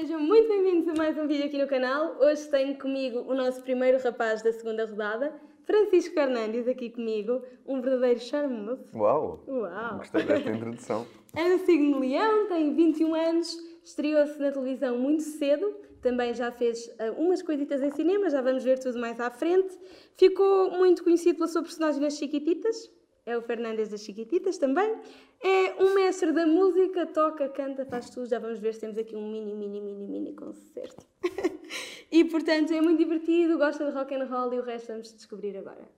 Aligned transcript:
Sejam 0.00 0.18
muito 0.18 0.48
bem-vindos 0.48 0.88
a 0.88 0.94
mais 0.94 1.18
um 1.18 1.26
vídeo 1.26 1.44
aqui 1.44 1.58
no 1.58 1.66
canal. 1.66 2.16
Hoje 2.20 2.48
tenho 2.48 2.74
comigo 2.78 3.18
o 3.30 3.34
nosso 3.34 3.60
primeiro 3.60 4.02
rapaz 4.02 4.40
da 4.40 4.50
segunda 4.50 4.86
rodada, 4.86 5.30
Francisco 5.66 6.14
Fernandes, 6.14 6.66
aqui 6.66 6.88
comigo, 6.88 7.42
um 7.66 7.82
verdadeiro 7.82 8.18
charmoso. 8.18 8.82
Uau! 8.94 9.44
Uau! 9.46 9.98
Gostei 9.98 10.22
desta 10.22 10.50
introdução. 10.50 11.06
Do 11.36 11.58
signo 11.66 12.00
Leão, 12.00 12.48
tem 12.48 12.74
21 12.74 13.14
anos, 13.14 13.54
estreou-se 13.84 14.40
na 14.40 14.50
televisão 14.50 14.96
muito 14.96 15.22
cedo, 15.22 15.70
também 16.00 16.32
já 16.32 16.50
fez 16.50 16.86
uh, 16.86 17.20
umas 17.20 17.42
coisitas 17.42 17.82
em 17.82 17.90
cinema, 17.90 18.30
já 18.30 18.40
vamos 18.40 18.64
ver 18.64 18.78
tudo 18.78 18.98
mais 18.98 19.20
à 19.20 19.30
frente. 19.30 19.78
Ficou 20.16 20.70
muito 20.70 21.04
conhecido 21.04 21.34
pela 21.34 21.48
sua 21.48 21.60
personagem 21.60 22.00
nas 22.00 22.16
Chiquititas, 22.16 22.90
é 23.26 23.36
o 23.36 23.42
Fernandes 23.42 23.88
das 23.88 24.02
Chiquititas 24.02 24.58
também. 24.58 24.96
É 25.42 25.82
um 25.82 25.94
mestre 25.94 26.32
da 26.32 26.46
música, 26.46 27.06
toca, 27.06 27.48
canta, 27.48 27.84
faz 27.86 28.10
tudo. 28.10 28.26
Já 28.26 28.38
vamos 28.38 28.58
ver 28.58 28.74
se 28.74 28.80
temos 28.80 28.98
aqui 28.98 29.16
um 29.16 29.30
mini, 29.30 29.54
mini, 29.54 29.80
mini, 29.80 30.06
mini 30.06 30.34
concerto. 30.34 31.06
e 32.10 32.24
portanto 32.24 32.72
é 32.72 32.80
muito 32.80 32.98
divertido, 32.98 33.56
gosta 33.58 33.84
de 33.84 33.96
rock 33.96 34.14
and 34.14 34.24
roll 34.24 34.52
e 34.52 34.58
o 34.58 34.62
resto 34.62 34.88
vamos 34.88 35.12
descobrir 35.14 35.56
agora. 35.56 35.88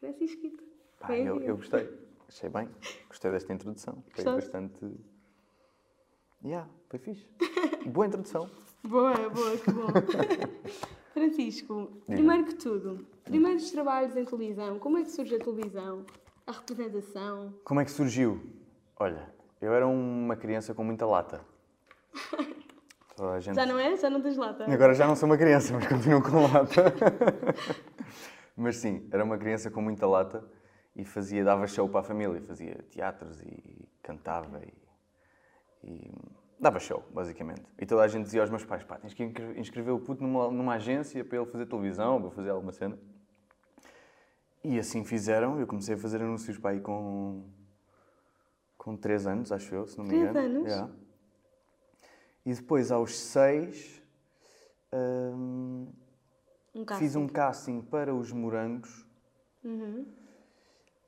Francisquito. 0.00 0.64
Ah, 1.00 1.16
eu, 1.16 1.40
eu 1.40 1.56
gostei, 1.56 1.88
achei 2.28 2.48
bem, 2.48 2.68
gostei 3.08 3.30
desta 3.30 3.52
introdução. 3.52 4.02
Foi 4.10 4.24
Gostaste? 4.24 4.50
bastante. 4.50 4.94
Yeah, 6.44 6.68
foi 6.88 6.98
fixe. 6.98 7.26
Boa 7.86 8.06
introdução. 8.06 8.48
Boa, 8.84 9.14
boa, 9.30 9.56
que 9.56 9.72
bom. 9.72 9.88
Francisco, 11.12 11.90
primeiro 12.06 12.44
que 12.44 12.54
tudo, 12.54 13.04
primeiros 13.24 13.68
trabalhos 13.72 14.16
em 14.16 14.24
televisão, 14.24 14.78
como 14.78 14.98
é 14.98 15.02
que 15.02 15.10
surge 15.10 15.34
a 15.34 15.38
televisão? 15.40 16.06
A 16.46 16.52
representação? 16.52 17.54
Como 17.64 17.80
é 17.80 17.84
que 17.84 17.90
surgiu? 17.90 18.40
Olha, 18.98 19.28
eu 19.60 19.74
era 19.74 19.86
uma 19.86 20.36
criança 20.36 20.72
com 20.74 20.84
muita 20.84 21.04
lata. 21.04 21.40
Gente... 23.40 23.56
Já 23.56 23.66
não 23.66 23.78
é? 23.78 23.96
Já 23.96 24.10
não 24.10 24.20
tens 24.20 24.36
lata? 24.36 24.70
Agora 24.70 24.94
já 24.94 25.06
não 25.06 25.16
sou 25.16 25.28
uma 25.28 25.38
criança, 25.38 25.72
mas 25.74 25.88
continuo 25.88 26.22
com 26.22 26.42
lata. 26.52 26.94
mas 28.56 28.76
sim, 28.76 29.08
era 29.10 29.24
uma 29.24 29.38
criança 29.38 29.70
com 29.70 29.80
muita 29.80 30.06
lata 30.06 30.44
e 30.94 31.04
fazia, 31.04 31.42
dava 31.42 31.66
show 31.66 31.88
para 31.88 32.00
a 32.00 32.04
família, 32.04 32.40
fazia 32.42 32.74
teatros 32.90 33.40
e 33.42 33.88
cantava 34.02 34.60
e, 34.62 34.72
e 35.82 36.12
dava 36.60 36.78
show, 36.78 37.02
basicamente. 37.10 37.64
E 37.78 37.86
toda 37.86 38.02
a 38.02 38.08
gente 38.08 38.24
dizia 38.24 38.42
aos 38.42 38.50
meus 38.50 38.64
pais, 38.64 38.84
pá, 38.84 38.98
tens 38.98 39.14
que 39.14 39.24
inscre- 39.24 39.58
inscrever 39.58 39.92
o 39.94 39.98
puto 39.98 40.22
numa, 40.22 40.50
numa 40.50 40.74
agência 40.74 41.24
para 41.24 41.38
ele 41.38 41.46
fazer 41.46 41.66
televisão, 41.66 42.20
para 42.20 42.30
fazer 42.30 42.50
alguma 42.50 42.70
cena. 42.72 42.96
E 44.68 44.78
assim 44.80 45.04
fizeram, 45.04 45.60
eu 45.60 45.66
comecei 45.66 45.94
a 45.94 45.98
fazer 45.98 46.20
anúncios 46.20 46.58
para 46.58 46.70
aí 46.70 46.80
com, 46.80 47.44
com 48.76 48.96
3 48.96 49.26
anos, 49.28 49.52
acho 49.52 49.72
eu, 49.72 49.86
se 49.86 49.96
não 49.96 50.04
me 50.04 50.16
engano. 50.16 50.38
anos? 50.38 50.64
Yeah. 50.66 50.92
E 52.44 52.52
depois, 52.52 52.90
aos 52.90 53.16
6, 53.16 54.02
hum, 54.92 55.86
Um 56.74 56.84
casting. 56.84 57.04
fiz 57.04 57.14
um 57.16 57.28
casting 57.28 57.80
para 57.80 58.12
os 58.12 58.32
morangos, 58.32 59.06
Uhum. 59.62 60.04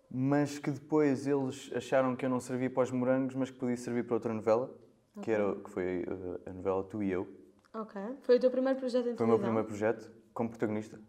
mas 0.09 0.59
que 0.61 0.71
depois 0.71 1.27
eles 1.27 1.69
acharam 1.75 2.15
que 2.15 2.25
eu 2.25 2.31
não 2.31 2.39
servia 2.41 2.71
para 2.71 2.85
os 2.85 2.93
morangos, 2.93 3.35
mas 3.35 3.51
que 3.51 3.59
podia 3.59 3.77
servir 3.77 4.05
para 4.05 4.15
outra 4.15 4.33
novela, 4.33 4.73
que, 5.21 5.33
era, 5.33 5.57
que 5.57 5.71
foi 5.71 6.05
uh, 6.05 6.41
a 6.49 6.53
novela 6.53 6.85
Tu 6.85 7.03
e 7.03 7.11
Eu. 7.11 7.27
Ok. 7.75 8.01
Foi 8.23 8.37
o 8.37 8.41
teu 8.41 8.51
primeiro 8.53 8.79
projeto 8.79 9.09
em 9.09 9.17
Foi 9.17 9.27
o 9.27 9.29
meu 9.29 9.39
primeiro 9.41 9.67
projeto, 9.67 10.13
como 10.33 10.49
protagonista. 10.49 11.01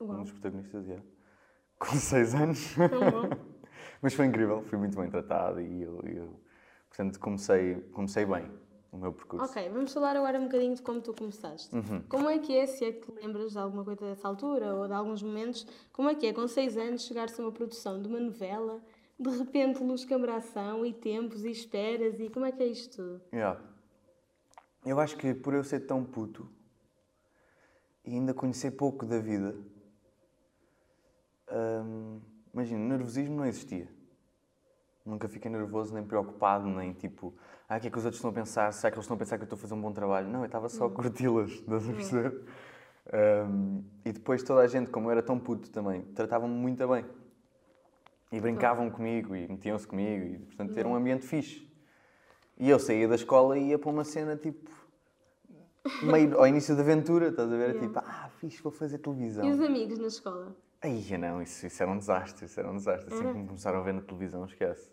Um 0.00 0.06
Uau. 0.06 0.22
dos 0.22 0.32
protagonistas, 0.32 0.86
yeah. 0.86 1.04
Com 1.84 1.96
6 1.96 2.34
anos. 2.34 2.74
Mas 4.00 4.14
foi 4.14 4.26
incrível, 4.26 4.62
fui 4.64 4.78
muito 4.78 4.98
bem 4.98 5.08
tratado 5.08 5.60
e 5.60 5.82
eu, 5.82 6.00
eu 6.04 6.40
portanto, 6.88 7.18
comecei, 7.18 7.76
comecei 7.92 8.26
bem 8.26 8.50
o 8.92 8.98
meu 8.98 9.12
percurso. 9.12 9.50
Ok, 9.50 9.68
vamos 9.70 9.92
falar 9.92 10.16
agora 10.16 10.38
um 10.38 10.44
bocadinho 10.44 10.74
de 10.74 10.82
como 10.82 11.00
tu 11.00 11.12
começaste. 11.12 11.74
Uhum. 11.74 12.02
Como 12.08 12.28
é 12.28 12.38
que 12.38 12.56
é, 12.56 12.66
se 12.66 12.84
é 12.84 12.92
que 12.92 13.00
te 13.00 13.20
lembras 13.20 13.52
de 13.52 13.58
alguma 13.58 13.84
coisa 13.84 14.04
dessa 14.06 14.28
altura 14.28 14.74
ou 14.74 14.86
de 14.86 14.92
alguns 14.92 15.22
momentos, 15.22 15.66
como 15.92 16.08
é 16.08 16.14
que 16.14 16.26
é, 16.26 16.32
com 16.32 16.46
seis 16.46 16.76
anos, 16.76 17.02
chegar-se 17.02 17.40
a 17.40 17.44
uma 17.44 17.52
produção 17.52 18.00
de 18.00 18.08
uma 18.08 18.20
novela, 18.20 18.80
de 19.18 19.30
repente 19.30 19.82
luz, 19.82 20.04
câmara, 20.04 20.36
ação 20.36 20.84
e 20.84 20.92
tempos 20.92 21.44
e 21.44 21.50
esperas 21.50 22.20
e 22.20 22.28
como 22.28 22.46
é 22.46 22.52
que 22.52 22.62
é 22.62 22.66
isto 22.66 22.96
tudo? 22.96 23.22
Yeah. 23.32 23.60
Eu 24.84 25.00
acho 25.00 25.16
que 25.16 25.34
por 25.34 25.54
eu 25.54 25.64
ser 25.64 25.80
tão 25.80 26.04
puto 26.04 26.48
e 28.04 28.12
ainda 28.12 28.34
conhecer 28.34 28.72
pouco 28.72 29.06
da 29.06 29.18
vida, 29.18 29.56
hum, 31.52 32.20
imagina, 32.52 32.80
nervosismo 32.80 33.36
não 33.36 33.46
existia. 33.46 33.88
Nunca 35.04 35.28
fiquei 35.28 35.50
nervoso, 35.50 35.92
nem 35.92 36.02
preocupado, 36.02 36.66
nem 36.66 36.92
tipo, 36.92 37.34
ah, 37.68 37.76
o 37.76 37.80
que 37.80 37.88
é 37.88 37.90
que 37.90 37.98
os 37.98 38.04
outros 38.04 38.18
estão 38.18 38.30
a 38.30 38.34
pensar? 38.34 38.72
Será 38.72 38.90
que 38.90 38.96
eles 38.96 39.04
estão 39.04 39.16
a 39.16 39.18
pensar 39.18 39.36
que 39.36 39.42
eu 39.42 39.44
estou 39.44 39.56
a 39.56 39.60
fazer 39.60 39.74
um 39.74 39.80
bom 39.80 39.92
trabalho? 39.92 40.28
Não, 40.28 40.40
eu 40.40 40.46
estava 40.46 40.68
só 40.68 40.86
a 40.86 40.90
curti-las, 40.90 41.50
estás 41.50 41.88
a 41.88 41.92
perceber? 41.92 42.42
Hum, 43.12 43.84
e 44.04 44.12
depois 44.12 44.42
toda 44.42 44.62
a 44.62 44.66
gente, 44.66 44.90
como 44.90 45.08
eu 45.08 45.12
era 45.12 45.22
tão 45.22 45.38
puto 45.38 45.70
também, 45.70 46.02
tratavam-me 46.14 46.54
muito 46.54 46.86
bem. 46.88 47.04
E 48.32 48.40
brincavam 48.40 48.90
comigo 48.90 49.36
e 49.36 49.46
metiam-se 49.46 49.86
comigo 49.86 50.24
e, 50.24 50.38
portanto, 50.38 50.76
era 50.76 50.88
um 50.88 50.94
ambiente 50.94 51.26
fixe. 51.26 51.70
E 52.58 52.70
eu 52.70 52.78
saía 52.78 53.06
da 53.06 53.14
escola 53.14 53.58
e 53.58 53.68
ia 53.68 53.78
para 53.78 53.90
uma 53.90 54.04
cena 54.04 54.36
tipo. 54.36 54.70
meio 56.02 56.38
ao 56.38 56.46
início 56.46 56.74
da 56.74 56.82
aventura, 56.82 57.28
estás 57.28 57.52
a 57.52 57.56
ver? 57.56 57.74
Yeah. 57.74 57.80
Tipo, 57.80 57.98
ah, 57.98 58.30
fixe, 58.38 58.62
vou 58.62 58.72
fazer 58.72 58.98
televisão. 58.98 59.44
E 59.44 59.52
os 59.52 59.60
amigos 59.60 59.98
na 59.98 60.06
escola? 60.06 60.56
Aí, 60.84 61.16
não, 61.16 61.40
isso, 61.40 61.66
isso 61.66 61.82
era 61.82 61.90
um 61.90 61.96
desastre, 61.96 62.44
isso 62.44 62.60
era 62.60 62.70
um 62.70 62.76
desastre. 62.76 63.12
Assim 63.14 63.22
que 63.32 63.38
me 63.38 63.46
começaram 63.46 63.78
a 63.78 63.82
ver 63.82 63.94
na 63.94 64.02
televisão, 64.02 64.44
esquece. 64.44 64.92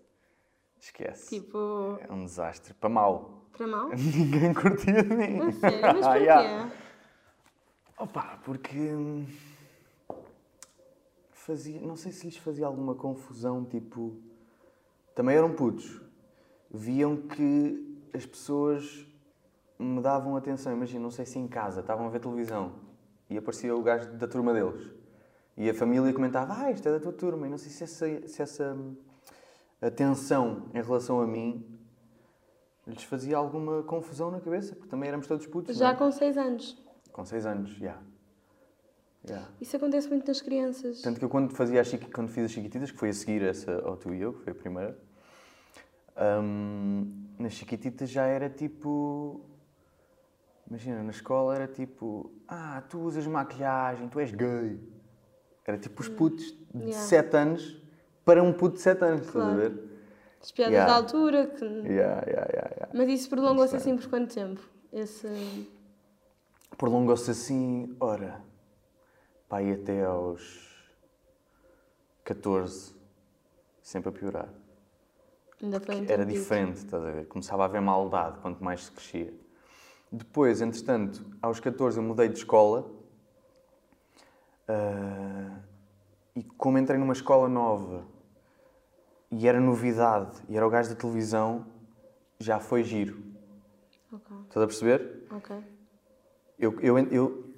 Esquece. 0.80 1.30
Tipo, 1.42 2.00
É 2.08 2.12
um 2.14 2.24
desastre. 2.24 2.74
Para 2.74 2.90
mal. 2.90 3.46
para 3.58 3.68
mal? 3.68 3.90
Ninguém 3.94 4.54
curtia 4.54 5.04
de 5.04 5.14
mim. 5.14 5.42
A 5.42 5.52
sério, 5.52 5.82
mas 5.82 5.98
Ah, 6.06 6.10
porquê? 6.14 6.24
yeah. 6.24 6.72
Opa, 8.00 8.40
porque. 8.46 8.78
hum, 8.78 9.28
Fazia. 11.32 11.82
Não 11.82 11.96
sei 11.96 12.12
se 12.12 12.26
lhes 12.26 12.38
fazia 12.38 12.66
alguma 12.66 12.96
confusão, 12.96 13.66
tipo. 13.66 14.16
Também 15.14 15.36
eram 15.36 15.54
putos. 15.54 16.02
Viam 16.70 17.18
que 17.18 18.08
as 18.14 18.26
pessoas 18.26 19.06
me 19.78 20.02
davam 20.02 20.38
atenção. 20.38 20.72
Imagina, 20.72 21.04
não 21.04 21.12
sei 21.12 21.26
se 21.26 21.38
em 21.38 21.48
casa 21.48 21.82
estavam 21.82 22.06
a 22.08 22.10
ver 22.10 22.20
televisão 22.22 22.76
e 23.30 23.38
aparecia 23.38 23.76
o 23.76 23.82
gajo 23.84 24.10
da 24.14 24.28
turma 24.28 24.54
deles. 24.54 24.90
E 25.62 25.70
a 25.70 25.76
família 25.76 26.12
comentava: 26.12 26.56
Ah, 26.58 26.72
isto 26.72 26.90
é 26.90 26.92
da 26.92 27.00
tua 27.00 27.14
turma. 27.14 27.46
E 27.46 27.50
não 27.52 27.58
sei 27.60 27.70
se 27.70 27.84
essa, 27.84 28.28
se 28.28 28.42
essa 28.42 28.74
hum, 28.74 28.96
atenção 29.80 30.72
em 30.74 30.82
relação 30.82 31.22
a 31.22 31.28
mim 31.28 31.64
lhes 32.88 33.04
fazia 33.04 33.38
alguma 33.38 33.84
confusão 33.84 34.32
na 34.32 34.40
cabeça, 34.42 34.74
porque 34.74 34.90
também 34.90 35.08
éramos 35.10 35.28
todos 35.28 35.46
putos. 35.46 35.78
Já 35.78 35.92
é? 35.92 35.94
com 35.94 36.12
seis 36.12 36.36
anos. 36.36 36.76
Com 37.12 37.24
6 37.26 37.46
anos, 37.46 37.70
já. 37.76 37.98
Já. 39.24 39.48
Isso 39.60 39.76
acontece 39.76 40.08
muito 40.10 40.26
nas 40.26 40.42
crianças. 40.42 41.02
Tanto 41.02 41.20
que 41.20 41.26
eu 41.26 41.30
quando, 41.30 41.54
fazia 41.54 41.84
chiqui- 41.84 42.10
quando 42.10 42.30
fiz 42.30 42.46
as 42.46 42.52
Chiquititas, 42.52 42.90
que 42.90 42.98
foi 42.98 43.10
a 43.10 43.14
seguir 43.14 43.44
essa 43.44 43.82
ao 43.84 43.98
Tu 43.98 44.14
e 44.16 44.22
Eu, 44.22 44.34
que 44.34 44.40
foi 44.44 44.54
a 44.54 44.56
primeira, 44.56 44.98
hum, 46.42 47.28
nas 47.38 47.52
Chiquititas 47.54 48.10
já 48.10 48.26
era 48.26 48.50
tipo... 48.50 49.42
Imagina, 50.68 51.04
na 51.04 51.12
escola 51.12 51.54
era 51.54 51.68
tipo... 51.68 52.32
Ah, 52.48 52.82
tu 52.90 53.00
usas 53.02 53.28
maquilhagem, 53.28 54.08
tu 54.08 54.20
és 54.20 54.32
gay. 54.32 54.80
Era 55.66 55.78
tipo 55.78 56.02
os 56.02 56.10
putos 56.10 56.46
de 56.52 56.62
Hum. 56.74 56.82
Yeah. 56.88 57.00
7 57.06 57.36
anos 57.38 57.82
para 58.26 58.42
um 58.42 58.54
puto 58.54 58.76
de 58.76 58.82
7 58.82 59.04
anos, 59.04 59.22
estás 59.22 59.36
a 59.36 59.40
Claro. 59.50 59.58
ver? 59.58 59.92
As 60.42 60.52
piadas 60.52 60.74
Yeah. 60.74 60.92
da 60.92 60.98
altura. 60.98 61.48
Que... 61.48 61.66
Yeah, 61.66 62.24
yeah, 62.26 62.48
yeah, 62.52 62.70
yeah. 62.76 62.90
Mas 62.94 63.10
isso 63.10 63.30
prolongou-se 63.30 63.76
Interessante. 63.76 63.94
assim 63.94 63.98
por 63.98 64.10
quanto 64.10 64.34
tempo? 64.34 64.62
Esse... 64.92 65.70
Prolongou-se 66.78 67.30
assim, 67.30 67.96
ora, 68.00 68.42
pá, 69.48 69.62
e 69.62 69.74
até 69.74 70.04
aos 70.06 70.70
14, 72.24 72.96
sempre 73.82 74.10
a 74.10 74.12
piorar. 74.12 74.50
Ainda 75.62 75.80
foi 75.80 75.96
um 75.96 76.06
Era 76.08 76.26
diferente, 76.26 76.78
estás 76.78 77.04
a 77.04 77.12
ver? 77.12 77.28
Começava 77.28 77.64
a 77.64 77.66
haver 77.66 77.82
maldade 77.82 78.40
quanto 78.40 78.64
mais 78.64 78.86
se 78.86 78.92
crescia. 78.92 79.34
Depois, 80.12 80.60
entretanto, 80.62 81.24
aos 81.42 81.60
14 81.60 81.98
eu 82.00 82.04
mudei 82.04 82.30
de 82.30 82.40
escola. 82.40 82.90
Ah, 84.72 85.60
e 86.36 86.44
como 86.44 86.78
entrei 86.78 86.98
numa 86.98 87.14
escola 87.14 87.48
nova 87.50 88.06
e 89.30 89.48
era 89.48 89.60
novidade 89.60 90.42
e 90.50 90.56
era 90.58 90.66
o 90.66 90.70
gajo 90.70 90.90
da 90.90 90.96
televisão, 90.96 91.66
já 92.40 92.60
foi 92.60 92.84
giro. 92.84 93.22
Ok, 94.12 94.36
Estás 94.48 94.64
a 94.64 94.68
perceber? 94.68 95.28
ok. 95.32 95.56
Eu, 96.60 96.80
eu, 96.82 96.98
eu, 97.00 97.54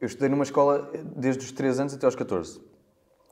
eu 0.00 0.06
estudei 0.06 0.28
numa 0.28 0.44
escola 0.44 0.90
desde 1.16 1.44
os 1.44 1.52
3 1.52 1.78
anos 1.80 1.94
até 1.94 2.06
aos 2.06 2.14
14. 2.14 2.60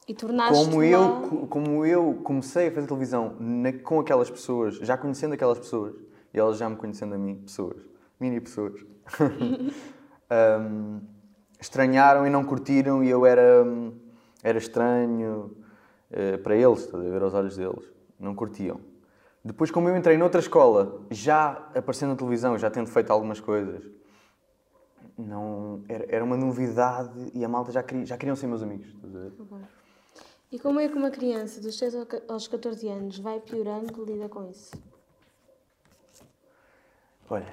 E 0.06 0.14
tornaste 0.14 0.52
Como 0.64 0.80
lá... 0.80 0.86
eu, 0.86 1.46
como 1.48 1.86
eu 1.86 2.14
comecei 2.24 2.68
a 2.68 2.72
fazer 2.72 2.86
televisão 2.88 3.36
na- 3.38 3.72
com 3.72 4.00
aquelas 4.00 4.28
pessoas, 4.30 4.76
já 4.76 4.96
conhecendo 4.98 5.34
aquelas 5.34 5.58
pessoas, 5.58 5.94
e 6.34 6.38
elas 6.38 6.58
já 6.58 6.68
me 6.68 6.76
conhecendo 6.76 7.14
a 7.14 7.18
mim, 7.18 7.36
pessoas, 7.42 7.82
mini 8.18 8.40
pessoas, 8.40 8.74
hum, 10.60 11.00
estranharam 11.60 12.26
e 12.26 12.30
não 12.30 12.44
curtiram, 12.44 13.02
e 13.04 13.10
eu 13.10 13.26
era, 13.26 13.62
hum, 13.64 13.92
era 14.42 14.58
estranho 14.58 15.56
eh, 16.10 16.36
para 16.38 16.56
eles, 16.56 16.80
estás 16.80 17.04
a 17.04 17.08
ver 17.10 17.22
aos 17.22 17.34
olhos 17.34 17.56
deles. 17.56 17.84
Não 18.18 18.34
curtiam. 18.34 18.80
Depois, 19.44 19.70
como 19.70 19.88
eu 19.88 19.96
entrei 19.96 20.16
noutra 20.18 20.40
escola, 20.40 21.00
já 21.10 21.52
aparecendo 21.74 22.10
na 22.10 22.16
televisão, 22.16 22.58
já 22.58 22.70
tendo 22.70 22.88
feito 22.88 23.10
algumas 23.10 23.40
coisas, 23.40 23.84
não, 25.16 25.82
era, 25.88 26.04
era 26.08 26.24
uma 26.24 26.36
novidade 26.36 27.30
e 27.34 27.44
a 27.44 27.48
malta 27.48 27.72
já, 27.72 27.82
queria, 27.82 28.04
já 28.06 28.16
queriam 28.16 28.36
ser 28.36 28.46
meus 28.46 28.62
amigos. 28.62 28.88
estás 28.88 29.14
a 29.14 29.18
ver? 29.18 29.32
E 30.52 30.58
como 30.58 30.80
é 30.80 30.88
que 30.88 30.94
uma 30.96 31.10
criança 31.10 31.60
dos 31.60 31.78
6 31.78 31.94
ao 31.94 32.04
ca- 32.06 32.22
aos 32.28 32.48
14 32.48 32.88
anos 32.88 33.18
vai 33.18 33.38
piorando 33.40 34.04
lida 34.04 34.28
com 34.28 34.48
isso? 34.50 34.72
Olha, 37.28 37.46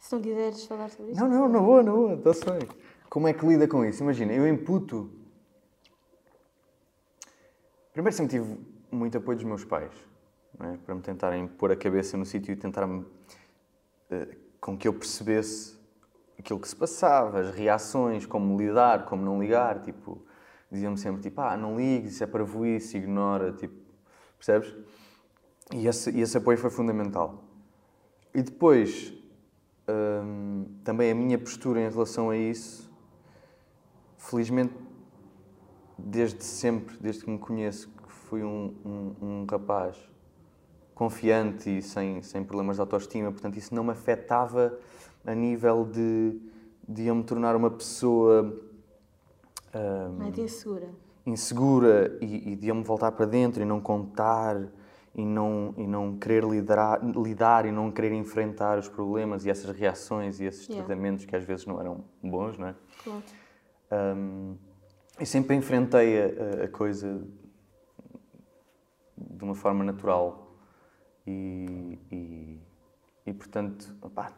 Se 0.00 0.14
não 0.14 0.22
quiseres 0.22 0.64
falar 0.64 0.88
sobre 0.90 1.12
isso. 1.12 1.20
Não, 1.20 1.28
não, 1.28 1.48
na 1.48 1.58
boa, 1.60 1.82
na 1.82 1.92
boa, 1.92 2.14
está-se 2.14 2.44
bem. 2.44 2.68
Como 3.14 3.28
é 3.28 3.32
que 3.32 3.46
lida 3.46 3.68
com 3.68 3.84
isso? 3.84 4.02
Imagina, 4.02 4.32
eu 4.32 4.44
imputo. 4.44 5.08
Primeiro 7.92 8.16
sempre 8.16 8.40
tive 8.40 8.58
muito 8.90 9.16
apoio 9.16 9.36
dos 9.36 9.46
meus 9.46 9.64
pais, 9.64 9.92
é? 10.58 10.76
para 10.78 10.96
me 10.96 11.00
tentarem 11.00 11.46
pôr 11.46 11.70
a 11.70 11.76
cabeça 11.76 12.16
no 12.16 12.26
sítio 12.26 12.50
e 12.50 12.56
tentar-me. 12.56 13.06
eh, 14.10 14.36
com 14.60 14.76
que 14.76 14.88
eu 14.88 14.92
percebesse 14.92 15.78
aquilo 16.36 16.58
que 16.58 16.66
se 16.66 16.74
passava, 16.74 17.38
as 17.38 17.54
reações, 17.54 18.26
como 18.26 18.58
lidar, 18.58 19.04
como 19.04 19.24
não 19.24 19.40
ligar. 19.40 19.80
Tipo, 19.80 20.20
diziam-me 20.68 20.98
sempre: 20.98 21.22
tipo, 21.22 21.40
ah, 21.40 21.56
não 21.56 21.76
ligues, 21.76 22.14
isso 22.14 22.24
é 22.24 22.26
para 22.26 22.42
isso, 22.66 22.96
ignora, 22.96 23.52
tipo, 23.52 23.76
percebes? 24.36 24.74
E 25.72 25.86
esse, 25.86 26.10
e 26.10 26.20
esse 26.20 26.36
apoio 26.36 26.58
foi 26.58 26.70
fundamental. 26.70 27.44
E 28.34 28.42
depois, 28.42 29.14
hum, 29.88 30.66
também 30.82 31.12
a 31.12 31.14
minha 31.14 31.38
postura 31.38 31.80
em 31.80 31.88
relação 31.88 32.30
a 32.30 32.36
isso, 32.36 32.83
felizmente, 34.24 34.74
desde 35.98 36.42
sempre, 36.42 36.96
desde 37.00 37.24
que 37.24 37.30
me 37.30 37.38
conheço, 37.38 37.88
que 37.88 38.10
fui 38.12 38.42
um, 38.42 38.74
um, 38.84 39.14
um 39.26 39.46
rapaz 39.48 39.96
confiante 40.94 41.78
e 41.78 41.82
sem, 41.82 42.22
sem 42.22 42.44
problemas 42.44 42.76
de 42.76 42.80
autoestima, 42.80 43.30
portanto, 43.30 43.56
isso 43.58 43.74
não 43.74 43.84
me 43.84 43.90
afetava 43.90 44.78
a 45.26 45.34
nível 45.34 45.84
de, 45.84 46.40
de 46.88 47.06
eu 47.06 47.14
me 47.14 47.24
tornar 47.24 47.56
uma 47.56 47.70
pessoa. 47.70 48.54
hum, 49.74 50.16
Mais 50.18 50.38
insegura. 50.38 50.88
insegura 51.26 52.16
e, 52.20 52.52
e 52.52 52.56
de 52.56 52.68
eu 52.68 52.74
me 52.74 52.84
voltar 52.84 53.12
para 53.12 53.26
dentro 53.26 53.62
e 53.62 53.64
não 53.64 53.80
contar 53.80 54.56
e 55.14 55.24
não, 55.24 55.74
e 55.76 55.86
não 55.86 56.16
querer 56.18 56.44
lidar, 56.44 57.00
lidar 57.16 57.66
e 57.66 57.72
não 57.72 57.90
querer 57.90 58.12
enfrentar 58.12 58.78
os 58.78 58.88
problemas 58.88 59.44
e 59.44 59.50
essas 59.50 59.70
reações 59.76 60.40
e 60.40 60.44
esses 60.44 60.68
Yeah. 60.68 60.84
tratamentos 60.86 61.24
que 61.24 61.34
às 61.36 61.44
vezes 61.44 61.66
não 61.66 61.80
eram 61.80 62.04
bons, 62.22 62.58
não 62.58 62.68
é? 62.68 62.74
Claro. 63.02 63.22
Um, 63.94 64.56
e 65.20 65.24
sempre 65.26 65.54
enfrentei 65.54 66.20
a, 66.20 66.64
a- 66.64 66.68
coisa 66.68 67.22
de 69.16 69.44
uma 69.44 69.54
forma 69.54 69.84
natural 69.84 70.56
e, 71.26 71.98
e, 72.10 72.60
e, 73.26 73.32
portanto, 73.32 73.94
opá, 74.02 74.32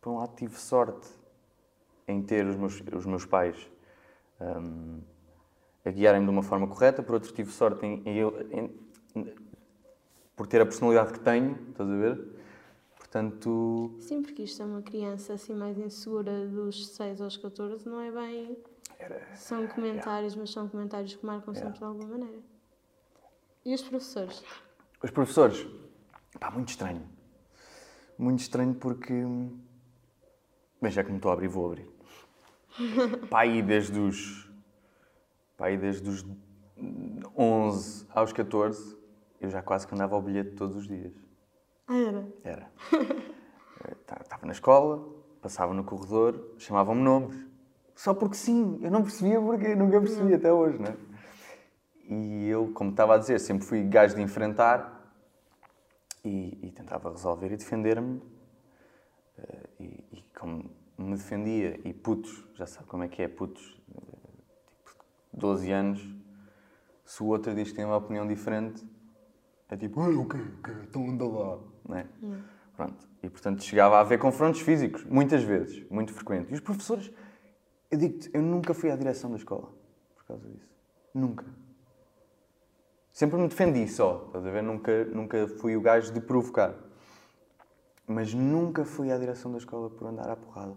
por 0.00 0.10
um 0.12 0.16
lado 0.18 0.34
tive 0.34 0.56
sorte 0.58 1.08
em 2.08 2.20
ter 2.22 2.44
os 2.46 2.56
meus, 2.56 2.82
os 2.92 3.06
meus 3.06 3.24
pais 3.24 3.70
um, 4.40 5.00
a 5.84 5.90
guiarem-me 5.90 6.26
de 6.26 6.32
uma 6.32 6.42
forma 6.42 6.66
correta, 6.66 7.02
por 7.02 7.14
outro 7.14 7.32
tive 7.32 7.52
sorte 7.52 7.86
em, 7.86 8.02
em 8.04 8.20
em- 9.14 9.34
por 10.34 10.46
ter 10.46 10.60
a 10.60 10.64
personalidade 10.66 11.12
que 11.12 11.20
tenho, 11.20 11.56
estás 11.70 11.88
a 11.90 11.96
ver? 11.96 12.37
Portanto, 13.10 13.96
Sim, 14.00 14.20
porque 14.20 14.42
isto 14.42 14.62
é 14.62 14.66
uma 14.66 14.82
criança 14.82 15.32
assim 15.32 15.54
mais 15.54 15.78
insegura 15.78 16.46
dos 16.46 16.88
6 16.88 17.22
aos 17.22 17.38
14, 17.38 17.88
não 17.88 18.02
é 18.02 18.12
bem. 18.12 18.58
São 19.34 19.66
comentários, 19.66 20.36
mas 20.36 20.50
são 20.50 20.68
comentários 20.68 21.14
que 21.14 21.24
marcam 21.24 21.54
sempre 21.54 21.78
de 21.78 21.84
alguma 21.84 22.06
maneira. 22.18 22.42
E 23.64 23.74
os 23.74 23.80
professores? 23.80 24.44
Os 25.02 25.10
professores, 25.10 25.66
pá, 26.38 26.50
muito 26.50 26.68
estranho. 26.68 27.08
Muito 28.18 28.40
estranho 28.40 28.74
porque. 28.74 29.14
Bem, 30.82 30.90
já 30.90 31.02
que 31.02 31.10
me 31.10 31.16
estou 31.16 31.30
a 31.30 31.34
abrir, 31.34 31.48
vou 31.48 31.66
abrir. 31.66 31.88
Pá, 33.30 33.40
aí 33.40 33.62
desde 33.62 33.98
os. 33.98 34.50
Pá, 35.56 35.66
aí 35.66 35.78
desde 35.78 36.08
os 36.08 36.26
11 37.36 38.06
aos 38.10 38.32
14, 38.32 38.96
eu 39.40 39.48
já 39.48 39.62
quase 39.62 39.86
que 39.86 39.94
andava 39.94 40.14
ao 40.14 40.22
bilhete 40.22 40.50
todos 40.50 40.76
os 40.76 40.86
dias. 40.86 41.27
Ah, 41.88 41.96
era? 41.96 42.28
Era. 42.44 42.72
Estava 44.22 44.44
na 44.46 44.52
escola, 44.52 45.06
passava 45.40 45.72
no 45.72 45.84
corredor, 45.84 46.54
chamavam-me 46.58 47.02
nomes. 47.02 47.46
Só 47.94 48.12
porque 48.14 48.36
sim, 48.36 48.78
eu 48.82 48.90
não 48.90 49.02
percebia 49.02 49.40
porque, 49.40 49.74
nunca 49.74 50.00
percebi 50.00 50.34
até 50.34 50.52
hoje, 50.52 50.78
não 50.78 50.86
é? 50.88 50.96
E 52.04 52.46
eu, 52.48 52.72
como 52.72 52.90
estava 52.90 53.14
a 53.14 53.18
dizer, 53.18 53.38
sempre 53.38 53.66
fui 53.66 53.82
gajo 53.84 54.14
de 54.14 54.22
enfrentar 54.22 55.12
e, 56.24 56.58
e 56.62 56.70
tentava 56.72 57.10
resolver 57.10 57.52
e 57.52 57.56
defender-me. 57.56 58.20
Eh, 59.38 59.68
E, 59.80 60.04
e 60.12 60.24
como 60.38 60.70
me 60.98 61.16
defendia, 61.16 61.80
e 61.84 61.92
putos, 61.94 62.44
já 62.54 62.66
sabe 62.66 62.86
como 62.88 63.04
é 63.04 63.08
que 63.08 63.22
é, 63.22 63.28
putos, 63.28 63.80
eh, 63.94 64.42
tipo, 64.84 65.04
12 65.32 65.70
anos, 65.70 66.00
se 67.04 67.22
o 67.22 67.26
outro 67.26 67.54
diz 67.54 67.70
que 67.70 67.76
tem 67.76 67.84
uma 67.84 67.96
opinião 67.96 68.26
diferente, 68.26 68.84
é 69.68 69.76
tipo, 69.76 70.00
"Ei, 70.02 70.16
o 70.16 70.26
quê? 70.26 70.38
O 70.38 70.62
quê? 70.62 70.72
Então 70.88 71.08
anda 71.08 71.24
lá. 71.26 71.58
Não 71.88 71.96
é? 71.96 72.06
Pronto. 72.76 73.08
E 73.22 73.28
portanto 73.28 73.64
chegava 73.64 73.96
a 73.96 74.00
haver 74.00 74.18
confrontos 74.18 74.60
físicos, 74.60 75.04
muitas 75.04 75.42
vezes, 75.42 75.84
muito 75.90 76.12
frequente. 76.12 76.50
E 76.50 76.54
os 76.54 76.60
professores, 76.60 77.10
eu 77.90 77.98
digo-te, 77.98 78.30
eu 78.32 78.42
nunca 78.42 78.72
fui 78.74 78.90
à 78.90 78.96
direção 78.96 79.30
da 79.30 79.36
escola 79.36 79.72
por 80.14 80.24
causa 80.26 80.48
disso. 80.48 80.68
Nunca. 81.12 81.44
Sempre 83.12 83.38
me 83.38 83.48
defendi 83.48 83.88
só, 83.88 84.26
estás 84.26 84.46
a 84.46 84.50
ver? 84.50 84.62
Nunca, 84.62 85.04
nunca 85.06 85.48
fui 85.48 85.76
o 85.76 85.80
gajo 85.80 86.12
de 86.12 86.20
provocar. 86.20 86.74
Mas 88.06 88.32
nunca 88.32 88.84
fui 88.84 89.10
à 89.10 89.18
direção 89.18 89.50
da 89.50 89.58
escola 89.58 89.90
por 89.90 90.06
andar 90.06 90.30
à 90.30 90.36
porrada. 90.36 90.76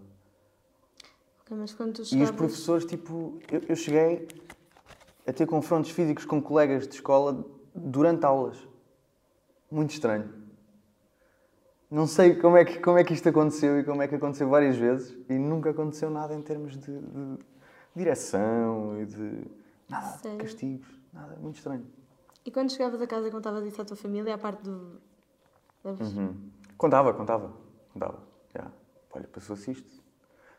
Mas 1.48 1.72
quando 1.72 1.92
tu 1.94 1.98
E 2.00 2.02
os 2.02 2.08
chegavas... 2.08 2.34
professores, 2.34 2.84
tipo, 2.84 3.38
eu, 3.50 3.60
eu 3.68 3.76
cheguei 3.76 4.26
a 5.26 5.32
ter 5.32 5.46
confrontos 5.46 5.90
físicos 5.90 6.24
com 6.24 6.42
colegas 6.42 6.88
de 6.88 6.94
escola 6.94 7.44
durante 7.74 8.24
aulas. 8.24 8.56
Muito 9.70 9.90
estranho. 9.90 10.41
Não 11.92 12.06
sei 12.06 12.34
como 12.36 12.56
é, 12.56 12.64
que, 12.64 12.80
como 12.80 12.96
é 12.96 13.04
que 13.04 13.12
isto 13.12 13.28
aconteceu 13.28 13.78
e 13.78 13.84
como 13.84 14.00
é 14.00 14.08
que 14.08 14.14
aconteceu 14.14 14.48
várias 14.48 14.78
vezes 14.78 15.14
e 15.28 15.34
nunca 15.34 15.68
aconteceu 15.68 16.08
nada 16.08 16.34
em 16.34 16.40
termos 16.40 16.74
de, 16.74 16.98
de 16.98 17.38
direção 17.94 18.98
e 18.98 19.04
de. 19.04 19.46
nada, 19.90 20.06
Sério? 20.16 20.38
castigos, 20.38 20.88
nada, 21.12 21.36
muito 21.36 21.56
estranho. 21.56 21.86
E 22.46 22.50
quando 22.50 22.72
chegavas 22.72 22.98
a 23.02 23.06
casa 23.06 23.28
e 23.28 23.30
contavas 23.30 23.66
isso 23.66 23.82
à 23.82 23.84
tua 23.84 23.96
família, 23.96 24.34
à 24.34 24.38
parte 24.38 24.62
do... 24.62 25.02
Uhum. 25.84 26.34
Contava, 26.78 27.12
contava, 27.12 27.52
contava. 27.92 28.20
Já. 28.56 28.70
Olha, 29.12 29.28
passou-se 29.28 29.70
isto. 29.70 30.02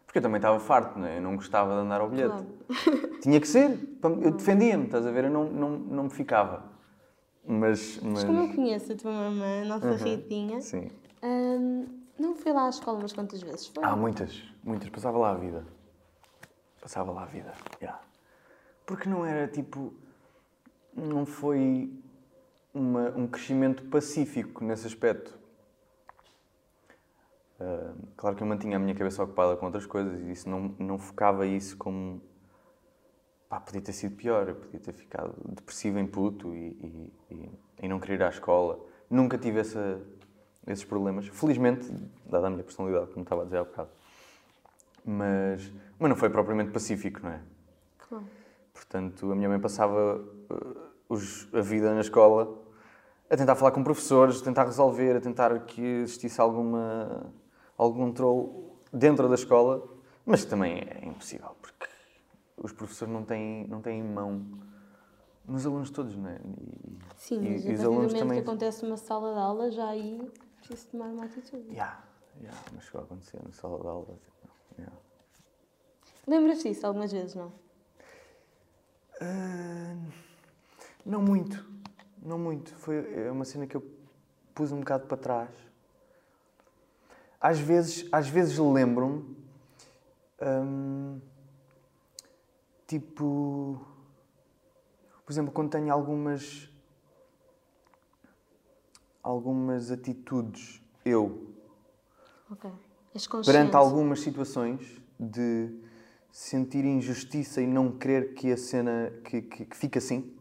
Porque 0.05 0.19
eu 0.19 0.21
também 0.21 0.37
estava 0.37 0.59
farto, 0.59 0.99
não 0.99 1.07
é? 1.07 1.17
Eu 1.17 1.21
não 1.23 1.35
gostava 1.35 1.73
de 1.73 1.79
andar 1.79 1.99
ao 1.99 2.11
bilhete. 2.11 2.29
Claro. 2.29 3.17
Tinha 3.21 3.41
que 3.41 3.47
ser. 3.47 3.97
Eu 4.21 4.31
defendia-me, 4.31 4.85
estás 4.85 5.03
a 5.07 5.09
ver? 5.09 5.23
Eu 5.23 5.31
não, 5.31 5.45
não, 5.45 5.69
não 5.71 6.03
me 6.03 6.09
ficava. 6.11 6.63
Mas. 7.43 7.99
Mas 8.03 8.13
mas... 8.13 8.23
como 8.23 8.39
eu 8.39 8.53
conheço 8.53 8.93
a 8.93 8.95
tua 8.95 9.11
mamã, 9.11 9.63
a 9.63 9.65
nossa 9.65 9.87
Uhum. 9.87 9.95
Ritinha, 9.95 10.61
Sim. 10.61 10.91
Hum, 11.23 12.03
não 12.19 12.35
foi 12.35 12.51
lá 12.51 12.67
à 12.67 12.69
escola 12.69 12.99
umas 12.99 13.13
quantas 13.13 13.41
vezes? 13.41 13.67
Foi? 13.67 13.83
Há 13.83 13.95
muitas, 13.95 14.43
muitas. 14.63 14.89
Passava 14.89 15.17
lá 15.17 15.31
a 15.31 15.35
vida. 15.35 15.65
Passava 16.81 17.11
lá 17.11 17.23
a 17.23 17.25
vida. 17.25 17.53
já. 17.81 17.99
Porque 18.85 19.09
não 19.09 19.25
era 19.25 19.47
tipo. 19.47 19.93
Não 20.95 21.25
foi 21.25 21.91
uma, 22.73 23.09
um 23.11 23.27
crescimento 23.27 23.83
pacífico 23.85 24.63
nesse 24.63 24.85
aspecto. 24.85 25.39
Ah, 27.59 27.93
claro 28.17 28.35
que 28.35 28.43
eu 28.43 28.47
mantinha 28.47 28.75
a 28.77 28.79
minha 28.79 28.93
cabeça 28.93 29.23
ocupada 29.23 29.55
com 29.55 29.65
outras 29.65 29.85
coisas 29.85 30.19
e 30.21 30.31
isso 30.31 30.49
não, 30.49 30.75
não 30.77 30.99
focava 30.99 31.45
isso 31.47 31.77
como. 31.77 32.21
Pá, 33.47 33.59
podia 33.59 33.81
ter 33.81 33.93
sido 33.93 34.15
pior. 34.15 34.49
Eu 34.49 34.55
podia 34.55 34.79
ter 34.79 34.93
ficado 34.93 35.33
depressivo 35.45 35.99
em 35.99 36.07
puto 36.07 36.53
e, 36.53 36.69
e, 36.69 37.13
e, 37.31 37.51
e 37.83 37.87
não 37.87 37.99
querer 37.99 38.15
ir 38.15 38.23
à 38.23 38.29
escola. 38.29 38.79
Nunca 39.09 39.37
tive 39.37 39.59
essa, 39.59 40.01
esses 40.67 40.83
problemas. 40.85 41.27
Felizmente, 41.27 41.91
dada 42.25 42.47
a 42.47 42.49
minha 42.49 42.63
personalidade, 42.63 43.07
como 43.11 43.23
estava 43.23 43.41
a 43.41 43.45
dizer 43.45 43.57
há 43.57 43.63
bocado. 43.63 43.89
Mas, 45.05 45.71
mas 45.99 46.09
não 46.09 46.15
foi 46.15 46.29
propriamente 46.29 46.71
pacífico, 46.71 47.19
não 47.23 47.31
é? 47.31 47.41
Claro. 47.97 48.25
Portanto, 48.73 49.31
a 49.31 49.35
minha 49.35 49.49
mãe 49.49 49.59
passava 49.59 50.15
uh, 50.49 50.77
os- 51.09 51.47
a 51.53 51.61
vida 51.61 51.93
na 51.93 52.01
escola 52.01 52.57
a 53.29 53.35
tentar 53.35 53.55
falar 53.55 53.71
com 53.71 53.83
professores, 53.83 54.41
a 54.41 54.43
tentar 54.43 54.65
resolver, 54.65 55.15
a 55.17 55.21
tentar 55.21 55.59
que 55.65 55.81
existisse 55.81 56.39
alguma, 56.39 57.33
algum 57.77 58.05
controle 58.05 58.49
dentro 58.91 59.27
da 59.27 59.35
escola, 59.35 59.83
mas 60.25 60.45
também 60.45 60.79
é 60.87 61.05
impossível, 61.05 61.55
porque 61.61 61.87
os 62.57 62.71
professores 62.71 63.13
não 63.13 63.23
têm, 63.23 63.67
não 63.67 63.81
têm 63.81 64.01
mão 64.03 64.45
nos 65.47 65.65
alunos 65.65 65.89
todos, 65.89 66.15
não 66.15 66.29
é? 66.29 66.35
E, 66.37 66.97
Sim, 67.17 67.41
e- 67.43 67.49
mas 67.53 67.65
e 67.65 67.73
os 67.73 67.83
alunos 67.83 68.13
também. 68.13 68.41
que 68.41 68.47
acontece 68.49 68.83
numa 68.85 68.97
sala 68.97 69.33
de 69.33 69.39
aula, 69.39 69.71
já 69.71 69.87
aí 69.89 70.21
preciso 70.67 70.87
tomar 70.89 71.05
uma 71.07 71.25
atitude. 71.25 71.69
Yeah, 71.69 72.03
yeah, 72.39 72.57
mas 72.73 72.85
chegou 72.85 73.01
a 73.01 73.03
acontecer 73.03 73.39
na 73.43 73.51
sala 73.51 73.79
de 73.79 73.87
aula. 73.87 74.17
yeah. 74.77 74.95
Lembras-te 76.25 76.69
disso 76.69 76.87
algumas 76.87 77.11
vezes, 77.11 77.35
não? 77.35 77.51
Ah, 79.21 79.95
não 81.05 81.21
muito, 81.21 81.65
não 82.21 82.39
muito. 82.39 82.73
Foi 82.75 83.25
é 83.25 83.31
uma 83.31 83.45
cena 83.45 83.67
que 83.67 83.75
eu 83.75 83.83
pus 84.55 84.71
um 84.71 84.79
bocado 84.79 85.05
para 85.05 85.17
trás. 85.17 85.49
Às 87.39 87.59
vezes, 87.59 88.07
às 88.11 88.29
vezes 88.29 88.57
lembro-me, 88.57 89.35
hum, 90.41 91.19
tipo, 92.87 93.85
por 95.25 95.31
exemplo, 95.31 95.51
quando 95.51 95.69
tenho 95.69 95.91
algumas, 95.91 96.69
algumas 99.23 99.89
atitudes, 99.89 100.81
eu, 101.05 101.53
Ok. 102.51 102.69
És 103.15 103.27
consciente. 103.27 103.57
perante 103.57 103.75
algumas 103.75 104.19
situações 104.21 105.01
de 105.19 105.69
sentir 106.31 106.83
injustiça 106.83 107.61
e 107.61 107.67
não 107.67 107.97
querer 107.97 108.33
que 108.33 108.51
a 108.51 108.57
cena 108.57 109.11
que, 109.23 109.41
que, 109.41 109.65
que 109.65 109.77
fique 109.77 109.97
assim, 109.97 110.35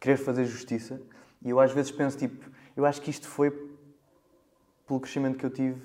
querer 0.00 0.16
fazer 0.16 0.44
justiça. 0.44 1.00
E 1.42 1.50
eu 1.50 1.60
às 1.60 1.72
vezes 1.72 1.90
penso 1.90 2.16
tipo, 2.18 2.50
eu 2.76 2.84
acho 2.86 3.00
que 3.00 3.10
isto 3.10 3.28
foi 3.28 3.50
pelo 4.86 5.00
crescimento 5.00 5.38
que 5.38 5.46
eu 5.46 5.50
tive, 5.50 5.80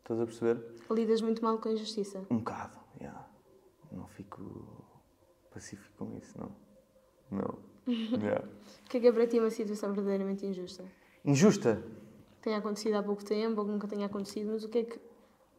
estás 0.00 0.20
a 0.20 0.26
perceber? 0.26 0.74
Lidas 0.90 1.20
muito 1.20 1.42
mal 1.42 1.58
com 1.58 1.68
a 1.68 1.72
injustiça. 1.72 2.24
Um 2.30 2.38
bocado, 2.38 2.78
yeah. 2.98 3.26
não 3.92 4.06
fico 4.08 4.86
pacífico 5.52 5.92
com 5.98 6.16
isso, 6.16 6.38
não. 6.38 6.52
Não. 7.30 7.67
Yeah. 8.22 8.44
O 8.84 8.88
que 8.90 8.96
é 8.98 9.00
que 9.00 9.06
é 9.08 9.12
para 9.12 9.26
ti 9.26 9.38
uma 9.38 9.50
situação 9.50 9.92
verdadeiramente 9.92 10.44
injusta? 10.46 10.84
Injusta? 11.24 11.82
Que 12.36 12.42
tenha 12.42 12.58
acontecido 12.58 12.94
há 12.96 13.02
pouco 13.02 13.24
tempo 13.24 13.60
ou 13.60 13.66
que 13.66 13.72
nunca 13.72 13.86
tenha 13.88 14.06
acontecido, 14.06 14.50
mas 14.52 14.64
o 14.64 14.68
que 14.68 14.78
é 14.78 14.84
que. 14.84 15.00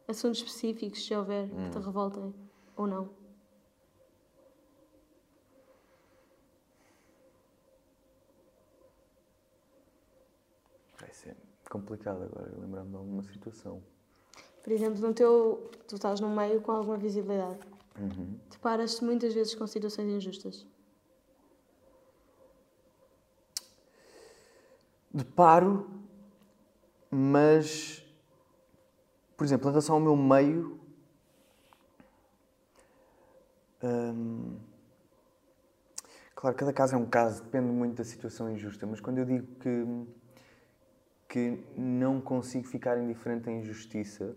assuntos 0.08 0.40
específicos, 0.40 1.04
se 1.06 1.14
houver, 1.14 1.48
que 1.48 1.54
Hum. 1.54 1.70
te 1.70 1.78
revoltem 1.78 2.34
ou 2.76 2.86
não? 2.86 3.08
Vai 10.98 11.12
ser 11.12 11.36
complicado 11.70 12.22
agora 12.24 12.52
lembrar-me 12.58 12.90
de 12.90 12.96
alguma 12.96 13.22
situação. 13.22 13.82
Por 14.62 14.72
exemplo, 14.72 15.00
no 15.00 15.14
teu. 15.14 15.70
tu 15.88 15.94
estás 15.94 16.20
num 16.20 16.34
meio 16.34 16.60
com 16.60 16.72
alguma 16.72 16.96
visibilidade. 16.98 17.58
Uhum. 17.98 18.38
Deparas-te 18.50 19.04
muitas 19.04 19.32
vezes 19.34 19.54
com 19.54 19.66
situações 19.66 20.08
injustas. 20.08 20.66
Deparo, 25.12 25.90
mas, 27.10 28.04
por 29.36 29.44
exemplo, 29.44 29.68
em 29.68 29.72
relação 29.72 29.96
ao 29.96 30.00
meu 30.00 30.16
meio, 30.16 30.78
hum, 33.82 34.56
claro, 36.32 36.54
cada 36.54 36.72
caso 36.72 36.94
é 36.94 36.98
um 36.98 37.06
caso, 37.06 37.42
depende 37.42 37.72
muito 37.72 37.96
da 37.96 38.04
situação 38.04 38.48
injusta, 38.48 38.86
mas 38.86 39.00
quando 39.00 39.18
eu 39.18 39.24
digo 39.24 39.46
que, 39.56 40.06
que 41.28 41.64
não 41.76 42.20
consigo 42.20 42.68
ficar 42.68 42.96
indiferente 42.96 43.48
à 43.48 43.52
injustiça, 43.52 44.36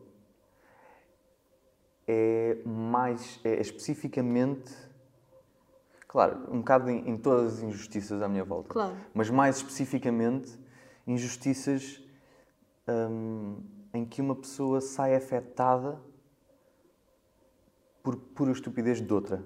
é 2.08 2.58
mais, 2.66 3.40
é 3.44 3.62
especificamente, 3.62 4.76
claro, 6.08 6.52
um 6.52 6.60
bocado 6.60 6.90
em, 6.90 7.10
em 7.10 7.16
todas 7.16 7.58
as 7.58 7.62
injustiças 7.62 8.24
à 8.24 8.28
minha 8.28 8.44
volta 8.44 8.70
Claro. 8.74 8.96
mas 9.14 9.30
mais 9.30 9.58
especificamente 9.58 10.63
injustiças 11.06 12.02
hum, 12.88 13.62
em 13.94 14.06
que 14.06 14.22
uma 14.22 14.36
pessoa 14.36 14.82
sai 14.82 15.16
afetada 15.16 16.00
por 18.02 18.18
pura 18.18 18.52
estupidez 18.52 19.02
de 19.02 19.14
outra. 19.14 19.44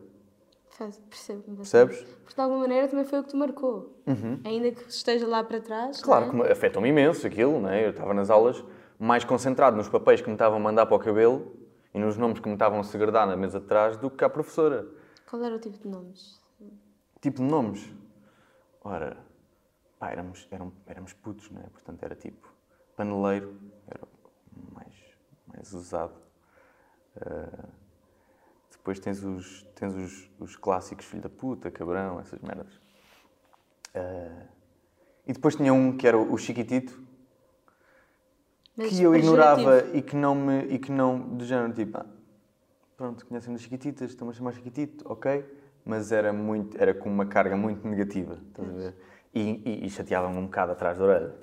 Faz, 0.69 0.99
percebo. 1.09 1.55
Percebes? 1.55 2.03
Porque 2.23 2.35
de 2.35 2.41
alguma 2.41 2.61
maneira 2.61 2.87
também 2.87 3.05
foi 3.05 3.19
o 3.19 3.23
que 3.23 3.29
te 3.29 3.35
marcou. 3.35 3.99
Ainda 4.45 4.71
que 4.71 4.89
esteja 4.89 5.27
lá 5.27 5.43
para 5.43 5.59
trás. 5.59 5.97
Uhum. 5.97 6.03
Claro 6.03 6.29
é? 6.29 6.33
me 6.33 6.51
afetou-me 6.51 6.89
imenso 6.89 7.25
aquilo, 7.25 7.59
não 7.59 7.69
é? 7.69 7.85
Eu 7.85 7.89
estava 7.91 8.13
nas 8.13 8.29
aulas 8.29 8.63
mais 8.99 9.23
concentrado 9.23 9.75
nos 9.75 9.89
papéis 9.89 10.21
que 10.21 10.27
me 10.27 10.35
estavam 10.35 10.57
a 10.57 10.61
mandar 10.61 10.85
para 10.85 10.95
o 10.95 10.99
cabelo 10.99 11.55
e 11.93 11.99
nos 11.99 12.17
nomes 12.17 12.39
que 12.39 12.47
me 12.47 12.55
estavam 12.55 12.79
a 12.79 12.83
segredar 12.83 13.27
na 13.27 13.35
mesa 13.35 13.59
de 13.59 13.65
trás 13.65 13.97
do 13.97 14.09
que 14.09 14.23
à 14.23 14.29
professora. 14.29 14.87
Qual 15.29 15.43
era 15.43 15.55
o 15.55 15.59
tipo 15.59 15.77
de 15.77 15.87
nomes? 15.87 16.39
Tipo 17.21 17.37
de 17.37 17.43
nomes. 17.43 17.89
Ora, 18.83 19.17
pá, 19.99 20.11
éramos, 20.11 20.47
eram, 20.51 20.71
éramos 20.85 21.13
putos, 21.13 21.49
não 21.49 21.61
é? 21.61 21.65
Portanto, 21.67 22.03
era 22.03 22.15
tipo 22.15 22.53
paneleiro, 22.95 23.59
era 23.87 24.01
mais, 24.73 24.95
mais 25.47 25.73
usado. 25.73 26.15
Ah, 27.19 27.67
depois 28.71 28.99
tens 28.99 29.23
os, 29.23 29.63
tens 29.75 29.93
os, 29.93 30.31
os 30.39 30.55
clássicos 30.55 31.05
filho 31.05 31.21
da 31.21 31.29
puta, 31.29 31.69
cabrão, 31.69 32.19
essas 32.19 32.39
merdas. 32.41 32.79
Ah, 33.93 34.45
e 35.25 35.33
depois 35.33 35.55
tinha 35.55 35.73
um 35.73 35.95
que 35.97 36.07
era 36.07 36.17
o 36.17 36.37
Chiquitito, 36.37 37.01
Mas 38.75 38.89
que 38.89 39.03
eu 39.03 39.13
ignorava 39.15 39.55
pejorativo. 39.55 39.97
e 39.97 40.01
que 40.01 40.15
não 40.15 40.35
me. 40.35 40.61
e 40.67 40.79
que 40.79 40.91
não. 40.91 41.19
do 41.19 41.45
género 41.45 41.73
tipo. 41.73 41.97
ah, 41.97 42.05
pronto, 42.95 43.25
conhecem-me 43.25 43.55
as 43.55 43.61
Chiquititas, 43.61 44.09
estão-me 44.11 44.31
a 44.31 44.35
chamar 44.35 44.53
Chiquitito, 44.53 45.03
ok. 45.11 45.45
Mas 45.83 46.11
era, 46.11 46.33
muito, 46.33 46.75
era 46.81 46.93
com 46.93 47.09
uma 47.09 47.25
carga 47.25 47.55
muito 47.55 47.87
negativa, 47.87 48.41
estás 48.49 48.67
a 48.69 48.73
ver? 48.73 48.95
E, 49.33 49.61
e, 49.65 49.85
e 49.85 49.89
chateava-me 49.89 50.37
um 50.37 50.45
bocado 50.45 50.71
atrás 50.71 50.97
da 50.97 51.03
orelha. 51.05 51.35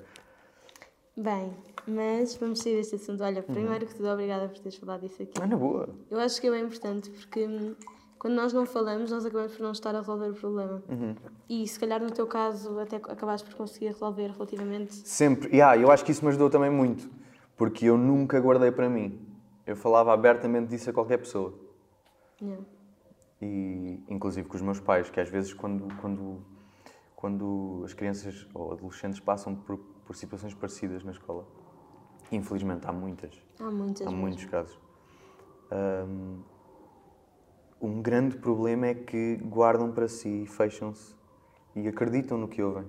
Bem, 1.17 1.53
mas 1.87 2.35
vamos 2.35 2.59
sair 2.59 2.75
deste 2.75 2.95
assunto. 2.95 3.23
Olha, 3.23 3.43
Uhum. 3.47 3.53
primeiro 3.53 3.85
que 3.85 3.95
tudo, 3.95 4.09
obrigada 4.09 4.47
por 4.49 4.57
teres 4.59 4.75
falado 4.77 5.01
disso 5.01 5.21
aqui. 5.21 5.33
Mas 5.39 5.49
na 5.49 5.55
boa. 5.55 5.87
Eu 6.11 6.19
acho 6.19 6.41
que 6.41 6.47
é 6.47 6.51
bem 6.51 6.63
importante 6.63 7.09
porque 7.09 7.47
hum, 7.47 7.73
quando 8.19 8.33
nós 8.33 8.51
não 8.51 8.65
falamos, 8.65 9.11
nós 9.11 9.25
acabamos 9.25 9.55
por 9.55 9.63
não 9.63 9.71
estar 9.71 9.95
a 9.95 9.99
resolver 9.99 10.29
o 10.29 10.33
problema. 10.33 10.83
Uhum. 10.89 11.15
E 11.47 11.65
se 11.67 11.79
calhar 11.79 12.01
no 12.01 12.11
teu 12.11 12.27
caso 12.27 12.77
até 12.79 12.97
acabaste 12.97 13.47
por 13.47 13.55
conseguir 13.55 13.87
resolver 13.87 14.31
relativamente. 14.31 14.93
Sempre. 14.93 15.55
E 15.55 15.61
ah, 15.61 15.77
eu 15.77 15.89
acho 15.89 16.03
que 16.03 16.11
isso 16.11 16.23
me 16.23 16.29
ajudou 16.29 16.49
também 16.49 16.69
muito. 16.69 17.09
Porque 17.55 17.85
eu 17.85 17.97
nunca 17.97 18.37
guardei 18.41 18.71
para 18.71 18.89
mim. 18.89 19.17
Eu 19.65 19.75
falava 19.77 20.11
abertamente 20.11 20.67
disso 20.69 20.89
a 20.89 20.93
qualquer 20.93 21.17
pessoa. 21.17 21.53
Yeah. 22.41 22.61
e 23.41 24.03
inclusive 24.09 24.45
com 24.47 24.55
os 24.57 24.61
meus 24.61 24.79
pais, 24.81 25.09
que 25.09 25.19
às 25.21 25.29
vezes 25.29 25.53
quando, 25.53 25.87
quando, 26.01 26.41
quando 27.15 27.81
as 27.85 27.93
crianças 27.93 28.47
ou 28.53 28.71
adolescentes 28.73 29.19
passam 29.19 29.55
por, 29.55 29.77
por 30.05 30.15
situações 30.15 30.53
parecidas 30.53 31.03
na 31.03 31.11
escola, 31.11 31.47
infelizmente 32.31 32.85
há 32.87 32.91
muitas, 32.91 33.41
Há 33.59 33.71
muitas. 33.71 34.01
há 34.01 34.09
mesmo. 34.09 34.21
muitos 34.21 34.45
casos, 34.45 34.79
hum, 36.07 36.39
um 37.81 38.01
grande 38.01 38.37
problema 38.37 38.87
é 38.87 38.93
que 38.95 39.37
guardam 39.37 39.91
para 39.91 40.07
si, 40.07 40.45
fecham-se 40.47 41.15
e 41.75 41.87
acreditam 41.87 42.37
no 42.37 42.47
que 42.47 42.61
ouvem, 42.61 42.85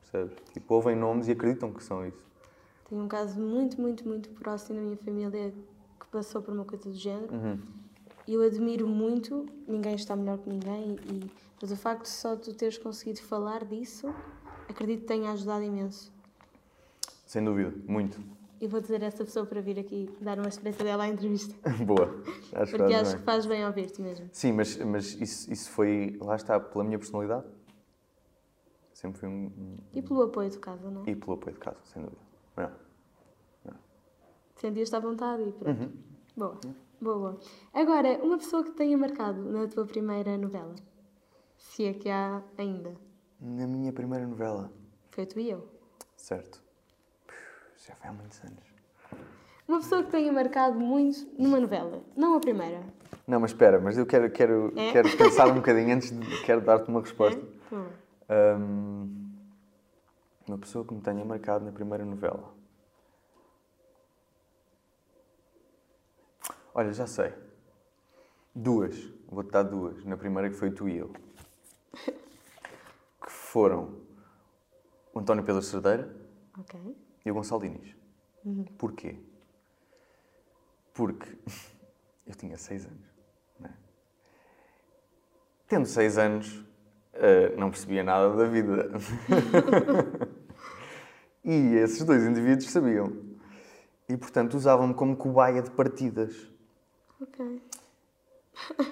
percebes? 0.00 0.36
Tipo, 0.52 0.74
ouvem 0.74 0.96
nomes 0.96 1.28
e 1.28 1.32
acreditam 1.32 1.72
que 1.72 1.82
são 1.82 2.06
isso. 2.06 2.30
Tenho 2.88 3.02
um 3.04 3.08
caso 3.08 3.40
muito, 3.40 3.80
muito, 3.80 4.06
muito 4.06 4.30
próximo 4.30 4.76
da 4.76 4.82
minha 4.82 4.96
família 4.96 5.52
que 5.98 6.06
passou 6.10 6.42
por 6.42 6.52
uma 6.52 6.64
coisa 6.64 6.84
do 6.84 6.92
género. 6.92 7.32
Uhum. 7.32 7.58
Eu 8.32 8.42
admiro 8.42 8.86
muito, 8.86 9.44
ninguém 9.66 9.96
está 9.96 10.14
melhor 10.14 10.38
que 10.38 10.48
ninguém, 10.48 10.96
e, 11.10 11.30
mas 11.60 11.72
o 11.72 11.76
facto 11.76 12.02
de 12.02 12.10
só 12.10 12.36
tu 12.36 12.54
teres 12.54 12.78
conseguido 12.78 13.20
falar 13.22 13.64
disso, 13.64 14.14
acredito 14.68 15.00
que 15.00 15.06
tenha 15.06 15.32
ajudado 15.32 15.64
imenso. 15.64 16.12
Sem 17.26 17.42
dúvida, 17.42 17.74
muito. 17.88 18.20
E 18.60 18.68
vou 18.68 18.80
dizer 18.80 19.02
a 19.02 19.06
essa 19.06 19.24
pessoa 19.24 19.44
para 19.44 19.60
vir 19.60 19.80
aqui 19.80 20.08
dar 20.20 20.38
uma 20.38 20.48
experiência 20.48 20.84
dela 20.84 21.04
à 21.04 21.08
entrevista. 21.08 21.54
Boa. 21.84 22.22
Acho 22.52 22.70
que 22.72 22.78
Porque 22.78 22.94
acho 22.94 23.10
bem. 23.10 23.18
que 23.18 23.24
faz 23.24 23.46
bem 23.46 23.66
ouvir-te 23.66 24.00
mesmo. 24.00 24.28
Sim, 24.30 24.52
mas, 24.52 24.76
mas 24.76 25.14
isso, 25.20 25.52
isso 25.52 25.70
foi, 25.70 26.16
lá 26.20 26.36
está, 26.36 26.60
pela 26.60 26.84
minha 26.84 26.98
personalidade. 26.98 27.46
Sempre 28.92 29.18
foi 29.18 29.28
um. 29.28 29.76
E 29.92 30.02
pelo 30.02 30.22
apoio 30.22 30.50
de 30.50 30.58
casa, 30.58 30.88
não 30.88 31.02
é? 31.04 31.10
E 31.10 31.16
pelo 31.16 31.32
apoio 31.32 31.54
de 31.54 31.60
casa, 31.60 31.78
sem 31.84 32.00
dúvida. 32.02 32.20
Não. 33.64 33.74
Sentias-te 34.54 34.94
à 34.94 35.00
vontade 35.00 35.42
e 35.42 35.52
pronto. 35.52 35.80
Uhum. 35.80 35.92
Boa, 36.36 36.58
boa, 36.62 36.74
boa. 37.00 37.38
Agora, 37.72 38.18
uma 38.22 38.38
pessoa 38.38 38.64
que 38.64 38.70
tenha 38.72 38.96
marcado 38.96 39.42
na 39.50 39.66
tua 39.68 39.86
primeira 39.86 40.36
novela, 40.36 40.74
se 41.56 41.84
é 41.86 41.92
que 41.94 42.08
há 42.08 42.42
ainda, 42.58 42.94
Na 43.40 43.66
minha 43.66 43.92
primeira 43.92 44.26
novela. 44.26 44.70
foi 45.10 45.26
tu 45.26 45.38
e 45.40 45.50
eu. 45.50 45.66
Certo. 46.16 46.62
Já 47.86 47.94
foi 47.94 48.10
há 48.10 48.12
muitos 48.12 48.40
anos. 48.44 48.70
Uma 49.66 49.78
pessoa 49.78 50.02
que 50.02 50.10
tenha 50.10 50.32
marcado 50.32 50.78
muito 50.78 51.26
numa 51.38 51.58
novela, 51.60 52.02
não 52.16 52.34
a 52.36 52.40
primeira. 52.40 52.82
Não, 53.26 53.38
mas 53.38 53.52
espera, 53.52 53.80
mas 53.80 53.96
eu 53.96 54.04
quero, 54.04 54.28
quero, 54.30 54.72
É? 54.76 54.92
quero 54.92 55.16
pensar 55.16 55.46
um 55.48 55.54
bocadinho 55.54 55.94
antes 55.94 56.10
de. 56.10 56.42
Quero 56.42 56.60
dar-te 56.60 56.88
uma 56.90 57.00
resposta. 57.00 57.40
É? 57.72 58.56
Hum, 58.56 59.30
uma 60.48 60.58
pessoa 60.58 60.84
que 60.84 60.92
me 60.92 61.00
tenha 61.00 61.24
marcado 61.24 61.64
na 61.64 61.70
primeira 61.70 62.04
novela. 62.04 62.52
Olha, 66.80 66.94
já 66.94 67.06
sei. 67.06 67.30
Duas. 68.54 68.96
Vou-te 69.28 69.50
dar 69.50 69.64
duas. 69.64 70.02
Na 70.06 70.16
primeira 70.16 70.48
que 70.48 70.56
foi 70.56 70.70
tu 70.70 70.88
e 70.88 70.96
eu. 70.96 71.12
Que 73.22 73.30
foram 73.30 74.00
o 75.12 75.20
António 75.20 75.44
Pedro 75.44 75.60
Cerdeira 75.60 76.10
Ok. 76.58 76.80
e 77.26 77.30
o 77.30 77.34
Gonçalo 77.34 77.60
Diniz. 77.60 77.94
Porquê? 78.78 79.20
Porque 80.94 81.36
eu 82.26 82.34
tinha 82.34 82.56
seis 82.56 82.86
anos. 82.86 83.06
não 83.58 83.68
é? 83.68 83.74
Tendo 85.68 85.84
seis 85.84 86.16
anos, 86.16 86.64
eh, 87.12 87.54
não 87.56 87.68
percebia 87.70 88.02
nada 88.02 88.34
da 88.34 88.46
vida. 88.46 88.88
E 91.44 91.74
esses 91.76 92.02
dois 92.04 92.22
indivíduos 92.24 92.70
sabiam. 92.70 93.12
E, 94.08 94.16
portanto, 94.16 94.54
usavam-me 94.58 94.92
como 94.94 95.16
cobaia 95.16 95.62
de 95.62 95.70
partidas. 95.70 96.49
Ok. 97.20 97.62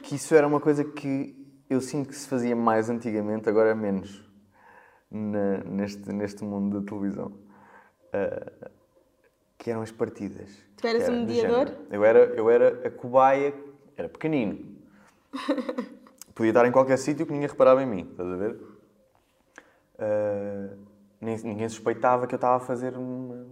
Que 0.02 0.14
isso 0.14 0.34
era 0.34 0.46
uma 0.46 0.60
coisa 0.60 0.84
que 0.84 1.36
eu 1.68 1.80
sinto 1.80 2.08
que 2.08 2.16
se 2.16 2.26
fazia 2.28 2.54
mais 2.56 2.88
antigamente, 2.88 3.48
agora 3.48 3.74
menos, 3.74 4.22
na- 5.10 5.58
neste, 5.64 6.12
neste 6.12 6.44
mundo 6.44 6.80
da 6.80 6.86
televisão. 6.86 7.32
Ah, 8.12 8.70
que 9.58 9.70
eram 9.70 9.82
as 9.82 9.90
partidas. 9.90 10.50
Tu 10.76 10.86
eras 10.86 11.02
era 11.02 11.12
um 11.12 11.24
do 11.24 11.26
mediador? 11.26 11.72
Eu 11.90 12.04
era, 12.04 12.18
eu 12.34 12.48
era 12.48 12.86
a 12.86 12.90
cobaia, 12.90 13.52
era 13.96 14.08
pequenino. 14.08 14.76
Podia 16.34 16.50
estar 16.50 16.66
em 16.66 16.72
qualquer 16.72 16.96
sítio 16.98 17.26
que 17.26 17.32
ninguém 17.32 17.48
reparava 17.48 17.82
em 17.82 17.86
mim, 17.86 18.08
estás 18.10 18.28
a 18.30 18.36
ver? 18.36 18.60
Nem- 21.20 21.42
ninguém 21.42 21.68
suspeitava 21.68 22.26
que 22.26 22.34
eu 22.34 22.36
estava 22.36 22.56
a 22.56 22.60
fazer 22.60 22.96
uma, 22.96 23.44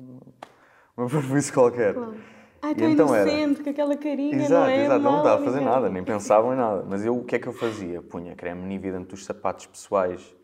uma 0.97 1.07
prejuízo 1.11 1.53
qualquer. 1.53 1.95
Claro. 1.95 2.36
Ai, 2.67 2.73
é 2.73 2.91
então 2.91 3.15
era- 3.15 3.31
inocente, 3.31 3.63
com 3.63 3.71
aquela 3.71 3.97
carinha, 3.97 4.37
Exato, 4.37 4.61
não 4.63 4.67
é? 4.67 4.85
exato, 4.85 5.01
não 5.05 5.17
estava 5.19 5.41
a 5.41 5.45
fazer 5.45 5.61
nada, 5.61 5.89
nem 5.89 6.03
pensavam 6.03 6.53
em 6.53 6.57
nada. 6.57 6.85
Mas 6.89 7.05
eu, 7.05 7.17
o 7.17 7.25
que 7.25 7.37
é 7.37 7.39
que 7.39 7.47
eu 7.47 7.53
fazia? 7.53 8.03
Punha 8.03 8.35
creme 8.35 8.63
Nivea 8.67 8.93
dentro 8.93 9.11
dos 9.11 9.25
sapatos 9.25 9.67
pessoais 9.67 10.35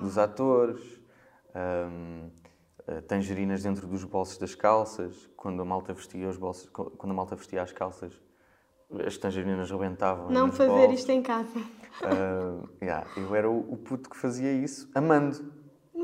dos 0.00 0.16
atores, 0.16 0.82
hum, 1.54 2.30
eh, 2.86 3.00
tangerinas 3.02 3.62
dentro 3.62 3.86
dos 3.86 4.04
bolsos 4.04 4.38
das 4.38 4.54
calças, 4.54 5.28
quando 5.36 5.60
a 5.60 5.64
malta 5.66 5.92
vestia 5.92 6.26
os 6.28 6.38
bolsos, 6.38 6.68
quando 6.70 7.10
a 7.10 7.14
malta 7.14 7.36
vestia 7.36 7.62
as 7.62 7.72
calças, 7.72 8.18
as 9.06 9.18
tangerinas 9.18 9.70
rebentavam. 9.70 10.30
Não 10.30 10.50
fazer 10.50 10.70
bolsos. 10.72 11.00
isto 11.00 11.10
em 11.10 11.22
casa. 11.22 11.60
Ah, 12.02 12.62
yeah, 12.82 13.06
eu 13.16 13.34
era 13.34 13.50
o, 13.50 13.72
o 13.72 13.76
puto 13.76 14.08
que 14.08 14.16
fazia 14.16 14.52
isso, 14.52 14.90
amando. 14.94 15.52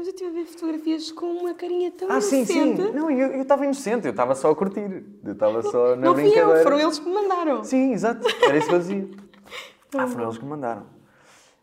Mas 0.03 0.09
eu 0.09 0.15
estive 0.15 0.31
a 0.31 0.33
ver 0.33 0.47
fotografias 0.47 1.13
com 1.13 1.27
uma 1.27 1.55
carinha 1.55 1.93
tão 1.93 2.11
Ah, 2.11 2.21
sim, 2.21 2.45
sim. 2.45 2.71
inocente. 2.73 2.93
Não, 2.93 3.09
eu 3.09 3.29
eu 3.35 3.43
estava 3.43 3.63
inocente, 3.65 4.05
eu 4.05 4.11
estava 4.11 4.35
só 4.35 4.51
a 4.51 4.57
curtir. 4.57 5.05
Eu 5.25 5.33
estava 5.33 5.63
só 5.63 5.91
na 5.91 6.07
Não 6.07 6.15
brincadeira. 6.15 6.59
eu, 6.59 6.63
foram 6.65 6.81
eles 6.81 6.99
que 6.99 7.07
me 7.09 7.15
mandaram. 7.15 7.63
Sim, 7.63 7.93
exato. 7.93 8.27
Era 8.43 8.59
isso 8.59 8.67
que 8.69 8.75
eu 8.75 8.79
dizia. 8.81 9.09
Ah, 9.97 10.07
foram 10.09 10.25
eles 10.25 10.39
que 10.39 10.45
me 10.45 10.51
mandaram. 10.51 10.87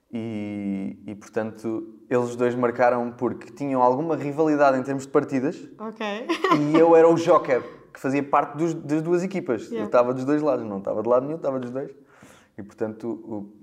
E, 0.10 0.98
e, 1.06 1.16
portanto, 1.16 1.96
eles 2.10 2.36
dois 2.38 2.56
marcaram 2.56 3.12
porque 3.12 3.52
tinham 3.52 3.82
alguma 3.84 4.16
rivalidade 4.16 4.80
em 4.80 4.84
termos 4.84 5.04
de 5.06 5.10
partidas 5.12 5.58
Ok. 5.80 6.06
e 6.72 6.78
eu 6.80 6.96
era 6.96 7.10
o 7.10 7.16
joker, 7.16 7.62
que 7.94 8.00
fazia 8.00 8.24
parte 8.24 8.56
dos- 8.56 8.74
das 8.74 9.02
duas 9.02 9.22
equipas. 9.24 9.64
Eu 9.64 9.70
Yeah. 9.72 9.86
estava 9.88 10.14
dos 10.14 10.24
dois 10.24 10.42
lados, 10.42 10.64
não 10.66 10.78
estava 10.78 11.02
de 11.04 11.10
lado 11.10 11.26
nenhum, 11.26 11.38
estava 11.38 11.60
dos 11.60 11.72
dois. 11.72 11.92
E, 12.58 12.64
portanto, 12.64 13.10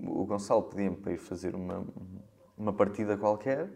o, 0.01 0.21
o 0.21 0.25
Gonçalo 0.25 0.61
pedia-me 0.63 0.97
para 0.97 1.13
ir 1.13 1.17
fazer 1.17 1.55
uma, 1.55 1.83
uma 2.57 2.73
partida 2.73 3.17
qualquer. 3.17 3.69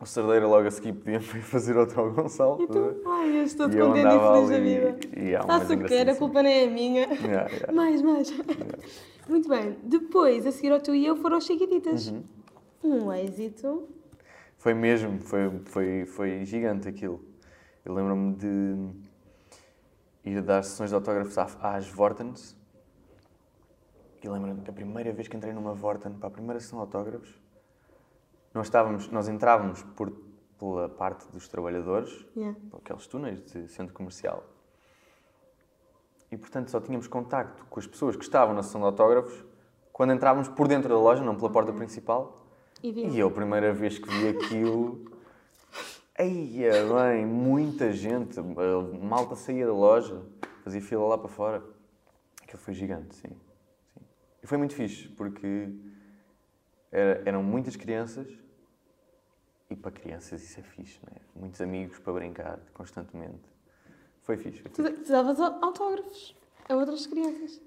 O 0.00 0.06
Cerdeira 0.06 0.46
logo 0.46 0.66
a 0.66 0.70
seguir 0.70 0.96
ir 1.06 1.20
fazer 1.44 1.76
outra 1.76 2.00
ao 2.00 2.10
Gonçalo. 2.10 2.62
E 2.62 2.66
tu? 2.66 3.02
Ai, 3.06 3.38
eu 3.38 3.42
estou 3.42 3.68
contente 3.68 4.06
e 4.06 4.18
feliz 4.18 4.48
da 4.48 4.58
vida. 4.58 4.98
e 5.14 5.46
Faço 5.46 5.74
o 5.74 5.78
que 5.78 5.84
quero, 5.84 6.10
a 6.12 6.16
culpa 6.16 6.42
nem 6.42 6.62
é 6.62 6.66
minha. 6.66 7.06
Yeah, 7.20 7.50
yeah. 7.50 7.72
Mais, 7.72 8.00
mais. 8.00 8.32
Muito 9.28 9.48
bem. 9.48 9.76
Depois, 9.82 10.46
a 10.46 10.52
seguir 10.52 10.72
ao 10.72 10.80
tu 10.80 10.94
e 10.94 11.04
eu, 11.04 11.16
foram 11.16 11.36
os 11.36 11.44
Chiquititas. 11.44 12.08
Uhum. 12.08 12.24
Um 12.82 13.12
êxito. 13.12 13.86
Foi 14.56 14.72
mesmo, 14.72 15.20
foi, 15.20 15.50
foi, 15.66 16.06
foi 16.06 16.44
gigante 16.46 16.88
aquilo. 16.88 17.22
Eu 17.84 17.92
lembro-me 17.92 18.34
de 18.36 18.76
ir 20.24 20.40
dar 20.42 20.62
sessões 20.64 20.88
de 20.90 20.94
autógrafos 20.94 21.36
às 21.38 21.86
Vortens. 21.88 22.56
E 24.22 24.28
lembro-me 24.28 24.60
da 24.62 24.72
primeira 24.72 25.12
vez 25.12 25.28
que 25.28 25.36
entrei 25.36 25.52
numa 25.52 25.74
Vorten 25.74 26.12
para 26.14 26.28
a 26.28 26.30
primeira 26.30 26.58
sessão 26.58 26.78
de 26.78 26.84
autógrafos. 26.84 27.39
Nós, 28.52 28.66
estávamos, 28.66 29.08
nós 29.10 29.28
entrávamos 29.28 29.82
por, 29.96 30.10
pela 30.58 30.88
parte 30.88 31.26
dos 31.30 31.46
trabalhadores, 31.48 32.26
Yeah. 32.36 32.58
aqueles 32.76 33.06
túneis 33.06 33.40
de 33.44 33.68
centro 33.68 33.94
comercial. 33.94 34.44
E, 36.30 36.36
portanto, 36.36 36.70
só 36.70 36.80
tínhamos 36.80 37.06
contacto 37.08 37.64
com 37.66 37.80
as 37.80 37.86
pessoas 37.86 38.16
que 38.16 38.22
estavam 38.24 38.54
na 38.54 38.62
sessão 38.62 38.80
de 38.80 38.86
autógrafos 38.86 39.44
quando 39.92 40.12
entrávamos 40.12 40.48
por 40.48 40.66
dentro 40.68 40.88
da 40.88 40.98
loja, 40.98 41.22
não 41.22 41.36
pela 41.36 41.50
porta 41.50 41.72
principal. 41.72 42.46
E. 42.82 42.88
E 43.08 43.18
eu, 43.18 43.28
a 43.28 43.30
primeira 43.30 43.72
vez 43.72 43.98
que 43.98 44.08
vi 44.08 44.28
aquilo, 44.28 45.04
eia 46.18 46.72
bem, 46.86 47.26
muita 47.26 47.92
gente, 47.92 48.38
a 48.38 48.42
malta 48.42 49.34
saía 49.36 49.66
da 49.66 49.72
loja, 49.72 50.22
fazia 50.64 50.80
fila 50.80 51.06
lá 51.06 51.18
para 51.18 51.28
fora. 51.28 51.62
Aquilo 52.42 52.58
foi 52.62 52.74
gigante, 52.74 53.14
sim. 53.14 53.28
sim. 53.28 54.00
E 54.42 54.46
foi 54.46 54.56
muito 54.58 54.74
fixe, 54.74 55.08
porque 55.08 55.68
era- 56.90 57.22
eram 57.26 57.42
muitas 57.42 57.76
crianças, 57.76 58.26
e 59.70 59.76
para 59.76 59.92
crianças 59.92 60.42
isso 60.42 60.58
é 60.58 60.62
fixe, 60.62 60.98
não 61.06 61.12
é? 61.16 61.20
Muitos 61.40 61.60
amigos 61.60 61.98
para 62.00 62.12
brincar 62.12 62.58
constantemente. 62.74 63.38
Foi 64.22 64.36
fixe. 64.36 64.60
foi 64.62 64.70
Tu, 64.70 64.82
fixe. 64.84 65.04
tu 65.04 65.12
davas 65.12 65.40
au- 65.40 65.58
autógrafos 65.64 66.34
a 66.68 66.74
outras 66.74 67.06
crianças. 67.06 67.60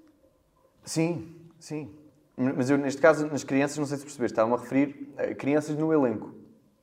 Sim, 0.84 1.34
sim. 1.58 1.90
Mas 2.36 2.68
eu, 2.68 2.76
neste 2.76 3.00
caso, 3.00 3.26
nas 3.26 3.42
crianças, 3.44 3.78
não 3.78 3.86
sei 3.86 3.96
se 3.96 4.02
percebeste, 4.04 4.32
estava-me 4.32 4.54
a 4.56 4.58
referir 4.60 5.12
a 5.16 5.34
crianças 5.34 5.76
no 5.76 5.92
elenco. 5.92 6.34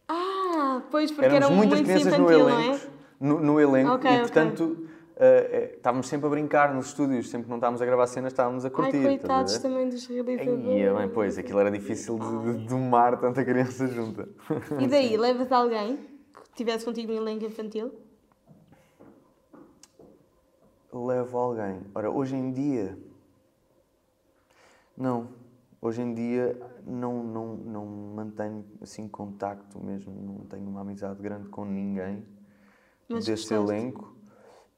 Ah, 0.08 0.82
pois, 0.90 1.12
porque 1.12 1.26
Éramos 1.26 1.46
eram 1.46 1.56
muitas 1.56 1.82
crianças 1.82 2.18
no 2.18 2.32
infantil, 2.32 2.40
não 2.50 2.62
elenco, 2.62 2.86
é? 2.86 2.90
no, 3.20 3.40
no 3.42 3.60
elenco 3.60 3.92
Ok, 3.96 4.12
e, 4.12 4.20
portanto, 4.22 4.88
eh, 4.90 4.91
eh, 5.24 5.74
estávamos 5.76 6.08
sempre 6.08 6.26
a 6.26 6.30
brincar 6.32 6.74
nos 6.74 6.88
estúdios, 6.88 7.30
sempre 7.30 7.44
que 7.46 7.50
não 7.52 7.58
estávamos 7.58 7.80
a 7.80 7.86
gravar 7.86 8.08
cenas, 8.08 8.34
estávamos 8.34 8.66
a 8.66 8.70
Ai, 8.70 8.74
curtir. 8.74 9.04
coitados 9.04 9.54
estás 9.54 9.66
a 9.66 9.68
ver? 9.68 9.74
também 9.76 9.90
dos 9.90 10.08
realizadores. 10.08 10.66
Ai, 10.68 10.82
é 10.82 10.94
bem, 10.94 11.10
pois, 11.10 11.38
aquilo 11.38 11.60
era 11.60 11.70
difícil 11.70 12.18
de, 12.18 12.58
de 12.58 12.66
domar 12.68 13.20
tanta 13.20 13.46
criança 13.46 13.86
junta. 13.88 14.28
E 14.80 14.88
daí, 14.88 15.16
levas 15.18 15.52
alguém 15.52 15.98
que 15.98 16.42
estivesse 16.50 16.84
contigo 16.86 17.12
no 17.14 17.20
elenco 17.20 17.46
infantil? 17.46 17.92
Levo 20.92 21.38
alguém. 21.38 21.82
Ora, 21.96 22.10
hoje 22.10 22.36
em 22.36 22.52
dia. 22.52 22.98
Não. 24.98 25.30
Hoje 25.80 26.02
em 26.02 26.14
dia 26.14 26.60
não, 26.86 27.24
não, 27.24 27.56
não 27.56 27.86
mantenho 27.86 28.64
assim 28.82 29.08
contacto 29.08 29.80
mesmo, 29.80 30.14
não 30.14 30.46
tenho 30.46 30.68
uma 30.68 30.82
amizade 30.82 31.20
grande 31.22 31.50
com 31.50 31.66
ninguém 31.66 32.24
Mas 33.10 33.26
desse 33.26 33.50
gostaste? 33.50 33.74
elenco, 33.74 34.16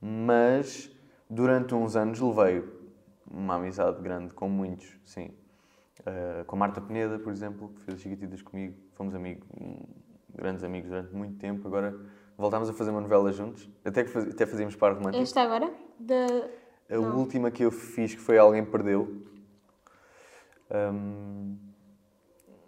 mas 0.05 0.91
durante 1.29 1.73
uns 1.73 1.95
anos 1.95 2.19
levei 2.19 2.61
uma 3.31 3.55
amizade 3.55 4.01
grande 4.01 4.33
com 4.33 4.49
muitos, 4.49 4.93
sim. 5.05 5.31
Uh, 6.01 6.43
com 6.45 6.57
a 6.57 6.59
Marta 6.59 6.81
Peneda, 6.81 7.17
por 7.17 7.31
exemplo, 7.31 7.69
que 7.69 7.81
fez 7.83 7.95
as 7.95 8.01
Chiquititas 8.01 8.41
comigo, 8.41 8.75
fomos 8.91 9.15
amigos, 9.15 9.47
hum, 9.57 9.77
grandes 10.35 10.61
amigos 10.61 10.89
durante 10.89 11.15
muito 11.15 11.37
tempo. 11.37 11.65
Agora 11.65 11.97
voltámos 12.37 12.69
a 12.69 12.73
fazer 12.73 12.91
uma 12.91 12.99
novela 12.99 13.31
juntos, 13.31 13.69
até 13.85 14.03
que 14.03 14.09
faz, 14.09 14.27
até 14.27 14.45
fazíamos 14.45 14.75
par 14.75 14.91
romântico. 14.93 15.23
Esta 15.23 15.41
agora? 15.41 15.73
Da... 15.97 16.25
A 16.89 16.97
Não. 16.97 17.17
última 17.17 17.49
que 17.49 17.63
eu 17.63 17.71
fiz, 17.71 18.13
que 18.13 18.19
foi 18.19 18.37
Alguém 18.37 18.65
Perdeu. 18.65 19.23
Hum, 20.69 21.55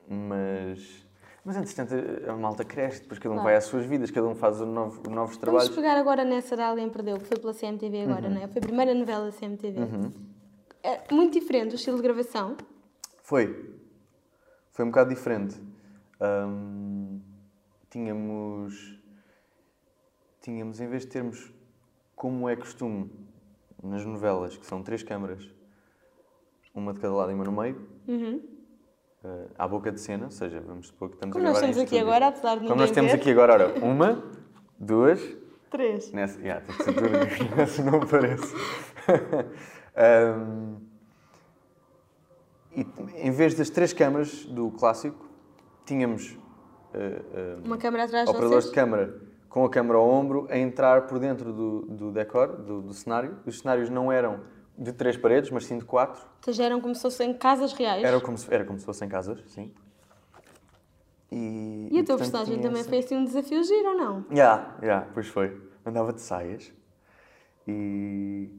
mas, 0.07 1.04
mas, 1.45 1.55
entretanto, 1.55 1.93
a 2.29 2.35
malta 2.35 2.65
cresce, 2.65 3.01
depois 3.01 3.19
cada 3.19 3.31
um 3.33 3.35
Claro. 3.37 3.47
vai 3.49 3.55
às 3.55 3.65
suas 3.65 3.85
vidas, 3.85 4.09
cada 4.11 4.27
um 4.27 4.35
faz 4.35 4.59
novo- 4.59 4.95
novos 5.09 5.13
Vamos 5.13 5.37
trabalhos. 5.37 5.69
pegar 5.69 5.95
agora 5.97 6.25
nessa 6.25 6.55
de 6.55 6.61
Alguém 6.63 6.89
Perdeu, 6.89 7.17
que 7.19 7.25
foi 7.25 7.37
pela 7.37 7.53
CMTV 7.53 8.01
agora, 8.01 8.29
não 8.29 8.41
é? 8.41 8.47
Foi 8.47 8.57
a 8.59 8.65
primeira 8.65 8.93
novela 8.93 9.25
da 9.27 9.31
CMTV. 9.31 9.79
Uhum. 9.79 10.11
É 10.83 11.13
muito 11.13 11.39
diferente 11.39 11.73
o 11.73 11.75
estilo 11.75 11.97
de 11.97 12.03
gravação. 12.03 12.57
Foi. 13.21 13.75
Foi 14.71 14.83
um 14.85 14.89
bocado 14.89 15.09
diferente. 15.09 15.55
Hum, 16.21 17.21
tínhamos. 17.89 18.99
Tínhamos, 20.41 20.79
em 20.79 20.87
vez 20.87 21.03
de 21.03 21.07
termos 21.09 21.51
como 22.15 22.47
é 22.47 22.55
costume 22.55 23.09
nas 23.83 24.05
novelas, 24.05 24.55
que 24.57 24.65
são 24.65 24.81
três 24.83 25.01
câmaras, 25.03 25.49
uma 26.73 26.93
de 26.93 26.99
cada 26.99 27.13
lado 27.13 27.31
e 27.31 27.33
uma 27.33 27.43
no 27.43 27.51
meio, 27.51 27.87
Uhum. 28.07 28.41
Eh, 29.25 29.47
à 29.57 29.67
boca 29.67 29.91
de 29.91 29.99
cena, 29.99 30.25
ou 30.25 30.31
seja, 30.31 30.61
vamos 30.61 30.87
supor 30.87 31.09
que 31.09 31.15
estamos 31.15 31.33
Como 31.33 31.45
a 31.45 31.49
nós 31.49 31.57
estamos 31.57 31.77
aqui 31.77 31.95
estúdio. 31.95 32.07
agora, 32.07 32.27
apesar 32.27 32.59
de 32.59 32.67
Como 32.67 32.79
nós 32.79 32.91
temos 32.91 33.11
ver. 33.11 33.17
aqui 33.17 33.31
agora, 33.31 33.53
ora, 33.53 33.79
uma, 33.83 34.23
duas, 34.79 35.19
Três. 35.71 36.11
nessa, 36.11 36.39
yeah, 36.39 36.63
tem 36.63 36.75
que 36.77 36.83
ser 36.83 36.93
tudo, 36.93 37.09
nessa 37.57 37.83
não 37.83 37.95
aparece. 38.01 38.55
Ahm, 39.97 40.75
e 42.75 42.85
em 43.27 43.31
vez 43.31 43.55
das 43.55 43.69
três 43.69 43.93
câmaras 43.93 44.45
do 44.45 44.69
clássico, 44.71 45.25
tínhamos 45.85 46.37
eh, 46.93 47.21
eh, 47.33 47.57
Uma 47.63 47.77
câmera 47.77 48.03
atrás 48.03 48.25
de 48.25 48.29
operadores 48.31 48.65
vocês. 48.65 48.75
de 48.75 48.75
câmara 48.75 49.21
com 49.49 49.63
a 49.63 49.69
câmara 49.69 49.97
ao 49.97 50.09
ombro 50.09 50.47
a 50.51 50.57
entrar 50.57 51.07
por 51.07 51.17
dentro 51.17 51.53
do, 51.53 51.81
do 51.83 52.11
decor, 52.11 52.57
do, 52.57 52.81
do 52.81 52.93
cenário. 52.93 53.37
Os 53.45 53.59
cenários 53.59 53.89
não 53.89 54.11
eram 54.11 54.41
de 54.77 54.91
três 54.93 55.15
paredes, 55.17 55.49
mas 55.51 55.65
sim 55.65 55.77
de 55.77 55.85
quatro. 55.85 56.21
Ou 56.21 56.43
seja, 56.43 56.63
eram 56.65 56.81
como 56.81 56.93
se 56.95 57.01
fossem 57.01 57.33
casas 57.33 57.73
reais. 57.73 58.03
Era 58.03 58.19
como 58.19 58.37
se, 58.37 58.53
era 58.53 58.65
como 58.65 58.79
se 58.79 58.85
fossem 58.85 59.07
casas, 59.09 59.41
sim. 59.47 59.73
E, 61.31 61.89
E 61.91 61.99
a 61.99 62.03
tua 62.03 62.17
personagem 62.17 62.61
também 62.61 62.79
essa- 62.81 62.89
foi 62.89 62.99
assim 62.99 63.15
um 63.17 63.25
desafio 63.25 63.63
giro, 63.63 63.89
ou 63.89 63.97
não? 63.97 64.25
Já, 64.31 64.77
já, 64.81 65.01
pois 65.13 65.27
foi. 65.27 65.61
Andava 65.85 66.13
de 66.13 66.21
saias 66.21 66.71
e, 67.67 68.49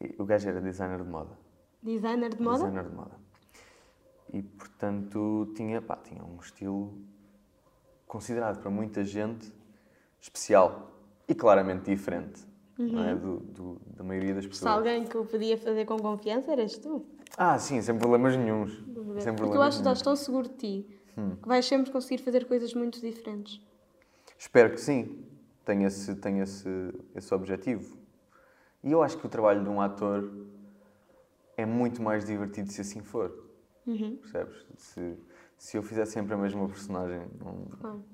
e 0.00 0.14
o 0.18 0.24
gajo 0.24 0.48
era 0.48 0.60
designer 0.60 1.02
de 1.02 1.08
moda. 1.08 1.36
Designer 1.82 2.30
de 2.34 2.42
moda? 2.42 2.56
Designer 2.58 2.84
de 2.88 2.94
moda. 2.94 3.16
E 4.32 4.42
portanto 4.42 5.52
tinha, 5.56 5.82
pá, 5.82 5.96
tinha 5.96 6.22
um 6.24 6.38
estilo 6.40 6.96
considerado 8.06 8.60
para 8.60 8.70
muita 8.70 9.04
gente 9.04 9.52
especial 10.20 10.90
e 11.28 11.34
claramente 11.34 11.84
diferente 11.90 12.46
não 12.78 13.04
é? 13.04 13.14
do, 13.14 13.38
do- 13.40 13.80
da 13.96 14.02
maioria 14.04 14.34
das 14.34 14.44
Se 14.44 14.50
pessoas. 14.50 14.74
alguém 14.76 15.04
que 15.04 15.16
o 15.16 15.24
podia 15.24 15.56
fazer 15.58 15.84
com 15.84 15.98
confiança, 15.98 16.52
eras 16.52 16.76
tu. 16.78 17.04
Ah, 17.36 17.58
sim, 17.58 17.80
sem 17.80 17.96
problemas 17.96 18.36
nenhuns. 18.36 18.72
Sem 18.74 18.84
Porque 18.84 19.28
eu 19.28 19.34
problemas 19.36 19.68
acho 19.68 19.76
que 19.78 19.80
estás 19.82 20.02
tão 20.02 20.16
seguro 20.16 20.48
de 20.48 20.54
ti 20.56 20.86
que 21.42 21.48
vais 21.48 21.64
sempre 21.66 21.90
conseguir 21.90 22.22
fazer 22.22 22.46
coisas 22.46 22.72
muito 22.74 23.00
diferentes. 23.00 23.60
Espero 24.38 24.70
que 24.70 24.80
sim. 24.80 25.24
Tenha 25.64 25.86
esse, 25.86 26.14
tenha 26.16 26.42
esse, 26.42 26.68
esse 27.14 27.32
objetivo. 27.34 27.96
E 28.82 28.90
eu 28.90 29.02
acho 29.02 29.16
que 29.16 29.26
o 29.26 29.28
trabalho 29.28 29.62
de 29.62 29.68
um 29.70 29.80
ator 29.80 30.28
é 31.56 31.64
muito 31.64 32.02
mais 32.02 32.24
divertido 32.24 32.70
se 32.72 32.80
assim 32.80 33.00
for. 33.02 33.32
Percebes? 33.84 34.66
Se, 34.76 35.16
se 35.56 35.76
eu 35.76 35.82
fizer 35.82 36.04
sempre 36.06 36.34
a 36.34 36.36
mesma 36.36 36.66
personagem, 36.66 37.20
não... 37.38 37.66
Claro. 37.80 38.04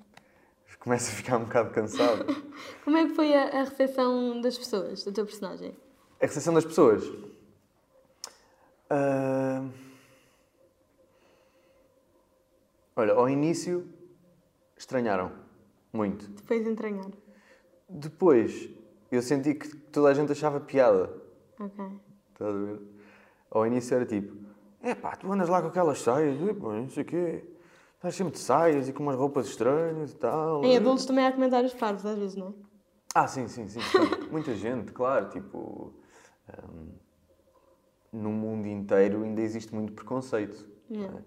começo 0.80 1.10
a 1.10 1.14
ficar 1.14 1.38
um 1.38 1.44
bocado 1.44 1.70
cansado. 1.70 2.24
Como 2.84 2.96
é 2.96 3.06
que 3.06 3.14
foi 3.14 3.34
a, 3.34 3.60
a 3.60 3.64
recepção 3.64 4.40
das 4.40 4.56
pessoas, 4.58 5.04
do 5.04 5.12
teu 5.12 5.24
personagem? 5.24 5.76
A 6.20 6.26
recepção 6.26 6.54
das 6.54 6.64
pessoas. 6.64 7.04
Ah, 8.90 9.64
Olha, 12.98 13.12
ao 13.12 13.28
início 13.28 13.88
estranharam 14.76 15.30
muito. 15.92 16.28
Depois 16.30 16.64
de 16.64 16.68
entranhar. 16.68 17.06
Depois 17.88 18.68
eu 19.12 19.22
senti 19.22 19.54
que 19.54 19.68
toda 19.68 20.08
a 20.08 20.14
gente 20.14 20.32
achava 20.32 20.58
piada. 20.58 21.08
Ok. 21.60 21.84
Estás 22.32 22.52
a 22.52 22.58
ver? 22.58 22.80
Ao 23.52 23.64
início 23.64 23.94
era 23.94 24.04
tipo: 24.04 24.36
é 24.82 24.96
pá, 24.96 25.14
tu 25.14 25.32
andas 25.32 25.48
lá 25.48 25.62
com 25.62 25.68
aquelas 25.68 26.00
saias, 26.00 26.40
e, 26.40 26.52
pá, 26.52 26.72
não 26.72 26.90
sei 26.90 27.04
o 27.04 27.06
quê. 27.06 27.44
Estás 27.98 28.14
sempre 28.14 28.34
de 28.34 28.38
saias 28.38 28.88
e 28.88 28.92
com 28.92 29.02
umas 29.02 29.16
roupas 29.16 29.48
estranhas 29.48 30.12
e 30.12 30.16
tal. 30.16 30.62
Em 30.64 30.76
adultos 30.76 31.04
também 31.04 31.26
há 31.26 31.32
comentários 31.32 31.74
parvos, 31.74 32.06
às 32.06 32.16
vezes, 32.16 32.36
não 32.36 32.48
é? 32.48 32.52
Ah, 33.12 33.26
sim, 33.26 33.48
sim, 33.48 33.66
sim. 33.66 33.80
Muita 34.30 34.54
gente, 34.54 34.92
claro. 34.92 35.28
Tipo, 35.30 35.92
hum, 36.48 36.88
no 38.12 38.30
mundo 38.30 38.68
inteiro 38.68 39.24
ainda 39.24 39.40
existe 39.40 39.74
muito 39.74 39.92
preconceito. 39.94 40.64
não 40.88 40.96
é? 40.96 41.02
Yeah. 41.02 41.20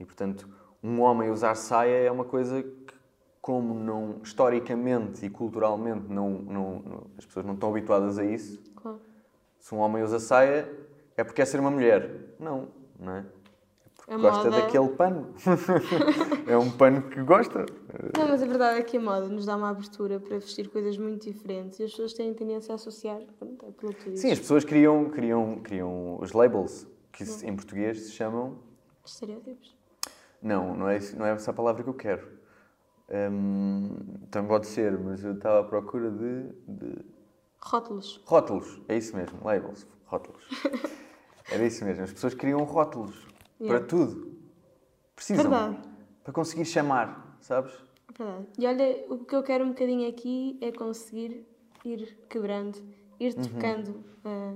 E, 0.00 0.04
portanto, 0.06 0.48
um 0.82 1.02
homem 1.02 1.30
usar 1.30 1.54
saia 1.56 2.06
é 2.06 2.10
uma 2.10 2.24
coisa 2.24 2.62
que, 2.62 2.94
como 3.42 3.74
não, 3.74 4.20
historicamente 4.22 5.26
e 5.26 5.28
culturalmente, 5.28 6.10
não, 6.10 6.30
não, 6.30 6.78
não- 6.80 7.06
as 7.18 7.26
pessoas 7.26 7.44
não 7.44 7.52
estão 7.52 7.68
habituadas 7.68 8.18
a 8.18 8.24
isso. 8.24 8.62
Claro. 8.76 8.98
Se 9.58 9.74
um 9.74 9.78
homem 9.78 10.02
usa 10.02 10.18
saia, 10.18 10.72
é 11.18 11.22
porque 11.22 11.36
quer 11.36 11.46
ser 11.46 11.60
uma 11.60 11.70
mulher. 11.70 12.34
Não, 12.40 12.68
não 12.98 13.12
é? 13.12 13.26
A 14.06 14.18
Gosta 14.18 14.50
moda- 14.50 14.62
daquele 14.62 14.88
pano. 14.90 15.34
é 16.46 16.58
um 16.58 16.70
pano 16.70 17.02
que 17.08 17.22
gosta. 17.22 17.64
Não, 18.16 18.28
mas 18.28 18.42
a 18.42 18.46
verdade 18.46 18.80
é 18.80 18.82
que 18.82 18.98
a 18.98 19.00
moda 19.00 19.28
nos 19.28 19.46
dá 19.46 19.56
uma 19.56 19.70
abertura 19.70 20.20
para 20.20 20.38
vestir 20.38 20.68
coisas 20.68 20.98
muito 20.98 21.30
diferentes 21.30 21.78
e 21.80 21.84
as 21.84 21.90
pessoas 21.90 22.12
têm 22.12 22.34
tendência 22.34 22.72
a 22.72 22.74
associar. 22.74 23.20
Pronto, 23.38 23.64
é 23.64 23.70
pelo 23.70 23.94
que. 23.94 24.14
Sim, 24.16 24.30
as 24.30 24.38
pessoas 24.38 24.62
criam, 24.64 25.08
criam, 25.08 25.58
criam 25.62 26.18
os 26.20 26.32
labels, 26.32 26.86
que 27.12 27.24
em 27.44 27.56
português 27.56 27.98
se 28.06 28.12
chamam 28.12 28.58
Estereótipos. 29.04 29.74
Não, 30.42 30.76
não 30.76 30.88
é, 30.88 30.98
não 31.16 31.24
é 31.24 31.30
essa 31.32 31.50
a 31.50 31.54
palavra 31.54 31.82
que 31.82 31.88
eu 31.88 31.94
quero. 31.94 32.28
Hum, 33.10 33.96
também 34.30 34.48
pode 34.48 34.66
ser, 34.66 34.98
mas 34.98 35.24
eu 35.24 35.32
estava 35.32 35.60
à 35.60 35.64
procura 35.64 36.10
de, 36.10 36.42
de 36.68 37.04
Rótulos. 37.58 38.20
rótulos. 38.26 38.82
É 38.88 38.96
isso 38.98 39.16
mesmo, 39.16 39.38
labels, 39.42 39.86
rótulos. 40.04 40.42
Era 41.50 41.64
isso 41.64 41.84
mesmo. 41.84 42.04
As 42.04 42.12
pessoas 42.12 42.34
criam 42.34 42.62
rótulos 42.64 43.26
Yeah. 43.60 43.78
para 43.78 43.86
tudo. 43.88 44.32
Precisam. 45.14 45.42
Verdade. 45.44 45.78
Para 46.22 46.32
conseguir 46.32 46.64
chamar, 46.64 47.36
sabes? 47.40 47.72
Verdade. 48.18 48.46
E 48.58 48.66
olha, 48.66 49.04
o 49.08 49.18
que 49.24 49.34
eu 49.36 49.42
quero 49.42 49.64
um 49.64 49.68
bocadinho 49.68 50.08
aqui 50.08 50.58
é 50.60 50.72
conseguir 50.72 51.46
ir 51.84 52.16
quebrando, 52.28 52.78
ir 53.20 53.34
Uhum. 53.36 53.42
tocando 53.42 54.04
ah, 54.24 54.54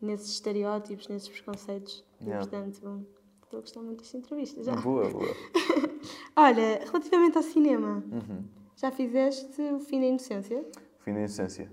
nesses 0.00 0.30
estereótipos, 0.32 1.08
nesses 1.08 1.28
preconceitos. 1.28 2.04
E, 2.20 2.24
Yeah. 2.24 2.46
portanto, 2.46 3.06
estou 3.44 3.58
a 3.58 3.60
gostar 3.60 3.80
muito 3.80 3.98
desta 4.00 4.16
entrevista 4.18 4.62
já. 4.62 4.74
Boa, 4.76 5.08
boa. 5.08 5.24
Olha, 6.36 6.80
relativamente 6.84 7.36
ao 7.36 7.42
cinema, 7.42 8.02
Uhum. 8.10 8.44
já 8.76 8.90
fizeste 8.90 9.60
o 9.62 9.78
fim 9.80 10.00
da 10.00 10.06
inocência? 10.06 10.64
Fim 11.00 11.12
da 11.12 11.20
inocência. 11.20 11.70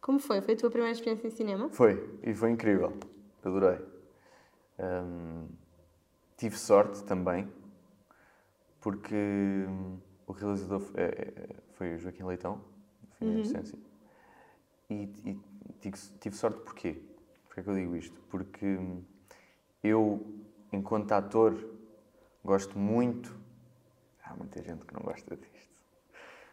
Como 0.00 0.18
foi? 0.20 0.40
Foi 0.40 0.54
a 0.54 0.56
tua 0.56 0.70
primeira 0.70 0.92
experiência 0.92 1.26
em 1.26 1.30
cinema? 1.30 1.68
Foi, 1.70 2.18
e 2.22 2.32
foi 2.34 2.50
incrível. 2.50 2.92
Adorei. 3.44 3.78
Hum, 4.78 5.48
tive 6.38 6.56
sorte 6.56 7.02
também, 7.04 7.46
porque 8.80 9.14
hum, 9.68 9.98
o 10.26 10.32
realizador 10.32 10.82
é- 10.94 11.02
é- 11.04 11.56
foi 11.72 11.94
o 11.96 11.98
Joaquim 11.98 12.22
Leitão, 12.24 12.60
do 13.02 13.14
Fim 13.16 13.26
da 13.26 13.32
Inocência. 13.32 13.78
E, 14.88 14.94
e 15.24 15.40
tive, 15.80 15.96
tive 16.20 16.36
sorte 16.36 16.60
porquê? 16.60 17.02
Porquê 17.44 17.60
é 17.60 17.62
que 17.62 17.68
eu 17.68 17.74
digo 17.74 17.96
isto? 17.96 18.18
Porque 18.30 18.64
hum, 18.64 19.02
eu, 19.82 20.24
enquanto 20.72 21.12
ator, 21.12 21.54
gosto 22.44 22.78
muito. 22.78 23.36
Há 24.24 24.34
muita 24.34 24.62
gente 24.62 24.84
que 24.86 24.94
não 24.94 25.02
gosta 25.02 25.36
disto. 25.36 25.68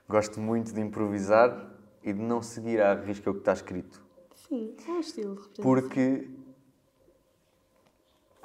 Gosto 0.09 0.39
muito 0.39 0.73
de 0.73 0.81
improvisar 0.81 1.71
e 2.03 2.11
de 2.11 2.19
não 2.19 2.41
seguir 2.41 2.81
à 2.81 2.93
risca 2.95 3.29
o 3.29 3.33
que 3.33 3.39
está 3.39 3.53
escrito. 3.53 4.03
Sim, 4.33 4.75
é 4.87 4.91
um 4.91 4.99
estilo 4.99 5.35
de 5.35 5.41
representação. 5.41 5.63
Porque 5.63 6.29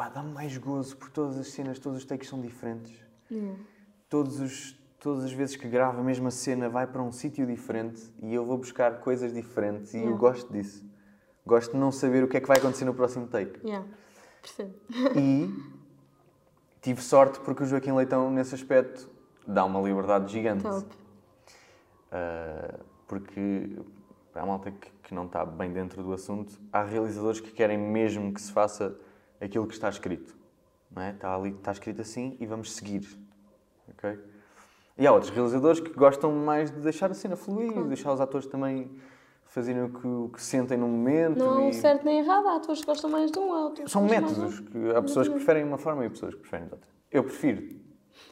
pá, 0.01 0.09
dá-me 0.09 0.33
mais 0.33 0.57
gozo 0.57 0.97
por 0.97 1.11
todas 1.11 1.37
as 1.37 1.49
cenas, 1.49 1.79
todos 1.79 1.99
os 1.99 2.05
takes 2.07 2.27
são 2.27 2.41
diferentes. 2.41 2.99
Yeah. 3.31 3.55
Todos 4.09 4.41
os, 4.41 4.73
todas 4.99 5.25
as 5.25 5.33
vezes 5.33 5.57
que 5.57 5.69
gravo 5.69 6.01
a 6.01 6.03
mesma 6.03 6.31
cena 6.31 6.71
vai 6.71 6.87
para 6.87 7.03
um 7.03 7.13
sítio 7.13 7.47
diferente 7.47 8.11
e 8.23 8.33
eu 8.33 8.47
vou 8.47 8.57
buscar 8.57 9.01
coisas 9.01 9.31
diferentes 9.31 9.93
e 9.93 10.03
eu 10.03 10.17
gosto 10.17 10.51
disso. 10.51 10.83
Gosto 11.45 11.73
de 11.73 11.77
não 11.77 11.93
saber 11.93 12.25
o 12.25 12.29
que 12.29 12.39
é 12.39 12.41
que 12.41 12.49
vai 12.49 12.57
acontecer 12.57 12.87
no 12.87 12.95
próximo 12.95 13.27
take. 13.27 13.61
Yeah. 13.63 13.87
Percebo. 14.41 14.75
E 15.19 15.55
tive 16.81 17.03
sorte 17.03 17.39
porque 17.41 17.63
o 17.63 17.67
Joaquim 17.67 17.93
Leitão, 17.93 18.31
nesse 18.31 18.55
aspecto, 18.55 19.07
dá 19.47 19.67
uma 19.67 19.83
liberdade 19.83 20.33
gigante. 20.33 20.63
Top. 20.63 20.87
Uh, 22.07 22.85
porque 23.07 23.77
para 24.33 24.45
a 24.45 24.47
malta 24.47 24.71
que, 24.71 24.91
que 25.03 25.15
não 25.15 25.27
está 25.27 25.45
bem 25.45 25.71
dentro 25.75 26.03
do 26.03 26.11
assunto, 26.15 26.59
há 26.73 26.83
realizadores 26.83 27.39
que 27.39 27.51
querem 27.51 27.77
mesmo 27.77 28.33
que 28.33 28.41
se 28.41 28.51
faça 28.51 28.97
aquilo 29.41 29.67
que 29.67 29.75
está 29.75 29.89
escrito. 29.89 30.37
Não 30.95 31.03
é? 31.03 31.11
Está 31.11 31.35
ali, 31.35 31.51
está 31.51 31.73
escrito 31.73 32.01
assim 32.01 32.37
e 32.41 32.47
vamos 32.47 32.73
seguir. 32.73 33.07
ok? 33.89 34.19
E 34.99 35.07
há 35.07 35.13
outros 35.13 35.31
realizadores 35.33 35.81
que 35.81 35.91
gostam 35.93 36.33
mais 36.33 36.71
de 36.71 36.81
deixar 36.81 37.11
a 37.11 37.15
cena 37.15 37.37
fluir, 37.37 37.73
deixar 37.85 38.13
os 38.13 38.21
atores 38.21 38.47
também 38.47 38.91
fazerem 39.45 39.83
o 39.85 39.89
que, 39.89 40.07
o 40.07 40.29
que 40.29 40.43
sentem 40.43 40.77
no 40.77 40.87
momento. 40.87 41.39
Não 41.39 41.51
há 41.53 41.59
um 41.59 41.71
e- 41.71 41.75
certo 41.75 42.05
nem 42.05 42.19
errado, 42.19 42.47
há 42.49 42.57
atores 42.57 42.81
que 42.81 42.87
gostam 42.87 43.09
mais 43.11 43.31
de 43.31 43.39
um, 43.39 43.53
há 43.53 43.65
outros 43.65 43.85
que 43.87 43.91
São 43.91 44.05
métodos. 44.05 44.39
outro. 44.39 44.65
Que 44.65 44.91
há 44.97 45.03
pessoas 45.03 45.29
que 45.29 45.35
preferem 45.35 45.65
uma 45.65 45.79
forma 45.79 46.05
e 46.05 46.11
pessoas 46.11 46.35
que 46.35 46.41
preferem 46.41 46.67
outra. 46.71 46.89
Eu 47.11 47.25
prefiro 47.25 47.61
deixar 47.61 47.81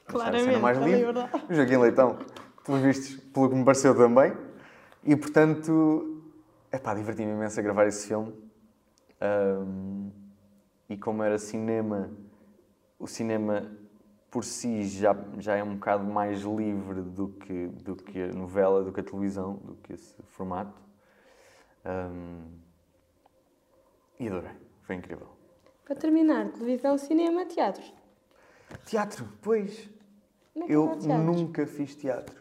a 0.09 0.13
Claramente, 0.13 0.45
cena 0.45 0.59
mais 0.59 0.79
a 0.79 0.81
livre. 0.83 1.19
O 1.49 1.55
Joaquim 1.55 1.77
Leitão, 1.79 2.19
pelos 2.65 2.81
vistos, 2.83 3.17
pelo 3.33 3.49
que 3.49 3.55
me 3.57 3.65
pareceu 3.65 3.97
também. 3.97 4.37
E 5.05 5.17
portanto, 5.17 6.23
é 6.71 6.79
pá, 6.79 6.93
diverti-me 6.95 7.33
imenso 7.33 7.59
a 7.59 7.63
gravar 7.63 7.87
esse 7.87 8.07
filme. 8.09 8.33
Ahm, 9.21 10.11
e 10.89 10.97
como 10.97 11.23
era 11.23 11.39
cinema, 11.39 12.11
o 12.99 13.07
cinema 13.07 13.71
por 14.31 14.45
si 14.45 14.85
já, 14.85 15.15
já 15.39 15.57
é 15.57 15.63
um 15.63 15.75
bocado 15.75 16.05
mais 16.05 16.41
livre 16.43 17.03
do 17.03 17.29
que, 17.29 17.67
do 17.69 17.97
que 17.97 18.23
a 18.23 18.29
novela, 18.29 18.83
do 18.83 18.93
que 18.93 19.01
a 19.01 19.03
televisão, 19.05 19.55
do 19.57 19.75
que 19.77 19.93
esse 19.95 20.15
formato. 20.25 20.81
Ahm, 21.85 22.45
e 24.19 24.27
adorei, 24.29 24.53
foi 24.83 24.97
incrível. 24.97 25.29
Para 25.85 25.97
terminar, 25.97 26.51
televisão, 26.53 26.99
cinema, 26.99 27.47
teatro. 27.47 27.85
Teatro, 28.85 29.27
pois. 29.41 29.89
É 30.55 30.65
Eu 30.69 30.99
teatro? 30.99 31.09
nunca 31.09 31.67
fiz 31.67 31.95
teatro. 31.95 32.37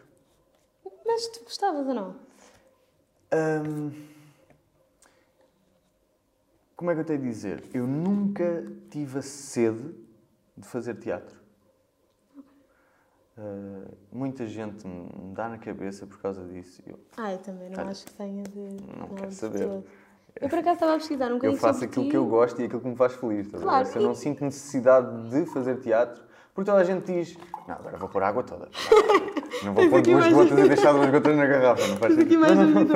Mas 1.06 1.28
tu 1.28 1.44
gostavas 1.44 1.86
ou 1.86 1.94
não? 1.94 2.16
Hum, 3.32 3.90
como 6.78 6.92
é 6.92 6.94
que 6.94 7.00
eu 7.00 7.04
tenho 7.04 7.18
de 7.20 7.28
dizer? 7.28 7.64
Eu 7.74 7.88
nunca 7.88 8.64
tive 8.88 9.18
a 9.18 9.22
sede 9.22 9.92
de 10.56 10.64
fazer 10.64 10.94
teatro. 10.94 11.36
Uh, 13.36 13.96
muita 14.12 14.46
gente 14.46 14.86
me 14.86 15.34
dá 15.34 15.48
na 15.48 15.58
cabeça 15.58 16.06
por 16.06 16.20
causa 16.20 16.44
disso. 16.44 16.80
Eu, 16.86 16.96
Ah, 17.16 17.32
eu 17.32 17.38
também 17.38 17.68
não 17.68 17.80
Olha, 17.80 17.90
acho 17.90 18.06
que 18.06 18.12
tenha 18.12 18.44
de. 18.44 18.76
não 18.96 19.08
quero 19.08 19.28
de 19.28 19.34
saber. 19.34 19.58
todo. 19.66 19.84
Eu 20.40 20.48
por 20.48 20.58
acaso 20.60 20.74
estava 20.74 20.92
a 20.94 20.98
pesquisar 20.98 21.26
um 21.26 21.28
eu 21.30 21.34
bocadinho 21.34 21.60
faço 21.60 21.80
sobre 21.80 21.90
aquilo 21.90 22.04
ti. 22.04 22.10
que 22.12 22.16
eu 22.16 22.26
gosto 22.26 22.62
e 22.62 22.64
aquilo 22.64 22.80
que 22.80 22.88
me 22.88 22.96
faz 22.96 23.14
feliz. 23.14 23.52
a 23.52 23.58
ver? 23.58 23.64
Claro, 23.64 23.86
Se 23.86 23.98
eu 23.98 24.02
não 24.02 24.14
sinto 24.14 24.44
necessidade 24.44 25.30
de 25.30 25.46
fazer 25.46 25.80
teatro, 25.80 26.22
porque 26.54 26.70
toda 26.70 26.80
a 26.80 26.84
gente 26.84 27.12
diz: 27.12 27.36
Não, 27.66 27.74
agora 27.74 27.96
vou 27.96 28.08
pôr 28.08 28.22
água 28.22 28.44
toda. 28.44 28.68
Não 29.64 29.74
vou 29.74 29.90
pôr 29.90 30.02
duas 30.02 30.32
gotas 30.32 30.56
e 30.56 30.68
deixar 30.68 30.92
duas 30.92 31.10
gotas 31.10 31.36
na 31.36 31.44
garrafa. 31.44 31.84
Não 31.88 31.96
faz 31.96 32.14
Tens 32.14 32.26
aqui 32.26 32.36
mais 32.36 32.54
Não, 32.54 32.64
não, 32.66 32.84
não 32.84 32.86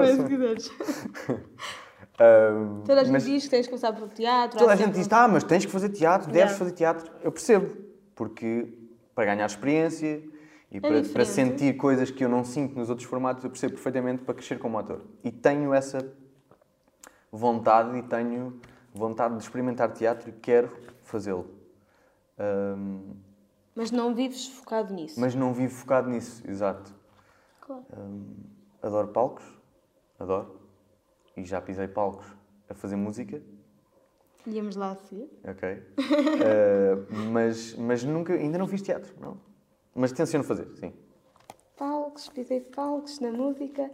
Toda 2.85 3.01
a 3.01 3.05
gente 3.05 3.13
mas- 3.13 3.25
diz 3.25 3.45
que 3.45 3.51
tens 3.51 3.63
de 3.65 3.69
começar 3.69 3.93
pelo 3.93 4.09
teatro. 4.09 4.59
Toda 4.59 4.73
a 4.73 4.77
gente 4.77 4.93
diz, 4.93 5.07
um- 5.07 5.11
tá, 5.11 5.27
mas 5.29 5.45
tens 5.45 5.65
que 5.65 5.71
fazer 5.73 5.89
teatro, 5.91 6.27
deves 6.27 6.39
Yeah. 6.53 6.59
fazer 6.59 6.73
teatro. 6.73 7.11
Eu 7.23 7.33
percebo, 7.33 7.77
porque 8.15 8.69
para 9.15 9.25
ganhar 9.27 9.47
experiência 9.47 10.23
E 10.75 10.81
para, 10.81 10.89
para 10.89 10.99
É 10.99 11.03
diferente. 11.03 11.29
sentir 11.31 11.77
coisas 11.77 12.11
que 12.11 12.25
eu 12.25 12.31
não 12.31 12.43
sinto 12.45 12.75
nos 12.79 12.89
outros 12.89 13.07
formatos, 13.07 13.45
eu 13.45 13.51
percebo 13.51 13.75
perfeitamente 13.75 14.23
para 14.25 14.35
crescer 14.35 14.59
como 14.59 14.79
ator. 14.79 15.03
E 15.23 15.31
tenho 15.31 15.75
essa 15.75 15.99
vontade 17.31 17.97
e 17.99 18.03
tenho 18.03 18.59
vontade 18.95 19.37
de 19.37 19.43
experimentar 19.43 19.93
teatro 19.93 20.31
e 20.31 20.33
quero 20.33 20.71
fazê-lo. 21.03 21.47
Ahm, 22.39 23.15
Mas 23.75 23.91
não 23.91 24.15
vives 24.15 24.49
focado 24.49 24.95
nisso. 24.95 25.21
mas 25.21 25.35
não 25.35 25.53
vivo 25.53 25.75
focado 25.75 26.09
nisso, 26.09 26.43
exato. 26.49 26.91
Claro. 27.61 27.85
Adoro 28.83 29.09
palcos, 29.09 29.45
adoro. 30.19 30.57
E 31.37 31.45
já 31.45 31.61
pisei 31.61 31.89
palcos 31.89 32.27
a 32.69 32.75
fazer 32.75 32.97
música, 32.97 33.43
Íamos 34.45 34.75
lá 34.75 34.91
a 34.93 34.97
seguir. 34.97 35.29
ok? 35.45 35.83
Eh, 36.45 36.97
mas, 37.31 37.75
mas 37.77 38.03
nunca, 38.03 38.33
ainda 38.33 38.59
não 38.59 38.67
fiz 38.67 38.83
teatro, 38.83 39.15
não. 39.21 39.39
Mas 39.95 40.11
tenciono 40.11 40.43
fazer, 40.45 40.67
sim. 40.77 40.93
Palcos, 41.77 42.29
pisei 42.29 42.61
palcos 42.61 43.21
na 43.21 43.31
música. 43.31 43.89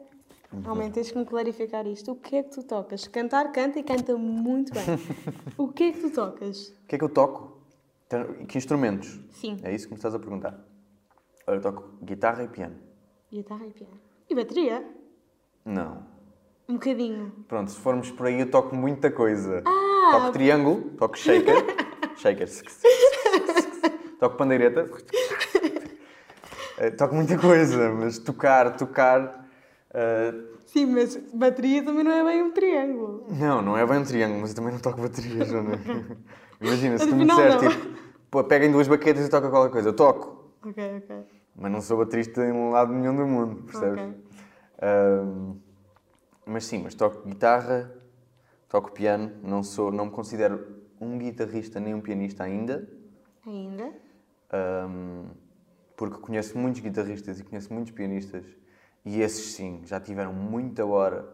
Uhum. 0.51 0.63
Realmente 0.63 0.95
tens 0.95 1.11
que 1.11 1.19
me 1.19 1.27
clarificar 1.27 1.87
isto. 1.87 2.13
O 2.13 2.17
que 2.17 2.37
é 2.37 2.43
que 2.43 2.51
tu 2.51 2.63
tocas? 2.63 3.07
Cantar, 3.09 3.53
canta 3.53 3.79
e 3.79 3.83
canta 3.83 4.17
muito 4.17 4.73
bem. 4.73 4.85
o 5.59 5.69
que 5.69 5.85
é 5.85 5.93
que 5.93 6.01
tu 6.01 6.11
tocas? 6.11 6.69
O 6.69 6.87
que 6.87 6.95
é 6.95 6.99
que 6.99 7.05
eu 7.05 7.09
toco? 7.11 7.61
Tem- 8.09 8.47
Que 8.47 8.57
instrumentos? 8.57 9.21
Sim. 9.33 9.59
É 9.63 9.75
isso 9.75 9.87
que 9.87 9.93
me 9.93 9.99
estás 9.99 10.15
a 10.15 10.19
perguntar. 10.19 10.59
Olha, 11.47 11.57
eu 11.57 11.61
toco 11.61 11.83
guitarra 12.03 12.43
e 12.45 12.49
piano. 12.49 12.77
Guitarra 13.31 13.67
e 13.67 13.71
piano. 13.73 14.01
E 14.31 14.35
bateria? 14.35 14.89
Não. 15.65 16.07
Um 16.69 16.75
bocadinho. 16.75 17.33
Pronto, 17.49 17.71
se 17.71 17.79
formos 17.79 18.11
por 18.11 18.27
aí, 18.27 18.41
eu 18.41 18.51
toco 18.51 18.75
muita 18.77 19.11
coisa. 19.11 19.63
Ah! 19.67 20.11
Toco 20.13 20.33
triângulo, 20.33 20.83
toco 20.99 21.17
shaker. 21.17 21.55
shaker. 22.17 22.49
toco 24.21 24.37
pandeireta. 24.37 24.89
Eh, 26.79 26.91
toco 26.91 27.15
muita 27.15 27.39
coisa, 27.39 27.91
mas 27.91 28.19
tocar, 28.19 28.77
tocar. 28.77 29.49
eh, 29.95 30.35
Sim, 30.67 30.87
mas 30.87 31.17
bateria 31.33 31.83
também 31.83 32.05
não 32.05 32.13
é 32.13 32.23
bem 32.23 32.43
um 32.43 32.51
triângulo. 32.53 33.27
não, 33.31 33.63
não 33.63 33.77
é 33.79 33.87
bem 33.87 33.99
um 33.99 34.05
triângulo, 34.05 34.41
mas 34.43 34.51
eu 34.51 34.57
também 34.57 34.73
não 34.73 34.81
toco 34.81 35.01
bateria, 35.01 35.45
Joana. 35.47 35.79
Imagina, 36.61 36.99
se 36.99 37.07
tu 37.09 37.17
me 37.17 37.25
disseres, 37.25 37.57
tipo, 37.57 37.87
pô, 38.31 38.45
peguem 38.45 38.71
duas 38.71 38.87
baquetas 38.87 39.27
e 39.27 39.31
toca 39.31 39.49
qualquer 39.49 39.73
coisa. 39.73 39.89
Eu 39.89 39.97
toco, 39.97 40.53
Ok, 40.67 40.85
ok. 41.03 41.17
mas 41.57 41.73
não 41.73 41.81
sou 41.81 41.97
baterista 41.97 42.45
em 42.45 42.71
lado 42.71 42.93
nenhum 42.93 43.17
do 43.17 43.27
mundo, 43.27 43.63
percebes? 43.63 44.03
Ok. 44.05 44.15
Ahm, 44.83 45.57
mas 46.49 46.65
sim, 46.65 46.79
mas 46.83 46.95
toco 46.95 47.27
guitarra, 47.27 47.93
toco 48.69 48.91
piano, 48.93 49.33
não, 49.43 49.63
sou, 49.63 49.93
não 49.93 50.07
me 50.07 50.11
considero 50.11 50.83
um 51.01 51.19
guitarrista 51.19 51.79
nem 51.79 51.95
um 51.95 52.01
pianista 52.01 52.45
ainda, 52.45 52.89
Ainda? 53.47 53.93
ahm, 54.51 55.27
porque 55.97 56.19
conheço 56.19 56.57
muitos 56.59 56.81
guitarristas 56.81 57.41
e 57.41 57.45
conheço 57.45 57.73
muitos 57.73 57.93
pianistas 57.93 58.45
e 59.05 59.21
esses 59.21 59.53
sim, 59.55 59.83
já 59.85 60.01
tiveram 60.01 60.33
muita 60.33 60.85
hora, 60.87 61.29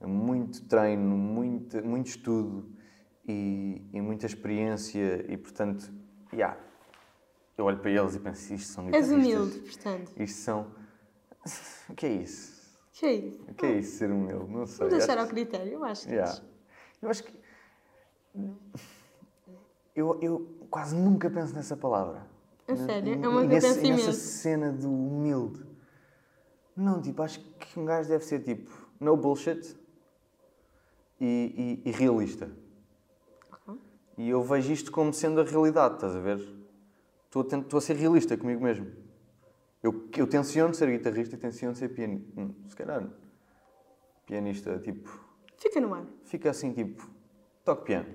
muito 0.00 0.64
treino, 0.66 1.16
muito, 1.16 1.84
muito 1.84 2.06
estudo 2.08 2.70
e, 3.26 3.82
e 3.92 4.00
muita 4.00 4.26
experiência 4.26 5.24
e 5.28 5.36
portanto, 5.36 5.92
yeah, 6.32 6.58
eu 7.56 7.64
olho 7.64 7.78
para 7.78 7.90
eles 7.90 8.14
e 8.14 8.20
penso, 8.20 8.54
isto 8.54 8.72
são 8.72 8.86
És 8.92 9.08
guitarristas. 9.08 9.34
humilde, 9.34 9.58
portanto. 9.60 10.12
Isto 10.16 10.38
são... 10.38 10.74
O 11.88 11.94
que 11.94 12.06
é 12.06 12.12
isso? 12.12 12.59
Que 13.00 13.06
é 13.06 13.12
isso? 13.14 13.42
O 13.48 13.54
que 13.54 13.64
é 13.64 13.78
isso, 13.78 13.96
ser 13.96 14.10
humilde? 14.10 14.52
Não 14.52 14.66
sei. 14.66 14.76
Vamos 14.88 14.98
deixar 14.98 15.14
acho 15.14 15.22
ao 15.22 15.28
critério, 15.28 15.72
eu 15.72 15.84
acho 15.84 16.06
que 16.06 16.12
Yeah. 16.12 16.42
Eu 17.00 17.08
acho 17.08 17.24
que. 17.24 17.32
Eu, 19.96 20.18
eu 20.20 20.66
quase 20.68 20.94
nunca 20.94 21.30
penso 21.30 21.54
nessa 21.54 21.74
palavra. 21.76 22.26
A 22.68 22.76
sério? 22.76 23.08
e- 23.14 23.24
É 23.24 23.28
uma 23.28 23.42
e 23.44 23.48
que 23.48 23.54
eu 23.54 23.54
nesse- 23.54 23.80
penso 23.80 23.90
nessa 24.06 24.12
cena 24.12 24.70
do 24.70 24.92
humilde. 24.92 25.64
Não, 26.76 27.00
tipo, 27.00 27.22
acho 27.22 27.40
que 27.40 27.80
um 27.80 27.86
gajo 27.86 28.06
deve 28.08 28.22
ser 28.22 28.40
tipo 28.40 28.70
no 29.00 29.16
bullshit 29.16 29.74
e, 31.18 31.80
e- 31.84 31.88
e 31.88 31.92
realista. 31.92 32.50
E 34.18 34.28
eu 34.28 34.42
vejo 34.42 34.70
isto 34.74 34.92
como 34.92 35.10
sendo 35.14 35.40
a 35.40 35.44
realidade, 35.44 35.94
estás 35.94 36.14
a 36.14 36.20
ver? 36.20 36.46
Estou 37.24 37.42
a, 37.50 37.56
estou 37.56 37.78
a 37.78 37.80
ser 37.80 37.96
realista 37.96 38.36
comigo 38.36 38.62
mesmo. 38.62 38.92
Eu, 39.82 40.08
eu 40.16 40.26
tenciono 40.26 40.74
ser 40.74 40.90
guitarrista 40.90 41.34
e 41.34 41.38
tenciono 41.38 41.74
ser 41.74 41.88
pianista. 41.88 42.30
Se 42.68 42.76
calhar, 42.76 43.06
pianista, 44.26 44.78
tipo, 44.78 45.08
Fica 45.56 45.80
no 45.80 45.94
ar. 45.94 46.04
fica 46.24 46.50
assim 46.50 46.72
tipo, 46.72 47.08
toco 47.64 47.84
piano, 47.84 48.06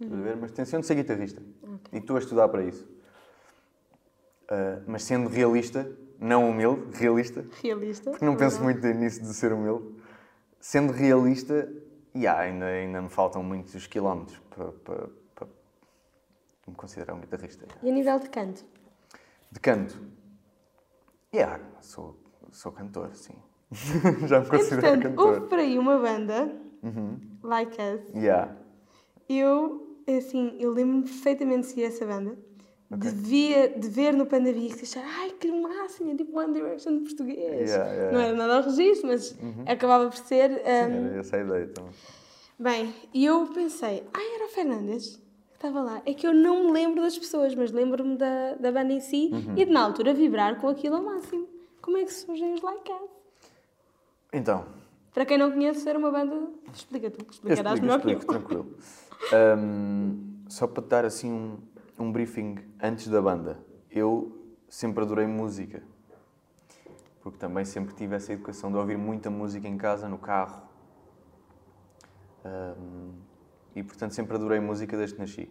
a 0.00 0.04
ver? 0.16 0.36
Mas 0.36 0.50
tenciono 0.52 0.82
ser 0.84 0.96
guitarrista. 0.96 1.40
Ok. 1.62 1.78
E 1.92 1.98
estou 1.98 2.16
a 2.16 2.18
estudar 2.18 2.48
para 2.48 2.64
isso. 2.64 2.86
Ah, 4.48 4.82
mas 4.86 5.02
sendo 5.04 5.28
realista, 5.28 5.90
não 6.18 6.50
humilde, 6.50 6.96
realista, 6.98 7.44
Realista. 7.62 8.10
porque 8.10 8.24
não 8.24 8.36
penso 8.36 8.60
verdade. 8.60 8.82
muito 8.86 8.98
nisso 9.00 9.22
de 9.22 9.32
ser 9.34 9.52
humilde. 9.52 9.94
Sendo 10.60 10.92
realista, 10.92 11.70
yeah, 12.14 12.40
ainda, 12.40 12.66
ainda 12.66 13.02
me 13.02 13.08
faltam 13.08 13.42
muitos 13.42 13.86
quilómetros 13.86 14.38
para, 14.50 14.72
para, 14.72 15.08
para 15.34 15.48
me 16.66 16.74
considerar 16.74 17.14
um 17.14 17.20
guitarrista. 17.20 17.66
E 17.82 17.88
a 17.88 17.92
nível 17.92 18.18
de 18.18 18.28
canto? 18.30 18.64
De 19.50 19.60
canto, 19.60 19.98
yeah, 21.34 21.60
sou, 21.80 22.16
sou 22.52 22.72
cantor, 22.72 23.10
sim. 23.14 23.34
Já 24.26 24.40
me 24.40 24.46
considero 24.46 24.86
Entretanto, 24.86 25.02
cantor. 25.02 25.26
houve 25.34 25.40
por 25.48 25.58
aí 25.58 25.78
uma 25.78 25.98
banda, 25.98 26.54
Uhum. 26.82 27.18
Like 27.42 27.76
Us. 27.80 28.00
Yeah. 28.14 28.54
Eu, 29.26 29.96
assim, 30.06 30.54
eu 30.60 30.70
lembro-me 30.70 31.02
perfeitamente 31.04 31.60
de 31.62 31.66
seguir 31.68 31.84
essa 31.84 32.04
banda. 32.06 32.36
De, 32.90 33.08
via, 33.08 33.70
de 33.70 33.88
ver 33.88 34.12
no 34.12 34.26
Pandavic 34.26 34.78
e 34.78 34.82
achar, 34.82 35.02
ai 35.02 35.30
que 35.30 35.50
máximo, 35.50 36.12
é 36.12 36.14
tipo 36.14 36.38
One 36.38 36.52
Direction 36.52 36.98
de 36.98 37.04
português. 37.04 37.70
Yeah, 37.70 37.90
yeah, 37.90 38.12
Não 38.12 38.20
era 38.20 38.36
nada 38.36 38.56
ao 38.58 38.62
registro, 38.62 39.08
mas 39.08 39.34
acabava 39.66 40.08
por 40.08 40.18
ser. 40.18 40.50
Sim, 40.50 40.60
um, 40.60 41.06
era 41.06 41.18
essa 41.18 41.36
a 41.36 41.40
ideia 41.40 41.64
então. 41.64 41.88
Bem, 42.58 42.94
e 43.12 43.24
eu 43.24 43.46
pensei, 43.48 44.04
ai 44.12 44.34
era 44.36 44.44
o 44.44 44.48
Fernandes 44.48 45.20
estava 45.66 45.80
lá. 45.82 46.02
É 46.04 46.12
que 46.12 46.26
eu 46.26 46.34
não 46.34 46.64
me 46.64 46.72
lembro 46.72 47.00
das 47.00 47.16
pessoas, 47.18 47.54
mas 47.54 47.72
lembro-me 47.72 48.16
da, 48.16 48.54
da 48.54 48.70
banda 48.70 48.92
em 48.92 49.00
si 49.00 49.30
Uhum. 49.32 49.56
e 49.56 49.64
de 49.64 49.70
na 49.72 49.82
altura 49.82 50.12
vibrar 50.12 50.60
com 50.60 50.68
aquilo 50.68 50.96
ao 50.96 51.02
máximo. 51.02 51.48
Como 51.80 51.96
é 51.96 52.04
que 52.04 52.12
surgem 52.12 52.52
os 52.52 52.60
Like 52.62 52.90
Us? 52.92 53.10
Então, 54.32 54.66
Para 55.12 55.24
quem 55.24 55.38
não 55.38 55.50
conhece, 55.52 55.88
era 55.88 55.98
uma 55.98 56.10
banda. 56.10 56.48
Explica 56.72 57.10
tu, 57.10 57.24
explicarás 57.30 57.80
melhor 57.80 58.00
que 58.00 58.08
eu. 58.08 58.18
explico, 58.18 58.32
tranquilo. 58.32 58.76
Ahm, 59.32 60.44
só 60.48 60.66
para 60.66 60.82
te 60.82 60.88
dar 60.88 61.04
assim 61.04 61.32
um, 61.32 61.58
um 61.98 62.12
briefing 62.12 62.56
antes 62.82 63.06
da 63.08 63.22
banda. 63.22 63.58
Eu 63.90 64.36
sempre 64.68 65.02
adorei 65.04 65.26
música. 65.26 65.82
Porque 67.22 67.38
também 67.38 67.64
sempre 67.64 67.94
tive 67.94 68.14
essa 68.16 68.32
educação 68.32 68.70
de 68.70 68.76
ouvir 68.76 68.98
muita 68.98 69.30
música 69.30 69.66
em 69.68 69.78
casa, 69.78 70.08
no 70.08 70.18
carro. 70.18 70.62
Ahm, 72.44 73.12
e 73.74 73.82
portanto 73.82 74.12
sempre 74.12 74.36
adorei 74.36 74.60
música 74.60 74.96
desde 74.96 75.14
que 75.16 75.20
nasci. 75.20 75.50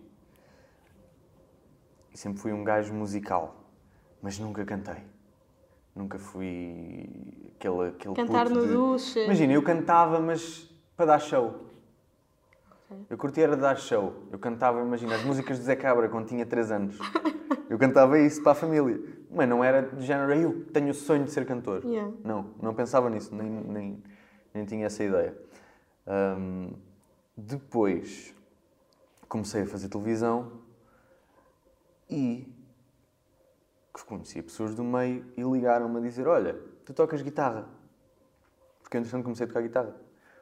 E 2.13 2.17
sempre 2.17 2.39
fui 2.39 2.51
um 2.53 2.63
gajo 2.63 2.93
musical. 2.93 3.55
Mas 4.21 4.39
nunca 4.39 4.63
cantei. 4.63 5.03
Nunca 5.95 6.17
fui 6.17 7.09
aquele, 7.55 7.89
aquele 7.89 8.15
Cantar 8.15 8.47
puto 8.47 8.59
no 8.59 8.67
de- 8.67 8.73
duche. 8.73 9.23
Imagina, 9.25 9.53
eu 9.53 9.61
cantava, 9.63 10.19
mas 10.19 10.69
para 10.95 11.05
dar 11.07 11.19
show. 11.19 11.65
Eu 13.09 13.17
curtia 13.17 13.43
era 13.45 13.57
dar 13.57 13.75
show. 13.77 14.13
Eu 14.31 14.37
cantava, 14.39 14.79
imagina, 14.79 15.15
as 15.15 15.23
músicas 15.23 15.57
de 15.57 15.63
Zé 15.65 15.75
Cabra 15.75 16.07
quando 16.09 16.27
tinha 16.27 16.45
3 16.45 16.71
anos. 16.71 16.97
Eu 17.69 17.77
cantava 17.79 18.19
isso 18.19 18.41
para 18.43 18.51
a 18.51 18.55
família. 18.55 19.01
Mas 19.31 19.49
não 19.49 19.63
era 19.63 19.81
de 19.81 20.05
género, 20.05 20.31
eu 20.33 20.63
tenho 20.65 20.91
o 20.91 20.93
sonho 20.93 21.23
de 21.23 21.31
ser 21.31 21.43
cantor. 21.45 21.83
Yeah. 21.83 22.11
Não, 22.23 22.51
não 22.61 22.73
pensava 22.75 23.09
nisso, 23.09 23.33
nem, 23.33 23.49
nem, 23.49 24.03
nem 24.53 24.65
tinha 24.65 24.85
essa 24.85 25.03
ideia. 25.03 25.35
Ahm, 26.05 26.69
depois 27.35 28.33
comecei 29.27 29.63
a 29.63 29.67
fazer 29.67 29.89
televisão 29.89 30.61
e 32.09 32.51
conhecia 34.05 34.43
pessoas 34.43 34.75
do 34.75 34.83
meio 34.83 35.25
e 35.37 35.41
ligaram-me 35.41 35.97
a 35.97 36.01
dizer: 36.01 36.27
Olha, 36.27 36.53
tu 36.85 36.93
tocas 36.93 37.21
guitarra. 37.21 37.67
Porque 38.81 38.97
eu, 38.97 38.99
entretanto, 38.99 39.23
comecei 39.23 39.45
a 39.45 39.47
tocar 39.47 39.61
guitarra. 39.61 39.95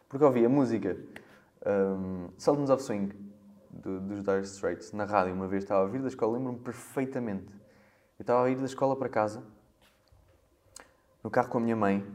Porque 0.10 0.26
ouvia 0.26 0.50
música 0.50 0.98
um, 1.66 2.30
Sultans 2.38 2.70
of 2.70 2.84
Swing 2.84 3.14
do- 3.70 4.02
dos 4.02 4.24
Dire 4.24 4.42
Straits 4.42 4.92
na 4.92 5.06
rádio. 5.06 5.34
Uma 5.34 5.48
vez 5.48 5.64
estava 5.64 5.84
a 5.84 5.88
vir 5.88 6.02
da 6.02 6.08
escola, 6.08 6.38
lembro-me 6.38 6.60
perfeitamente. 6.60 7.48
Eu 8.20 8.24
estava 8.24 8.46
a 8.46 8.50
ir 8.50 8.58
da 8.58 8.66
escola 8.66 8.96
para 8.96 9.10
casa, 9.10 9.44
no 11.24 11.30
carro 11.30 11.50
com 11.50 11.58
a 11.58 11.62
minha 11.62 11.76
mãe, 11.76 12.06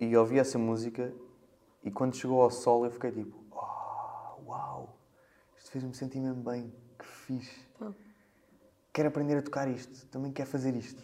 e 0.00 0.16
ouvi 0.16 0.38
essa 0.38 0.58
música. 0.58 1.12
E 1.84 1.90
quando 1.90 2.16
chegou 2.16 2.42
ao 2.42 2.50
sol, 2.50 2.84
eu 2.84 2.90
fiquei 2.90 3.12
tipo: 3.12 3.36
isto 5.66 5.72
fez-me 5.72 5.94
sentir 5.94 6.20
mesmo 6.20 6.42
bem. 6.42 6.72
Que 6.96 7.04
fixe 7.04 7.60
Top. 7.78 7.94
quero 8.92 9.08
aprender 9.08 9.36
a 9.36 9.42
tocar 9.42 9.68
isto, 9.68 10.06
também 10.06 10.32
quero 10.32 10.48
fazer 10.48 10.74
isto. 10.76 11.02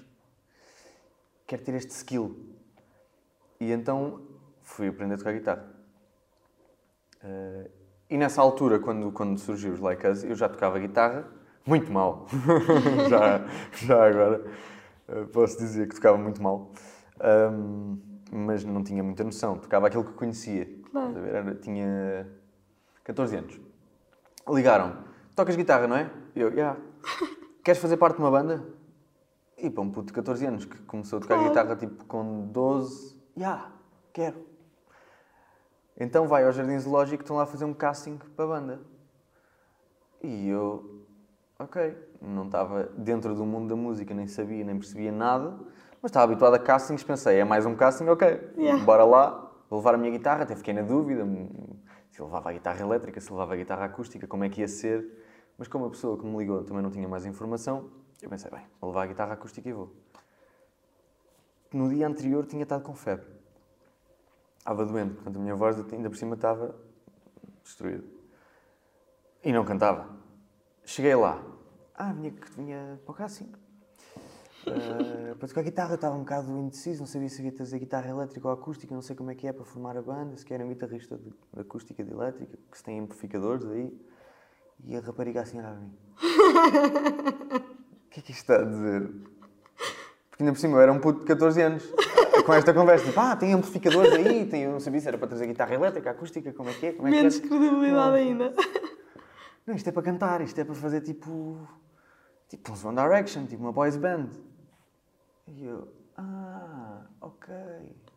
Quero 1.47 1.63
ter 1.63 1.75
este 1.75 1.91
skill. 1.91 2.37
E 3.61 3.73
então 3.73 4.23
fui 4.63 4.89
aprender 4.89 5.15
a 5.15 5.19
tocar 5.19 5.33
guitarra. 5.33 5.69
Eh, 7.23 7.71
e 8.11 8.17
nessa 8.17 8.41
altura, 8.41 8.79
quando, 8.79 9.11
quando 9.11 9.37
surgiu 9.39 9.73
os 9.73 9.81
Like 9.81 10.07
Us, 10.07 10.23
eu 10.23 10.35
já 10.35 10.49
tocava 10.49 10.79
guitarra, 10.79 11.27
muito 11.67 11.91
mal, 11.91 12.27
já, 13.11 13.45
já 13.87 14.07
agora. 14.07 14.45
Uh, 15.09 15.27
posso 15.29 15.59
dizer 15.59 15.89
que 15.89 15.97
tocava 15.97 16.17
muito 16.17 16.41
mal. 16.41 16.73
Um, 17.53 17.99
mas 18.31 18.65
não 18.65 18.83
tinha 18.83 19.03
muita 19.03 19.25
noção. 19.25 19.59
Tocava 19.59 19.89
aquilo 19.89 20.05
que 20.05 20.13
conhecia. 20.13 20.67
Claro. 20.91 21.19
Era, 21.27 21.55
tinha 21.57 22.27
14 23.05 23.37
anos. 23.37 23.72
Ligaram. 24.49 25.05
Tocas 25.35 25.57
guitarra, 25.57 25.87
não 25.87 25.97
é? 25.97 26.11
Eu, 26.35 26.51
já. 26.51 26.57
Yeah. 26.57 26.81
Queres 27.65 27.81
fazer 27.81 27.97
parte 27.97 28.17
de 28.17 28.23
uma 28.23 28.31
banda? 28.31 28.65
E 29.57 29.71
para 29.71 29.83
um 29.83 29.91
puto 29.91 30.09
de 30.09 30.13
14 30.15 30.45
anos 30.47 30.65
que 30.65 30.77
começou 30.83 31.19
a 31.19 31.23
tocar 31.23 31.37
claro. 31.37 31.49
guitarra 31.49 31.77
tipo 31.77 32.05
com 32.07 32.49
12, 32.49 33.17
já, 33.37 33.41
yeah, 33.41 33.73
quero. 34.13 34.45
Então 35.97 36.27
vai 36.27 36.45
ao 36.45 36.51
Jardim 36.51 36.77
Zoológico 36.79 37.19
que 37.19 37.23
estão 37.23 37.37
lá 37.37 37.45
a 37.45 37.47
fazer 37.47 37.65
um 37.65 37.73
casting 37.73 38.19
para 38.35 38.45
a 38.45 38.49
banda. 38.49 38.81
E 40.21 40.49
eu, 40.49 41.07
ok, 41.59 41.97
não 42.21 42.47
estava 42.47 42.85
dentro 42.97 43.35
do 43.35 43.47
mundo 43.47 43.69
da 43.69 43.77
música, 43.77 44.13
nem 44.13 44.27
sabia, 44.27 44.65
nem 44.65 44.77
percebia 44.77 45.13
nada, 45.13 45.57
mas 46.01 46.11
estava 46.11 46.25
habituado 46.25 46.55
a 46.55 46.59
castings, 46.59 47.05
pensei, 47.05 47.39
é 47.39 47.45
mais 47.45 47.65
um 47.65 47.77
casting, 47.77 48.09
ok, 48.09 48.53
yeah. 48.57 48.83
bora 48.85 49.05
lá, 49.05 49.53
vou 49.71 49.79
levar 49.79 49.95
a 49.95 49.99
minha 49.99 50.11
guitarra, 50.11 50.43
até 50.43 50.57
fiquei 50.57 50.75
na 50.75 50.83
dúvida 50.83 51.25
se 52.13 52.23
levava 52.23 52.51
a 52.51 52.53
guitarra 52.53 52.81
elétrica, 52.83 53.21
se 53.21 53.31
levava 53.33 53.55
a 53.55 53.57
guitarra 53.57 53.87
acústica, 53.87 54.27
como 54.27 54.45
é 54.45 54.49
que 54.51 54.61
ia 54.61 54.69
ser, 54.69 55.25
mas 55.57 55.67
como 55.67 55.87
a 55.87 55.91
pessoa 55.91 56.19
que 56.19 56.27
me 56.27 56.37
ligou 56.37 56.63
também 56.63 56.83
não 56.83 56.91
tinha 56.91 57.09
mais 57.09 57.25
informação, 57.25 57.91
eu 58.21 58.29
pensei, 58.29 58.51
bem, 58.51 58.67
vou 58.79 58.91
levar 58.91 59.05
a 59.05 59.07
guitarra 59.07 59.33
acústica 59.33 59.67
e 59.67 59.73
vou. 59.73 59.91
No 61.73 61.89
dia 61.89 62.07
anterior 62.07 62.45
tinha 62.47 62.65
estado 62.65 62.83
com 62.83 62.95
febre. 62.95 63.27
Estava 64.59 64.85
doente, 64.85 65.15
portanto 65.15 65.37
a 65.37 65.41
minha 65.41 65.55
voz 65.55 65.77
ainda 65.91 66.11
por 66.11 66.17
cima 66.17 66.35
estava 66.35 66.77
destruída. 67.65 68.05
E 69.43 69.51
não 69.51 69.65
cantava. 69.65 70.09
Cheguei 70.85 71.15
lá. 71.15 71.43
Ah, 71.95 72.13
vinha, 72.13 72.33
vinha 72.55 73.01
para 73.07 73.15
cá 73.15 73.25
assim. 73.25 73.51
Uh, 74.67 75.35
para 75.37 75.49
tocar 75.49 75.63
guitarra 75.63 75.95
estava 75.97 76.15
um 76.15 76.21
bocado 76.21 76.57
indeciso, 76.57 77.01
não 77.01 77.07
sabia 77.07 77.29
se 77.29 77.43
ia 77.43 77.51
trazer 77.51 77.79
guitarra 77.79 78.09
elétrica 78.09 78.47
ou 78.47 78.55
acústica, 78.55 78.95
não 78.95 79.03
sei 79.03 79.17
como 79.17 79.31
é 79.31 79.35
que 79.35 79.47
é 79.47 79.53
para 79.53 79.65
formar 79.65 79.97
a 79.97 80.03
banda, 80.03 80.37
se 80.37 80.45
quer 80.45 80.63
um 80.63 80.69
guitarrista 80.69 81.19
de, 81.19 81.33
acústica 81.59 82.05
de 82.05 82.13
elétrica, 82.13 82.57
que 82.71 82.79
se 82.79 82.85
tem 82.85 83.01
amplificadores 83.01 83.67
aí. 83.67 83.93
E 84.85 84.97
a 84.97 85.01
rapariga 85.01 85.43
assim 85.43 85.59
olhava 85.59 85.77
para 85.77 85.85
mim. 85.85 85.99
O 88.07 88.15
que 88.15 88.21
é 88.21 88.23
que 88.23 88.33
isto 88.33 88.43
está 88.43 88.57
a 88.57 88.65
dizer? 88.65 89.09
Porque 90.29 90.43
ainda 90.43 90.53
por 90.53 90.59
cima 90.59 90.77
eu 90.77 90.81
era 90.83 90.93
um 90.93 90.99
puto 91.01 91.21
de 91.21 91.27
14 91.27 91.63
anos. 91.63 91.95
Com 92.45 92.53
esta 92.53 92.75
conversa, 92.75 93.07
tipo, 93.07 93.21
ah, 93.21 93.37
tem 93.37 93.53
amplificadores 93.53 94.13
aí, 94.13 94.47
tem, 94.47 94.63
eu 94.63 94.73
não 94.73 94.81
sabia 94.81 95.01
se 95.01 95.09
era 95.09 95.17
para 95.17 95.29
trazer 95.29 95.47
guitarra 95.47 95.75
elétrica, 95.75 96.11
acústica, 96.11 96.53
como 96.53 96.69
é 96.71 96.75
que 96.75 96.87
é? 96.87 96.93
Como 96.93 97.07
é 97.07 97.11
Menos 97.11 97.39
que 97.39 97.47
é? 97.47 97.49
credibilidade 97.49 98.17
ainda. 98.17 98.53
Não, 99.67 99.75
isto 99.75 99.89
é 99.89 99.93
para 99.93 100.03
cantar, 100.03 100.41
isto 100.41 100.59
é 100.61 100.65
para 100.65 100.75
fazer 100.75 101.01
tipo. 101.03 101.57
Tipo 102.49 102.73
um 102.73 102.89
One 102.89 102.97
Direction, 102.97 103.47
tipo 103.47 103.63
uma 103.63 103.73
boys 103.73 103.97
band. 103.97 104.29
E 105.49 105.65
eu, 105.65 105.89
ah, 106.17 107.07
ok. 107.21 107.55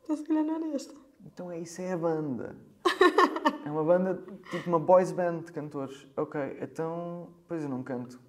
Então 0.03 0.17
se 0.17 0.23
calhar 0.23 0.43
não 0.43 0.55
era 0.55 0.75
esta. 0.75 0.93
Então 1.25 1.51
é 1.51 1.59
isso, 1.59 1.81
é 1.81 1.93
a 1.93 1.97
banda. 1.97 2.55
é 3.65 3.71
uma 3.71 3.83
banda, 3.83 4.21
tipo 4.51 4.69
uma 4.69 4.79
boys 4.79 5.11
band 5.11 5.39
de 5.39 5.51
cantores. 5.51 6.07
Ok, 6.15 6.57
então, 6.61 7.29
pois 7.47 7.63
eu 7.63 7.69
não 7.69 7.83
canto. 7.83 8.19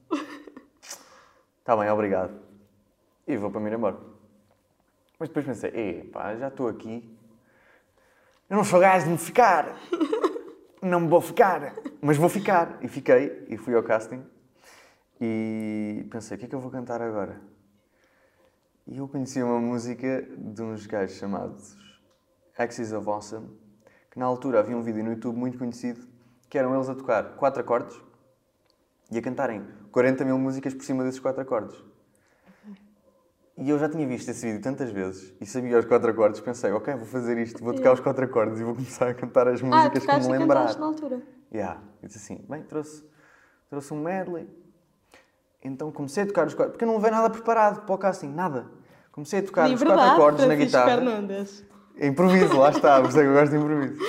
Está 1.59 1.77
bem, 1.77 1.91
obrigado. 1.91 2.33
E 3.27 3.37
vou 3.37 3.51
para 3.51 3.61
me 3.61 3.69
ir 3.71 3.75
embora. 3.75 3.99
Mas 5.19 5.29
depois 5.29 5.45
pensei, 5.45 5.71
ei, 5.75 6.05
pá, 6.05 6.35
já 6.37 6.49
estou 6.49 6.69
aqui. 6.69 7.13
Eu 8.49 8.57
não 8.57 8.65
sou 8.65 8.79
gajo 8.79 9.07
de 9.07 9.13
me 9.13 9.19
ficar. 9.19 9.77
não 10.81 11.01
me 11.01 11.09
vou 11.09 11.21
ficar. 11.21 11.75
Mas 12.01 12.17
vou 12.17 12.29
ficar. 12.29 12.79
E 12.83 12.89
fiquei, 12.89 13.45
e 13.49 13.57
fui 13.57 13.75
ao 13.75 13.83
casting. 13.83 14.25
E 15.21 16.07
pensei, 16.11 16.37
o 16.37 16.39
que 16.39 16.47
é 16.47 16.49
que 16.49 16.55
eu 16.55 16.61
vou 16.61 16.71
cantar 16.71 17.03
agora? 17.03 17.41
E 18.89 18.99
eu 18.99 19.09
conheci 19.09 19.43
uma 19.43 19.59
música 19.59 20.23
de 20.39 20.63
uns 20.63 20.87
gajos 20.87 21.17
chamados 21.17 21.77
Axis 22.57 22.93
of 22.93 23.09
Awesome, 23.09 23.49
que 24.13 24.17
na 24.17 24.27
altura 24.27 24.61
havia 24.61 24.77
um 24.77 24.83
vídeo 24.83 25.03
no 25.03 25.11
YouTube 25.11 25.37
muito 25.37 25.59
conhecido, 25.59 26.07
que 26.49 26.57
eram 26.57 26.73
eles 26.73 26.89
a 26.89 26.95
tocar 26.95 27.35
quatro 27.35 27.63
acordes 27.63 28.01
e 29.11 29.19
a 29.19 29.23
cantarem 29.23 29.67
40 29.91 30.25
mil 30.25 30.39
músicas 30.39 30.73
por 30.73 30.85
cima 30.85 31.03
desses 31.03 31.19
quatro 31.19 31.43
acordes. 31.43 31.83
E 33.59 33.69
eu 33.69 33.77
já 33.77 33.89
tinha 33.89 34.07
visto 34.07 34.29
esse 34.29 34.47
vídeo 34.47 34.63
tantas 34.63 34.91
vezes 34.93 35.35
e 35.41 35.47
sabia 35.47 35.81
os 35.81 35.85
quatro 35.85 36.09
acordes, 36.09 36.41
pensei, 36.41 36.71
ok, 36.71 36.95
vou 36.95 37.07
fazer 37.07 37.37
isto, 37.39 37.65
vou 37.65 37.75
tocar 37.75 37.93
os 37.93 37.99
quatro 37.99 38.25
acordes 38.25 38.61
e 38.61 38.63
vou 38.63 38.75
começar 38.75 39.09
a 39.09 39.15
cantar 39.15 39.49
as 39.49 39.61
músicas 39.61 40.09
ah, 40.09 40.21
que 40.21 40.27
me 40.29 40.39
lembrar. 40.39 40.79
na 40.79 40.87
altura? 40.87 41.21
Yeah. 41.53 41.83
E 42.05 42.07
disse 42.07 42.19
assim, 42.19 42.45
bem, 42.49 42.63
trouxe, 42.63 43.05
trouxe 43.69 43.93
um 43.93 44.01
medley. 44.01 44.49
Então 45.67 45.91
comecei 45.91 46.23
a 46.23 46.27
tocar 46.27 46.47
os 46.47 46.55
quatro, 46.55 46.73
porque 46.73 46.85
eu 46.85 46.89
não 46.89 46.97
levei 46.97 47.11
nada 47.11 47.29
preparado 47.29 47.85
para 47.85 47.95
o 47.95 47.99
casting, 47.99 48.29
nada. 48.29 48.67
Comecei 49.11 49.41
a 49.41 49.43
tocar 49.43 49.69
os 49.69 49.83
quatro 49.83 50.01
acordes 50.01 50.45
Francisco 50.45 50.49
na 50.49 50.55
guitarra. 50.55 50.91
Fernandes. 50.91 51.65
Improviso, 52.01 52.59
lá 52.59 52.71
está, 52.71 53.01
por 53.03 53.09
isso 53.09 53.19
é 53.19 53.23
que 53.23 53.29
eu 53.29 53.35
gosto 53.35 53.51
de 53.51 53.57
improviso. 53.57 54.01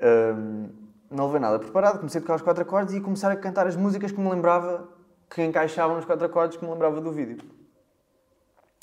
Um, 0.00 0.68
não 1.10 1.26
levei 1.26 1.40
nada 1.40 1.58
preparado, 1.58 1.98
comecei 1.98 2.18
a 2.18 2.22
tocar 2.22 2.36
os 2.36 2.42
quatro 2.42 2.62
acordes 2.62 2.94
e 2.94 3.00
começar 3.00 3.30
a 3.30 3.36
cantar 3.36 3.66
as 3.66 3.76
músicas 3.76 4.10
que 4.10 4.18
me 4.18 4.30
lembrava, 4.30 4.88
que 5.28 5.42
encaixavam 5.42 5.96
nos 5.96 6.04
quatro 6.04 6.24
acordes 6.24 6.56
que 6.56 6.64
me 6.64 6.70
lembrava 6.70 7.00
do 7.00 7.12
vídeo. 7.12 7.38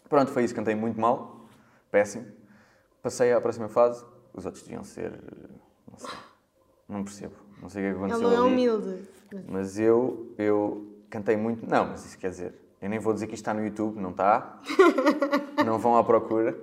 Pronto, 0.07 0.31
foi 0.31 0.43
isso, 0.43 0.53
cantei 0.53 0.75
muito 0.75 0.99
mal, 0.99 1.47
péssimo. 1.89 2.27
Passei 3.01 3.33
à 3.33 3.41
próxima 3.41 3.69
fase, 3.69 4.05
os 4.33 4.45
outros 4.45 4.63
deviam 4.63 4.83
ser. 4.83 5.19
Não 5.89 5.97
sei, 5.97 6.19
não 6.87 7.03
percebo, 7.03 7.35
não 7.61 7.69
sei 7.69 7.81
o 7.81 7.85
que 7.85 7.89
é 7.89 7.97
aconteceu. 7.97 8.27
Ele 8.27 8.37
não 8.37 8.45
é 8.45 8.47
humilde. 8.47 9.09
Mas 9.47 9.79
eu, 9.79 10.33
eu 10.37 10.90
cantei 11.11 11.37
muito. 11.37 11.69
Não, 11.69 11.89
mas 11.89 12.05
isso 12.05 12.17
quer 12.17 12.29
dizer, 12.29 12.55
eu 12.81 12.89
nem 12.89 12.97
vou 12.97 13.13
dizer 13.13 13.27
que 13.27 13.35
isto 13.35 13.43
está 13.43 13.53
no 13.53 13.63
YouTube, 13.63 13.99
não 13.99 14.09
está. 14.09 14.59
não 15.63 15.77
vão 15.77 15.95
à 15.95 16.03
procura. 16.03 16.57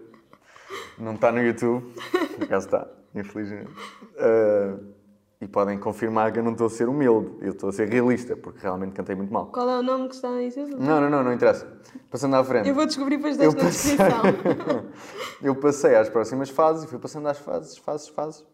Não 0.98 1.14
está 1.14 1.30
no 1.30 1.40
YouTube. 1.40 1.94
Por 2.36 2.44
acaso 2.44 2.66
está, 2.66 2.88
infelizmente. 3.14 3.70
Uh, 4.16 4.98
e 5.40 5.46
podem 5.46 5.78
confirmar 5.78 6.32
que 6.32 6.40
eu 6.40 6.42
não 6.42 6.52
estou 6.52 6.66
a 6.66 6.70
ser 6.70 6.88
humilde, 6.88 7.30
eu 7.40 7.52
estou 7.52 7.68
a 7.68 7.72
ser 7.72 7.88
realista, 7.88 8.36
porque 8.36 8.58
realmente 8.60 8.92
cantei 8.92 9.14
muito 9.14 9.32
mal. 9.32 9.46
Qual 9.46 9.70
é 9.70 9.78
o 9.78 9.82
nome 9.82 10.08
que 10.08 10.16
está 10.16 10.28
no 10.28 10.42
YouTube? 10.42 10.74
Não, 10.74 11.00
não, 11.00 11.08
não, 11.08 11.22
não 11.22 11.32
interessa. 11.32 11.72
Passando 12.10 12.34
à 12.34 12.42
frente. 12.42 12.68
Eu 12.68 12.74
vou 12.74 12.84
descobrir 12.84 13.18
depois 13.18 13.36
desta 13.36 13.64
passei... 13.64 13.96
descrição. 13.96 14.84
eu 15.40 15.54
passei 15.54 15.94
às 15.94 16.08
próximas 16.08 16.50
fases 16.50 16.84
e 16.84 16.86
fui 16.88 16.98
passando 16.98 17.28
às 17.28 17.38
fases, 17.38 17.78
fases, 17.78 18.08
fases. 18.08 18.44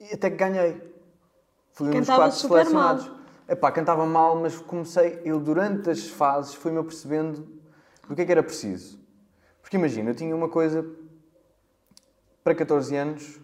E 0.00 0.14
até 0.14 0.28
que 0.30 0.36
ganhei. 0.36 0.82
Fui 1.72 1.88
um 1.88 2.00
dos 2.00 2.08
quatro 2.08 2.36
selecionados. 2.36 3.06
Mal. 3.06 3.19
Epá, 3.50 3.72
cantava 3.72 4.06
mal, 4.06 4.36
mas 4.36 4.60
comecei, 4.60 5.20
eu 5.24 5.40
durante 5.40 5.90
as 5.90 6.08
fases 6.08 6.54
fui-me 6.54 6.78
apercebendo 6.78 7.48
do 8.08 8.14
que 8.14 8.22
é 8.22 8.24
que 8.24 8.30
era 8.30 8.44
preciso. 8.44 9.00
Porque 9.60 9.76
imagina, 9.76 10.10
eu 10.10 10.14
tinha 10.14 10.36
uma 10.36 10.48
coisa 10.48 10.88
para 12.44 12.54
14 12.54 12.94
anos 12.96 13.40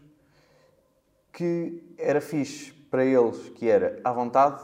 que 1.33 1.83
era 1.99 2.21
fixe 2.21 2.73
para 2.89 3.05
eles, 3.05 3.49
que 3.49 3.69
era 3.69 4.01
à 4.05 4.13
vontade, 4.13 4.63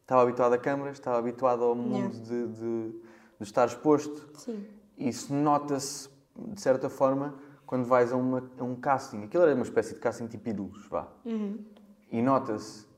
estava 0.00 0.22
habituado 0.22 0.54
a 0.54 0.58
câmaras, 0.58 0.96
estava 0.96 1.18
habituado 1.18 1.64
ao 1.64 1.74
mundo 1.74 2.14
yeah. 2.14 2.24
de, 2.24 2.46
de, 2.46 2.92
de, 2.92 3.02
estar 3.42 3.68
exposto. 3.68 4.26
Sim. 4.38 4.66
Isso 4.96 5.34
nota-se, 5.34 6.08
de 6.34 6.60
certa 6.62 6.88
forma, 6.88 7.34
quando 7.66 7.84
vais 7.84 8.10
a, 8.10 8.16
uma, 8.16 8.50
a, 8.58 8.64
um 8.64 8.74
casting. 8.74 9.24
Aquilo 9.24 9.42
era 9.42 9.54
uma 9.54 9.64
espécie 9.64 9.92
de 9.92 10.00
casting 10.00 10.28
tipo 10.28 10.48
ídolos, 10.48 10.86
vá. 10.88 11.06
Uhum. 11.26 11.62
E 12.10 12.22
nota-se 12.22 12.88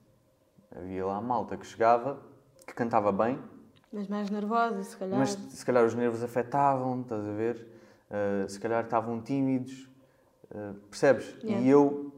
Havia 0.74 1.04
lá 1.04 1.16
a 1.16 1.20
malta 1.20 1.56
que 1.56 1.66
chegava, 1.66 2.20
que 2.66 2.72
cantava 2.72 3.10
bem. 3.10 3.38
Mas 3.92 4.06
mais 4.06 4.30
nervosa, 4.30 4.82
se 4.84 4.96
calhar. 4.96 5.18
Mas 5.18 5.30
se 5.30 5.66
calhar 5.66 5.84
os 5.84 5.94
nervos 5.94 6.22
afetavam, 6.22 7.00
estás 7.00 7.26
a 7.26 7.32
ver? 7.32 7.66
Uh, 8.08 8.48
se 8.48 8.60
calhar 8.60 8.84
estavam 8.84 9.20
tímidos. 9.20 9.90
Uh, 10.50 10.74
percebes? 10.88 11.36
Yeah. 11.42 11.60
E 11.60 11.68
eu 11.68 12.12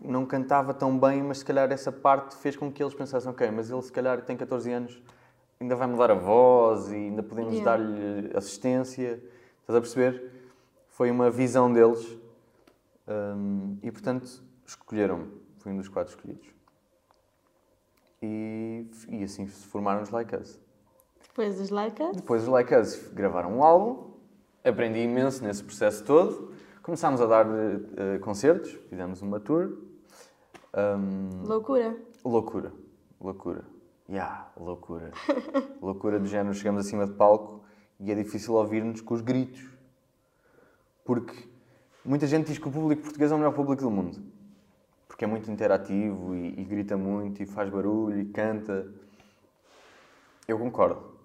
não 0.00 0.26
cantava 0.26 0.74
tão 0.74 0.98
bem, 0.98 1.22
mas 1.22 1.38
se 1.38 1.44
calhar 1.44 1.70
essa 1.70 1.92
parte 1.92 2.34
fez 2.36 2.56
com 2.56 2.70
que 2.72 2.82
eles 2.82 2.94
pensassem: 2.94 3.30
ok, 3.30 3.48
mas 3.52 3.70
ele 3.70 3.82
se 3.82 3.92
calhar 3.92 4.20
tem 4.22 4.36
14 4.36 4.72
anos, 4.72 5.00
ainda 5.60 5.76
vai 5.76 5.86
mudar 5.86 6.10
a 6.10 6.14
voz 6.14 6.90
e 6.90 6.96
ainda 6.96 7.22
podemos 7.22 7.54
yeah. 7.54 7.76
dar-lhe 7.76 8.36
assistência. 8.36 9.22
Estás 9.60 9.76
a 9.76 9.80
perceber? 9.80 10.32
Foi 10.88 11.10
uma 11.12 11.30
visão 11.30 11.72
deles 11.72 12.18
um, 13.06 13.78
e, 13.82 13.90
portanto, 13.90 14.42
escolheram-me. 14.64 15.30
Fui 15.58 15.72
um 15.72 15.76
dos 15.76 15.88
quatro 15.88 16.14
escolhidos 16.14 16.55
e, 18.26 18.86
e 19.08 19.24
assim 19.24 19.46
se 19.46 19.66
formaram 19.66 20.02
os 20.02 20.10
Like 20.10 20.34
Us. 20.36 20.58
Depois 21.22 21.60
os 21.60 21.70
Like 21.70 22.02
Us? 22.02 22.16
Depois 22.16 22.42
os 22.42 22.48
Like 22.48 22.74
Us 22.74 23.10
gravaram 23.12 23.56
um 23.58 23.62
álbum, 23.62 24.10
aprendi 24.64 25.00
imenso 25.00 25.44
nesse 25.44 25.62
processo 25.62 26.04
todo, 26.04 26.52
começámos 26.82 27.20
a 27.20 27.26
dar 27.26 27.46
uh, 27.46 28.20
concertos, 28.20 28.72
fizemos 28.88 29.22
uma 29.22 29.38
tour. 29.38 29.78
Um, 30.74 31.46
loucura. 31.46 31.96
Loucura, 32.24 32.72
loucura. 33.20 33.64
Yeah, 34.08 34.50
loucura. 34.56 35.10
loucura 35.80 36.18
do 36.18 36.26
género, 36.26 36.54
chegamos 36.54 36.86
acima 36.86 37.06
de 37.06 37.12
palco 37.12 37.64
e 37.98 38.10
é 38.10 38.14
difícil 38.14 38.54
ouvir-nos 38.54 39.00
com 39.00 39.14
os 39.14 39.20
gritos. 39.20 39.64
Porque 41.04 41.48
muita 42.04 42.26
gente 42.26 42.46
diz 42.46 42.58
que 42.58 42.68
o 42.68 42.70
público 42.70 43.02
português 43.02 43.30
é 43.30 43.34
o 43.34 43.38
melhor 43.38 43.52
público 43.52 43.82
do 43.82 43.90
mundo 43.90 44.35
porque 45.16 45.24
é 45.24 45.28
muito 45.28 45.50
interativo 45.50 46.36
e, 46.36 46.60
e, 46.60 46.64
grita 46.64 46.94
muito 46.94 47.42
e 47.42 47.46
faz 47.46 47.70
barulho 47.70 48.20
e 48.20 48.26
canta. 48.26 48.86
Eu 50.46 50.58
concordo. 50.58 51.16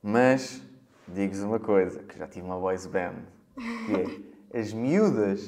Mas, 0.00 0.62
digo-vos 1.08 1.42
uma 1.42 1.58
coisa, 1.58 2.04
que 2.04 2.16
já 2.16 2.28
tive 2.28 2.46
uma 2.46 2.56
boys 2.56 2.86
band, 2.86 3.16
que 3.56 4.54
é 4.54 4.60
as 4.60 4.72
miúdas, 4.72 5.44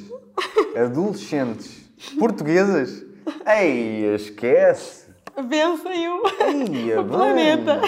adolescentes, 0.76 1.88
portuguesas, 2.18 3.06
ei, 3.46 4.12
esquece! 4.16 5.08
Vencem 5.36 6.08
o, 6.08 6.22
Ei, 6.40 6.98
o 6.98 7.06
planeta. 7.06 7.80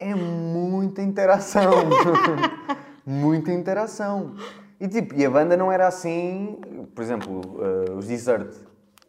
É 0.00 0.12
muita 0.12 1.02
interação. 1.02 1.70
muita 3.06 3.52
interação. 3.52 4.34
E 4.80 4.86
tipo, 4.88 5.14
e 5.14 5.24
a 5.26 5.30
banda 5.30 5.56
não 5.56 5.72
era 5.72 5.88
assim, 5.88 6.58
por 6.94 7.02
exemplo, 7.02 7.40
eh, 7.60 7.92
os 7.92 8.06
Desert, 8.06 8.54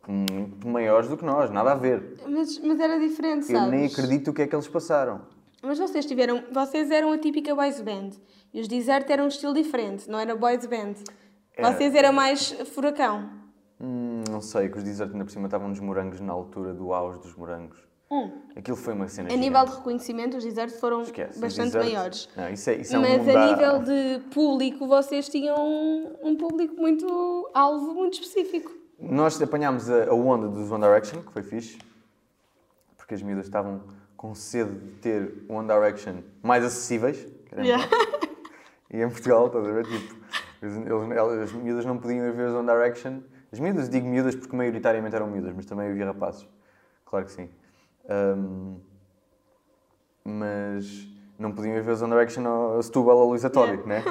muito 0.07 0.67
maiores 0.67 1.07
do 1.07 1.15
que 1.15 1.23
nós, 1.23 1.51
nada 1.51 1.73
a 1.73 1.75
ver. 1.75 2.15
Mas, 2.27 2.57
mas 2.59 2.79
era 2.79 2.99
diferente, 2.99 3.51
Eu 3.51 3.59
sabes? 3.59 3.71
nem 3.71 3.85
acredito 3.85 4.31
o 4.31 4.33
que 4.33 4.41
é 4.41 4.47
que 4.47 4.55
eles 4.55 4.67
passaram. 4.67 5.21
Mas 5.61 5.77
vocês 5.77 6.05
tiveram, 6.05 6.43
vocês 6.51 6.89
eram 6.89 7.11
a 7.11 7.17
típica 7.17 7.53
boys 7.53 7.79
band. 7.81 8.11
E 8.51 8.61
os 8.61 8.67
Desert 8.67 9.07
eram 9.11 9.25
um 9.25 9.27
estilo 9.27 9.53
diferente, 9.53 10.09
não 10.09 10.17
era 10.17 10.35
boys 10.35 10.65
band. 10.65 10.95
Era. 11.55 11.71
Vocês 11.71 11.93
eram 11.93 12.13
mais 12.13 12.51
furacão. 12.73 13.29
Hum, 13.79 14.23
não 14.29 14.41
sei, 14.41 14.69
que 14.69 14.77
os 14.77 14.83
Desert 14.83 15.11
ainda 15.11 15.23
por 15.25 15.31
cima 15.31 15.45
estavam 15.45 15.67
nos 15.67 15.79
morangos 15.79 16.19
na 16.19 16.33
altura 16.33 16.73
do 16.73 16.91
auge 16.93 17.19
dos 17.19 17.35
morangos. 17.35 17.77
Aquilo 18.55 18.75
foi 18.75 18.93
uma 18.93 19.07
cena. 19.07 19.29
A 19.31 19.35
nível 19.35 19.51
de 19.59 19.65
gigante. 19.67 19.77
reconhecimento, 19.77 20.37
os 20.37 20.43
Desert 20.43 20.71
foram 20.79 21.01
Esquece, 21.03 21.39
bastante 21.39 21.73
Desert- 21.73 21.85
maiores. 21.93 22.29
Não, 22.35 22.49
isso 22.49 22.69
é, 22.69 22.75
isso 22.75 22.95
é 22.95 22.99
Mas 22.99 23.35
a 23.35 23.45
nível 23.51 23.79
de 23.83 24.19
público, 24.33 24.87
vocês 24.87 25.29
tinham 25.29 25.55
um, 25.57 26.15
um 26.23 26.35
público 26.35 26.75
muito 26.75 27.49
alvo, 27.53 27.93
muito 27.93 28.13
específico. 28.19 28.71
Nós 28.99 29.39
apanhámos 29.41 29.89
a, 29.89 30.09
a 30.09 30.13
onda 30.13 30.47
dos 30.47 30.71
One 30.71 30.81
Direction, 30.83 31.21
que 31.21 31.31
foi 31.31 31.43
fixe, 31.43 31.77
porque 32.97 33.13
as 33.13 33.21
miúdas 33.21 33.45
estavam 33.45 33.81
com 34.17 34.33
sede 34.33 34.71
de 34.73 34.91
ter 34.99 35.45
One 35.47 35.67
Direction 35.67 36.15
mais 36.41 36.63
acessíveis. 36.65 37.25
Yeah. 37.55 37.85
E 38.91 39.03
em 39.03 39.07
Portugal, 39.07 39.45
estás 39.45 39.67
a 39.67 39.71
ver? 39.71 39.85
Tipo, 39.85 40.15
eles- 40.63 40.75
eles- 40.77 41.43
as 41.43 41.51
miúdas 41.53 41.85
não 41.85 41.99
podiam 41.99 42.25
ir 42.25 42.31
ver 42.33 42.47
os 42.47 42.55
One 42.55 42.65
Direction. 42.67 43.19
As 43.51 43.59
miúdas, 43.59 43.87
digo 43.87 44.07
miúdas 44.07 44.33
porque 44.33 44.55
maioritariamente 44.55 45.15
eram 45.15 45.27
miúdas, 45.27 45.53
mas 45.55 45.67
também 45.67 45.91
havia 45.91 46.05
rapazes. 46.07 46.47
Claro 47.05 47.25
que 47.25 47.31
sim. 47.31 47.47
Ahm, 48.09 48.77
mas 50.23 51.07
não 51.37 51.51
podiam 51.51 51.75
ir 51.75 51.81
ver 51.83 51.91
os 51.91 52.01
One 52.01 52.11
Direction 52.11 52.45
ao 52.47 52.81
Setúbal 52.81 53.17
ou 53.17 53.29
Luísa 53.29 53.49
Todi, 53.49 53.77
né? 53.87 54.03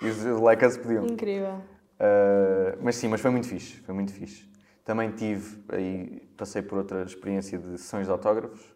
E 0.00 0.06
os, 0.06 0.24
Us 0.24 0.76
podiam. 0.76 1.06
Incrível. 1.06 1.56
Uh, 1.98 2.78
mas 2.80 2.94
sim, 2.94 3.08
mas 3.08 3.20
foi 3.20 3.32
muito 3.32 3.48
fixe, 3.48 3.80
foi 3.80 3.92
muito 3.92 4.12
fixe. 4.12 4.48
Também 4.84 5.10
tive, 5.10 5.62
aí 5.70 6.20
passei 6.36 6.62
por 6.62 6.78
outra 6.78 7.02
experiência 7.02 7.58
de 7.58 7.76
sessões 7.76 8.06
de 8.06 8.12
autógrafos, 8.12 8.74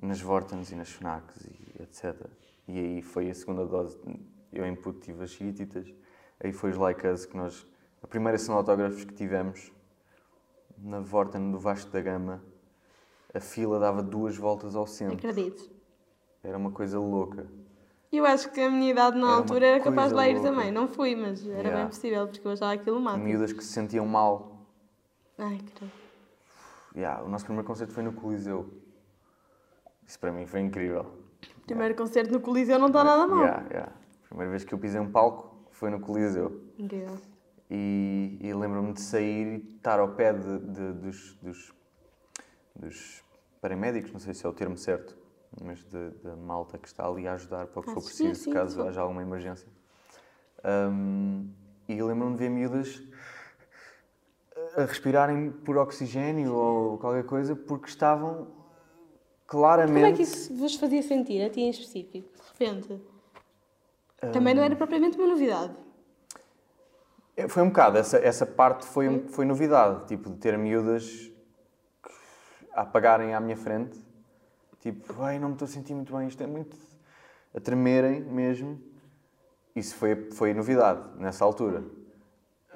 nas 0.00 0.20
Vortens 0.20 0.70
e 0.70 0.76
nas 0.76 0.90
Fnacs 0.90 1.46
e 1.46 1.82
etc. 1.82 2.14
E 2.68 2.78
aí 2.78 3.02
foi 3.02 3.30
a 3.30 3.34
segunda 3.34 3.64
dose, 3.64 3.98
eu 4.52 4.66
em 4.66 4.74
puto 4.74 5.00
tive 5.00 5.24
as 5.24 5.30
chiquititas, 5.30 5.92
aí 6.38 6.52
foi 6.52 6.70
os 6.70 6.76
Like 6.76 7.06
Us 7.06 7.24
que 7.24 7.36
nós, 7.36 7.66
a 8.02 8.06
primeira 8.06 8.36
sessão 8.36 8.54
de 8.54 8.58
autógrafos 8.58 9.04
que 9.04 9.14
tivemos, 9.14 9.72
na 10.76 11.00
Vorten 11.00 11.50
do 11.50 11.58
Vasco 11.58 11.90
da 11.90 12.02
Gama, 12.02 12.42
a 13.36 13.40
fila 13.40 13.78
dava 13.78 14.02
duas 14.02 14.36
voltas 14.36 14.74
ao 14.74 14.86
centro. 14.86 15.16
Acredito. 15.16 15.70
Era 16.42 16.56
uma 16.56 16.70
coisa 16.70 16.98
louca. 16.98 17.46
Eu 18.12 18.24
acho 18.24 18.50
que 18.52 18.60
a 18.60 18.70
minha 18.70 18.90
idade 18.92 19.18
na 19.18 19.26
Era 19.26 19.36
altura 19.36 19.66
era 19.66 19.80
capaz 19.84 20.08
de 20.10 20.14
lá 20.14 20.28
ir 20.28 20.34
louca. 20.34 20.48
também. 20.50 20.70
Não 20.72 20.86
fui, 20.88 21.14
mas 21.16 21.44
era 21.46 21.56
Yeah. 21.58 21.76
bem 21.80 21.86
possível, 21.88 22.26
porque 22.28 22.46
eu 22.46 22.52
achava 22.52 22.72
aquilo 22.72 23.00
máximo. 23.00 23.24
Miúdas 23.24 23.52
que 23.52 23.62
se 23.62 23.72
sentiam 23.72 24.06
mal 24.06 24.66
Ai, 25.38 25.58
credo. 25.74 25.92
Yeah, 26.94 27.22
o 27.22 27.28
nosso 27.28 27.44
primeiro 27.44 27.66
concerto 27.66 27.92
foi 27.92 28.02
no 28.02 28.12
Coliseu. 28.12 28.70
Isso 30.06 30.18
para 30.18 30.32
mim 30.32 30.46
foi 30.46 30.60
incrível. 30.60 31.04
Primeiro 31.66 31.94
concerto 31.94 32.32
no 32.32 32.40
Coliseu 32.40 32.78
não 32.78 32.86
está 32.86 33.04
nada 33.04 33.26
mal. 33.26 33.40
Yeah, 33.44 33.66
yeah. 33.70 33.92
Primeira 34.28 34.50
vez 34.50 34.64
que 34.64 34.72
eu 34.72 34.78
pisei 34.78 35.00
um 35.00 35.10
palco 35.10 35.68
foi 35.72 35.90
no 35.90 36.00
Coliseu. 36.00 36.62
Incrível. 36.78 37.16
E, 37.68 38.38
e 38.40 38.54
lembro-me 38.54 38.92
de 38.94 39.00
sair 39.02 39.46
e 39.58 39.74
estar 39.76 39.98
ao 40.00 40.10
pé 40.14 40.32
de, 40.32 40.58
de- 40.60 40.92
dos, 40.92 41.34
dos, 41.42 41.74
dos 42.74 43.24
paramédicos, 43.66 44.12
não 44.12 44.20
sei 44.20 44.32
se 44.32 44.46
é 44.46 44.48
o 44.48 44.52
termo 44.52 44.76
certo, 44.76 45.16
mas 45.60 45.82
de- 45.84 46.10
da 46.22 46.36
malta 46.36 46.78
que 46.78 46.86
está 46.86 47.04
ali 47.06 47.26
a 47.26 47.32
ajudar 47.34 47.66
para 47.66 47.80
o 47.80 47.82
que 47.82 47.90
for 47.90 47.98
Assistir, 47.98 48.28
preciso, 48.28 48.44
sim, 48.44 48.52
caso 48.52 48.80
sim. 48.80 48.88
haja 48.88 49.00
alguma 49.00 49.22
emergência. 49.22 49.66
Um, 50.64 51.48
e 51.88 52.00
lembro-me 52.00 52.32
de 52.36 52.38
ver 52.38 52.48
miúdas 52.48 53.02
a 54.76 54.82
respirarem 54.84 55.50
por 55.50 55.76
oxigênio 55.78 56.54
ou 56.54 56.98
qualquer 56.98 57.24
coisa 57.24 57.56
porque 57.56 57.88
estavam 57.88 58.48
claramente. 59.46 59.94
Como 59.94 60.06
é 60.06 60.12
que 60.12 60.22
isso 60.22 60.54
vos 60.54 60.76
fazia 60.76 61.02
sentir, 61.02 61.42
a 61.44 61.50
ti 61.50 61.60
em 61.60 61.70
específico, 61.70 62.28
de 62.34 62.42
repente? 62.52 63.00
Também 64.32 64.54
não 64.54 64.62
era 64.62 64.74
propriamente 64.76 65.18
uma 65.18 65.26
novidade. 65.28 65.74
É, 67.36 67.48
Foi 67.48 67.62
um 67.62 67.68
bocado, 67.68 67.98
essa, 67.98 68.16
essa 68.18 68.46
parte 68.46 68.86
foi, 68.86 69.26
foi 69.28 69.44
novidade, 69.44 70.06
tipo, 70.06 70.30
de 70.30 70.36
ter 70.38 70.56
miúdas 70.56 71.30
a 72.76 72.82
apagarem 72.82 73.34
à 73.34 73.40
minha 73.40 73.56
frente, 73.56 73.98
tipo, 74.80 75.22
ai, 75.22 75.38
não 75.38 75.48
me 75.48 75.54
estou 75.54 75.64
a 75.64 75.68
sentir 75.68 75.94
muito 75.94 76.14
bem, 76.14 76.28
isto 76.28 76.42
é 76.42 76.46
muito... 76.46 76.76
a 77.54 77.60
tremerem 77.60 78.20
mesmo. 78.20 78.78
Isso 79.74 79.94
foi, 79.96 80.30
foi 80.30 80.52
novidade, 80.52 81.08
nessa 81.18 81.44
altura. 81.44 81.82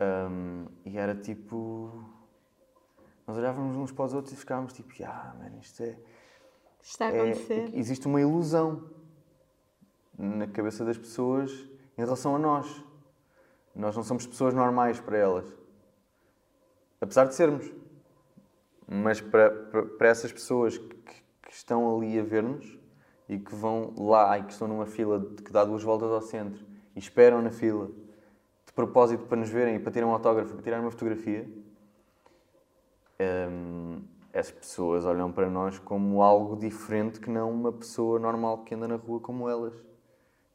Hum, 0.01 0.67
e 0.85 0.97
era 0.97 1.15
tipo... 1.15 2.05
Nós 3.27 3.37
olhávamos 3.37 3.77
uns 3.77 3.93
para 3.93 4.07
os 4.07 4.15
outros 4.15 4.33
e 4.33 4.37
ficávamos 4.37 4.73
tipo, 4.73 4.93
ah, 5.05 5.35
mano, 5.39 5.59
isto 5.61 5.83
é... 5.83 5.97
Está 6.83 7.09
a 7.09 7.13
é- 7.13 7.21
acontecer. 7.21 7.71
existe 7.75 8.07
uma 8.07 8.21
ilusão 8.21 8.91
na 10.19 10.47
cabeça 10.47 10.85
das 10.85 10.97
pessoas 10.97 11.53
em 11.97 12.03
relação 12.03 12.35
a 12.35 12.39
nós. 12.39 12.85
Nós 13.75 13.95
não 13.95 14.03
somos 14.03 14.27
pessoas 14.27 14.55
normais 14.55 14.99
para 14.99 15.19
elas. 15.19 15.47
Apesar 17.01 17.27
de 17.27 17.35
sermos. 17.35 17.80
Mas 18.93 19.21
para, 19.21 19.51
para, 19.51 19.83
para 19.85 20.09
essas 20.09 20.33
pessoas 20.33 20.77
que, 20.77 20.97
que 21.43 21.53
estão 21.53 21.97
ali 21.97 22.19
a 22.19 22.25
ver-nos 22.25 22.77
e 23.29 23.39
que 23.39 23.55
vão 23.55 23.95
lá 23.97 24.37
e 24.37 24.43
que 24.43 24.53
estão 24.53 24.67
numa 24.67 24.87
fila 24.87 25.25
que 25.45 25.53
dá 25.53 25.65
duas 25.65 25.85
voltas 25.85 26.11
ao 26.11 26.21
centro 26.21 26.67
e 26.97 26.99
esperam 26.99 27.41
na 27.41 27.53
fila 27.53 27.89
de 28.67 28.73
propósito 28.75 29.27
para 29.27 29.37
nos 29.37 29.49
verem 29.49 29.77
e 29.77 29.79
para 29.79 29.93
terem 29.93 30.09
um 30.09 30.13
autógrafo, 30.13 30.55
para 30.55 30.63
tirar 30.63 30.81
uma 30.81 30.91
fotografia, 30.91 31.49
hum, 33.21 34.03
as 34.35 34.51
pessoas 34.51 35.05
olham 35.05 35.31
para 35.31 35.49
nós 35.49 35.79
como 35.79 36.21
algo 36.21 36.57
diferente 36.57 37.21
que 37.21 37.31
não 37.31 37.53
uma 37.53 37.73
pessoa 37.73 38.19
normal 38.19 38.65
que 38.65 38.75
anda 38.75 38.89
na 38.89 38.97
rua 38.97 39.21
como 39.21 39.49
elas 39.49 39.75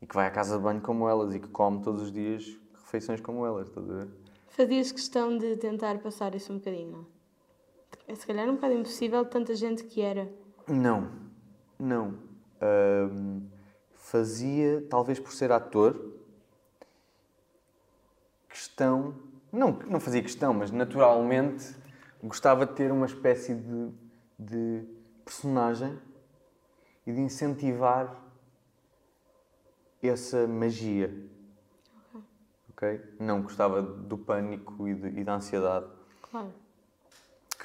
e 0.02 0.06
que 0.06 0.14
vai 0.14 0.28
à 0.28 0.32
casa 0.32 0.58
de 0.58 0.64
banho 0.64 0.82
como 0.82 1.08
elas 1.08 1.34
e 1.34 1.40
que 1.40 1.48
come 1.48 1.82
todos 1.82 2.02
os 2.02 2.12
dias 2.12 2.58
refeições 2.84 3.22
como 3.22 3.46
elas, 3.46 3.70
estás 3.70 3.90
a 3.90 3.94
ver? 3.94 4.08
Fazias 4.50 4.92
questão 4.92 5.38
de 5.38 5.56
tentar 5.56 6.00
passar 6.00 6.36
isso 6.36 6.52
um 6.52 6.58
bocadinho, 6.58 6.92
não? 6.92 7.15
É 8.08 8.16
se 8.16 8.26
calhar 8.26 8.48
um 8.50 8.56
bocado 8.56 8.74
impossível 8.74 9.26
tanta 9.26 9.56
gente 9.56 9.84
que 9.84 10.02
era. 10.02 10.30
Não, 10.68 11.10
não. 11.80 12.18
Hum, 13.12 13.48
fazia, 13.94 14.86
talvez 14.90 15.20
por 15.20 15.34
ser 15.34 15.52
ator, 15.52 16.14
questão. 18.50 19.16
Não, 19.52 19.72
não 19.88 20.00
fazia 20.00 20.22
questão, 20.22 20.54
mas 20.54 20.72
naturalmente 20.72 21.76
gostava 22.24 22.66
de 22.66 22.74
ter 22.74 22.92
uma 22.92 23.06
espécie 23.06 23.54
de, 23.56 23.92
de 24.38 24.84
personagem 25.24 25.98
e 27.06 27.12
de 27.14 27.22
incentivar 27.22 28.22
essa 30.02 30.48
magia. 30.48 31.12
Ok? 32.70 33.02
Não 33.20 33.42
gostava 33.42 33.82
do 33.82 34.18
pânico 34.18 34.88
e, 34.88 34.94
de- 34.94 35.20
e 35.20 35.24
da 35.24 35.36
ansiedade 35.36 35.86
Claro. 36.22 36.52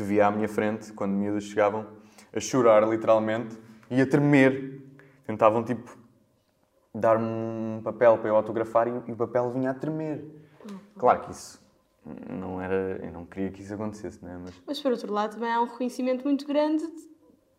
Que 0.01 0.03
via 0.03 0.27
à 0.27 0.31
minha 0.31 0.49
frente 0.49 0.93
quando 0.95 1.13
miúdas 1.13 1.45
chegavam 1.45 1.87
a 2.35 2.41
chorar 2.41 2.89
literalmente 2.89 3.57
e 3.91 4.01
a 4.01 4.07
tremer. 4.07 4.81
Tentavam 5.27 5.63
tipo 5.63 5.95
dar-me 6.95 7.25
um 7.27 7.81
papel 7.85 8.17
para 8.19 8.29
eu 8.31 8.35
autografar 8.37 8.89
e, 8.89 8.93
e 9.07 9.13
o 9.13 9.17
papel 9.17 9.51
vinha 9.51 9.71
a 9.71 9.75
tremer. 9.75 10.25
Claro 10.99 11.21
que 11.21 11.31
isso 11.33 11.61
não 12.31 12.61
era. 12.61 12.99
Eu 13.05 13.13
não 13.13 13.27
queria 13.27 13.51
que 13.51 13.61
isso 13.63 13.75
acontecesse, 13.75 14.25
né? 14.25 14.39
Mas 14.43 14.55
Mas 14.67 14.81
por 14.81 14.91
outro 14.93 15.13
lado, 15.13 15.35
também 15.35 15.53
há 15.53 15.61
um 15.61 15.67
reconhecimento 15.67 16.25
muito 16.25 16.47
grande 16.47 16.85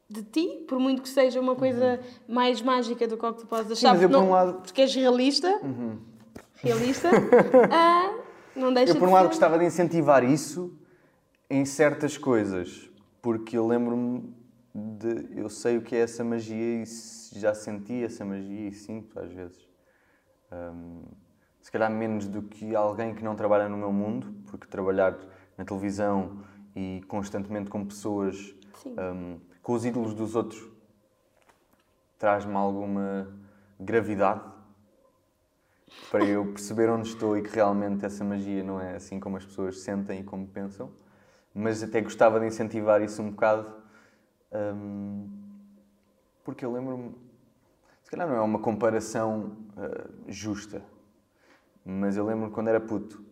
de, 0.10 0.22
de 0.22 0.24
ti, 0.24 0.66
por 0.68 0.80
muito 0.80 1.02
que 1.04 1.10
seja 1.10 1.40
uma 1.40 1.56
coisa 1.56 2.00
mais 2.28 2.60
mágica 2.62 3.08
do 3.08 3.18
que 3.18 3.26
o 3.26 3.34
que 3.34 3.40
tu 3.42 3.46
podes 3.48 3.72
achar. 3.72 3.90
Uhum. 3.90 3.94
mas 3.94 4.02
eu, 4.02 4.10
porque, 4.10 4.20
por 4.20 4.24
não- 4.24 4.28
um 4.30 4.32
lado- 4.32 4.54
Uhum. 4.56 4.62
porque 4.62 4.82
és 4.82 4.96
realista, 4.96 5.62
realista, 6.56 7.10
ah, 7.72 8.14
não 8.56 8.74
deixa 8.74 8.94
eu, 8.94 8.96
por 8.98 9.06
um 9.06 9.08
de 9.10 9.14
lado, 9.14 9.24
ser- 9.26 9.30
gostava 9.30 9.60
de 9.60 9.66
incentivar 9.66 10.24
isso 10.24 10.74
em 11.52 11.66
certas 11.66 12.18
coisas, 12.18 12.90
porque 13.22 13.58
eu 13.58 13.68
lembro-me 13.68 14.34
de. 14.74 15.38
Eu 15.38 15.50
sei 15.50 15.78
o 15.78 15.82
que 15.82 15.96
é 15.96 16.00
essa 16.00 16.24
magia 16.24 16.82
e 16.82 16.86
já 17.34 17.54
senti 17.54 18.02
essa 18.04 18.24
magia 18.24 18.70
e 18.70 18.72
sinto 18.72 19.20
às 19.20 19.30
vezes. 19.34 19.70
Hum, 20.50 21.04
se 21.62 21.70
calhar 21.70 21.92
menos 21.92 22.28
do 22.28 22.42
que 22.42 22.74
alguém 22.74 23.14
que 23.14 23.22
não 23.22 23.36
trabalha 23.36 23.68
no 23.68 23.78
meu 23.78 23.92
mundo, 23.92 24.34
porque 24.50 24.66
trabalhar 24.66 25.18
na 25.58 25.66
televisão 25.66 26.42
e 26.74 27.04
constantemente 27.10 27.70
com 27.70 27.86
pessoas, 27.86 28.56
hum, 28.86 29.38
com 29.62 29.74
os 29.74 29.84
ídolos 29.84 30.14
dos 30.14 30.36
outros, 30.36 30.66
traz-me 32.18 32.56
alguma 32.56 33.28
gravidade 33.78 34.42
para 36.10 36.24
eu 36.24 36.46
perceber 36.46 36.90
onde 36.90 37.10
estou 37.10 37.38
e 37.38 37.42
que 37.42 37.54
realmente 37.54 38.06
essa 38.06 38.24
magia 38.24 38.64
não 38.64 38.80
é 38.80 38.96
assim 38.96 39.20
como 39.20 39.36
as 39.36 39.46
pessoas 39.46 39.82
sentem 39.82 40.22
e 40.22 40.24
como 40.24 40.48
pensam. 40.48 40.90
Mas 41.54 41.84
até 41.84 42.02
gostava 42.02 42.40
de 42.40 42.48
incentivar 42.48 43.02
isso 43.02 43.22
um 43.22 43.32
bocado, 43.32 43.74
hum, 44.54 45.30
porque 46.44 46.66
eu 46.66 46.72
lembro-me. 46.72 47.16
Se 48.04 48.10
calhar 48.12 48.28
não 48.28 48.36
é 48.36 48.42
uma 48.42 48.60
comparação 48.60 49.58
uh, 49.78 50.32
justa, 50.32 50.84
mas 51.86 52.18
eu 52.18 52.26
lembro-me 52.26 52.52
quando 52.52 52.70
era 52.70 52.80
puto 52.80 53.24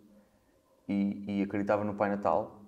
e, 0.87 1.39
e 1.39 1.43
acreditava 1.43 1.83
no 1.83 1.93
Pai 1.93 2.09
Natal 2.09 2.61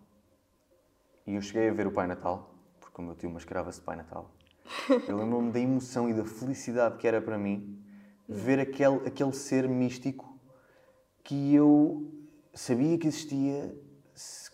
e 1.26 1.36
eu 1.36 1.42
cheguei 1.42 1.70
a 1.70 1.74
ver 1.74 1.88
o 1.88 1.92
Pai 1.92 2.08
Natal, 2.08 2.54
porque 2.80 3.02
o 3.02 3.04
meu 3.04 3.16
tio 3.16 3.30
mascarava-se 3.30 3.80
de 3.80 3.86
Pai 3.86 3.96
Natal. 3.96 4.32
Eu 5.08 5.18
lembro-me 5.18 5.52
da 5.52 5.60
emoção 5.60 6.10
e 6.10 6.14
da 6.14 6.26
felicidade 6.26 6.98
que 6.98 7.08
era 7.08 7.22
para 7.22 7.38
mim 7.38 7.80
ver 8.28 8.60
aquele, 8.60 9.08
aquele 9.08 9.34
ser 9.34 9.68
místico 9.68 10.38
que 11.24 11.54
eu 11.54 12.12
sabia 12.54 12.98
que 12.98 13.08
existia, 13.08 13.76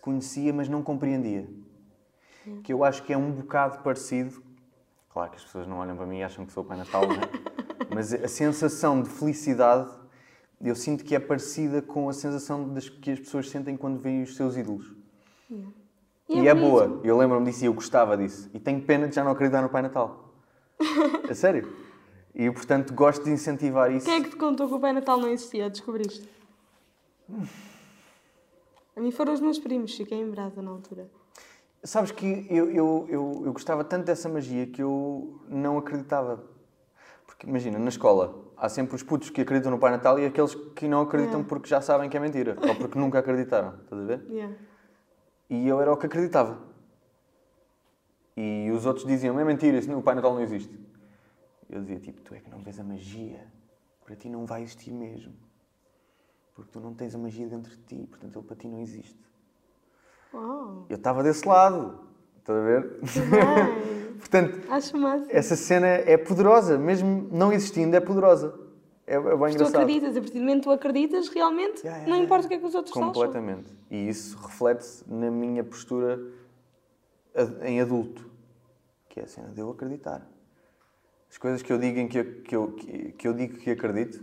conhecia, 0.00 0.52
mas 0.52 0.68
não 0.68 0.82
compreendia. 0.82 1.48
Que 2.62 2.72
eu 2.72 2.82
acho 2.82 3.02
que 3.02 3.12
é 3.12 3.16
um 3.16 3.30
bocado 3.30 3.78
parecido. 3.78 4.42
Claro 5.10 5.30
que 5.30 5.36
as 5.36 5.44
pessoas 5.44 5.66
não 5.66 5.78
olham 5.78 5.96
para 5.96 6.06
mim 6.06 6.18
e 6.18 6.22
acham 6.22 6.46
que 6.46 6.52
sou 6.52 6.62
o 6.62 6.66
Pai 6.66 6.78
Natal, 6.78 7.06
né? 7.06 7.20
mas 7.94 8.12
a 8.12 8.28
sensação 8.28 9.02
de 9.02 9.08
felicidade 9.10 9.90
eu 10.60 10.74
sinto 10.74 11.04
que 11.04 11.14
é 11.14 11.20
parecida 11.20 11.80
com 11.80 12.08
a 12.08 12.12
sensação 12.12 12.68
das, 12.68 12.88
que 12.88 13.12
as 13.12 13.20
pessoas 13.20 13.48
sentem 13.48 13.76
quando 13.76 13.98
veem 13.98 14.22
os 14.22 14.34
seus 14.34 14.56
ídolos. 14.56 14.92
Yeah. 15.48 15.72
E, 16.28 16.48
é, 16.48 16.54
boa. 16.54 17.00
Eu 17.04 17.16
lembro-me 17.16 17.46
disso 17.46 17.64
e 17.64 17.66
eu 17.66 17.72
gostava 17.72 18.16
disso. 18.16 18.50
E 18.52 18.58
tenho 18.58 18.82
pena 18.82 19.08
de 19.08 19.14
já 19.14 19.22
não 19.22 19.30
acreditar 19.30 19.62
no 19.62 19.68
Pai 19.68 19.82
Natal. 19.82 20.34
a 21.30 21.34
sério. 21.34 21.72
E, 22.34 22.50
portanto, 22.50 22.92
gosto 22.92 23.24
de 23.24 23.30
incentivar 23.30 23.90
isso. 23.92 24.06
Quem 24.06 24.16
é 24.16 24.22
que 24.22 24.30
te 24.30 24.36
contou 24.36 24.68
que 24.68 24.74
o 24.74 24.80
Pai 24.80 24.92
Natal 24.92 25.18
não 25.18 25.28
existia? 25.28 25.70
Descobriste? 25.70 26.28
A 28.98 29.00
mim 29.00 29.12
foram 29.12 29.32
os 29.32 29.40
meus 29.40 29.60
primos, 29.60 29.96
fiquei 29.96 30.20
em 30.20 30.28
brasa 30.28 30.60
na 30.60 30.72
altura. 30.72 31.08
Sabes 31.84 32.10
que 32.10 32.44
eu, 32.50 32.68
eu, 32.68 33.06
eu, 33.08 33.42
eu 33.44 33.52
gostava 33.52 33.84
tanto 33.84 34.04
dessa 34.06 34.28
magia 34.28 34.66
que 34.66 34.82
eu 34.82 35.40
não 35.48 35.78
acreditava. 35.78 36.44
Porque 37.24 37.46
imagina, 37.46 37.78
na 37.78 37.90
escola 37.90 38.52
há 38.56 38.68
sempre 38.68 38.96
os 38.96 39.04
putos 39.04 39.30
que 39.30 39.40
acreditam 39.40 39.70
no 39.70 39.78
Pai 39.78 39.92
Natal 39.92 40.18
e 40.18 40.26
aqueles 40.26 40.52
que 40.74 40.88
não 40.88 41.02
acreditam 41.02 41.34
Yeah. 41.34 41.48
porque 41.48 41.68
já 41.68 41.80
sabem 41.80 42.10
que 42.10 42.16
é 42.16 42.20
mentira. 42.20 42.56
ou 42.60 42.74
porque 42.74 42.98
nunca 42.98 43.20
acreditaram. 43.20 43.78
Estás 43.84 44.02
a 44.02 44.04
ver? 44.04 44.26
Yeah. 44.28 44.56
E 45.48 45.68
eu 45.68 45.80
era 45.80 45.92
o 45.92 45.96
que 45.96 46.06
acreditava. 46.06 46.58
E 48.36 48.68
os 48.72 48.84
outros 48.84 49.06
diziam, 49.06 49.38
é 49.38 49.44
mentira, 49.44 49.78
o 49.96 50.02
Pai 50.02 50.16
Natal 50.16 50.34
não 50.34 50.42
existe. 50.42 50.76
Eu 51.70 51.82
dizia, 51.82 52.00
tipo, 52.00 52.20
tu 52.22 52.34
é 52.34 52.40
que 52.40 52.50
não 52.50 52.64
vês 52.64 52.80
a 52.80 52.82
magia. 52.82 53.46
Para 54.04 54.16
ti 54.16 54.28
não 54.28 54.44
vai 54.44 54.62
existir 54.64 54.90
mesmo. 54.90 55.34
Porque 56.58 56.72
tu 56.72 56.80
não 56.80 56.92
tens 56.92 57.14
a 57.14 57.18
magia 57.18 57.46
dentro 57.46 57.70
de 57.70 57.82
ti, 57.84 58.04
portanto 58.10 58.36
ele 58.36 58.44
para 58.44 58.56
ti 58.56 58.66
não 58.66 58.80
existe. 58.80 59.16
Uau! 60.34 60.86
Eu 60.88 60.96
estava 60.96 61.22
desse 61.22 61.46
lado. 61.46 62.00
Estás 62.38 62.58
a 62.58 62.62
ver? 62.62 62.98
Portanto, 64.18 64.60
essa 65.30 65.54
cena 65.54 65.86
é 65.86 66.16
poderosa. 66.16 66.76
Mesmo 66.76 67.28
não 67.30 67.52
existindo, 67.52 67.94
é 67.94 68.00
poderosa. 68.00 68.58
É, 69.06 69.14
é 69.14 69.20
bem 69.20 69.38
Mas 69.38 69.52
tu 69.52 69.54
engraçado. 69.58 69.82
acreditas, 69.82 70.16
a 70.16 70.20
partir 70.20 70.34
do 70.34 70.40
momento 70.40 70.58
que 70.58 70.64
tu 70.64 70.70
acreditas, 70.72 71.28
realmente, 71.28 71.78
Yeah, 71.84 71.90
yeah, 71.90 72.08
não 72.08 72.16
yeah. 72.16 72.24
importa 72.24 72.46
o 72.46 72.48
que 72.48 72.54
é 72.56 72.58
que 72.58 72.66
os 72.66 72.74
outros 72.74 72.96
acham. 72.96 73.12
Completamente. 73.12 73.72
E 73.88 74.08
isso 74.08 74.36
reflete-se 74.38 75.04
na 75.08 75.30
minha 75.30 75.62
postura 75.62 76.20
em 77.62 77.80
adulto, 77.80 78.28
que 79.08 79.20
é 79.20 79.22
a 79.22 79.28
cena 79.28 79.48
de 79.50 79.60
eu 79.60 79.70
acreditar. 79.70 80.26
As 81.30 81.38
coisas 81.38 81.62
que 81.62 81.72
eu 81.72 81.78
digo 81.78 82.00
em 82.00 82.08
que 82.08 82.18
eu, 82.18 82.42
que 82.42 82.56
eu, 82.56 82.72
que 83.16 83.28
eu 83.28 83.32
digo 83.32 83.58
que 83.58 83.70
acredito, 83.70 84.20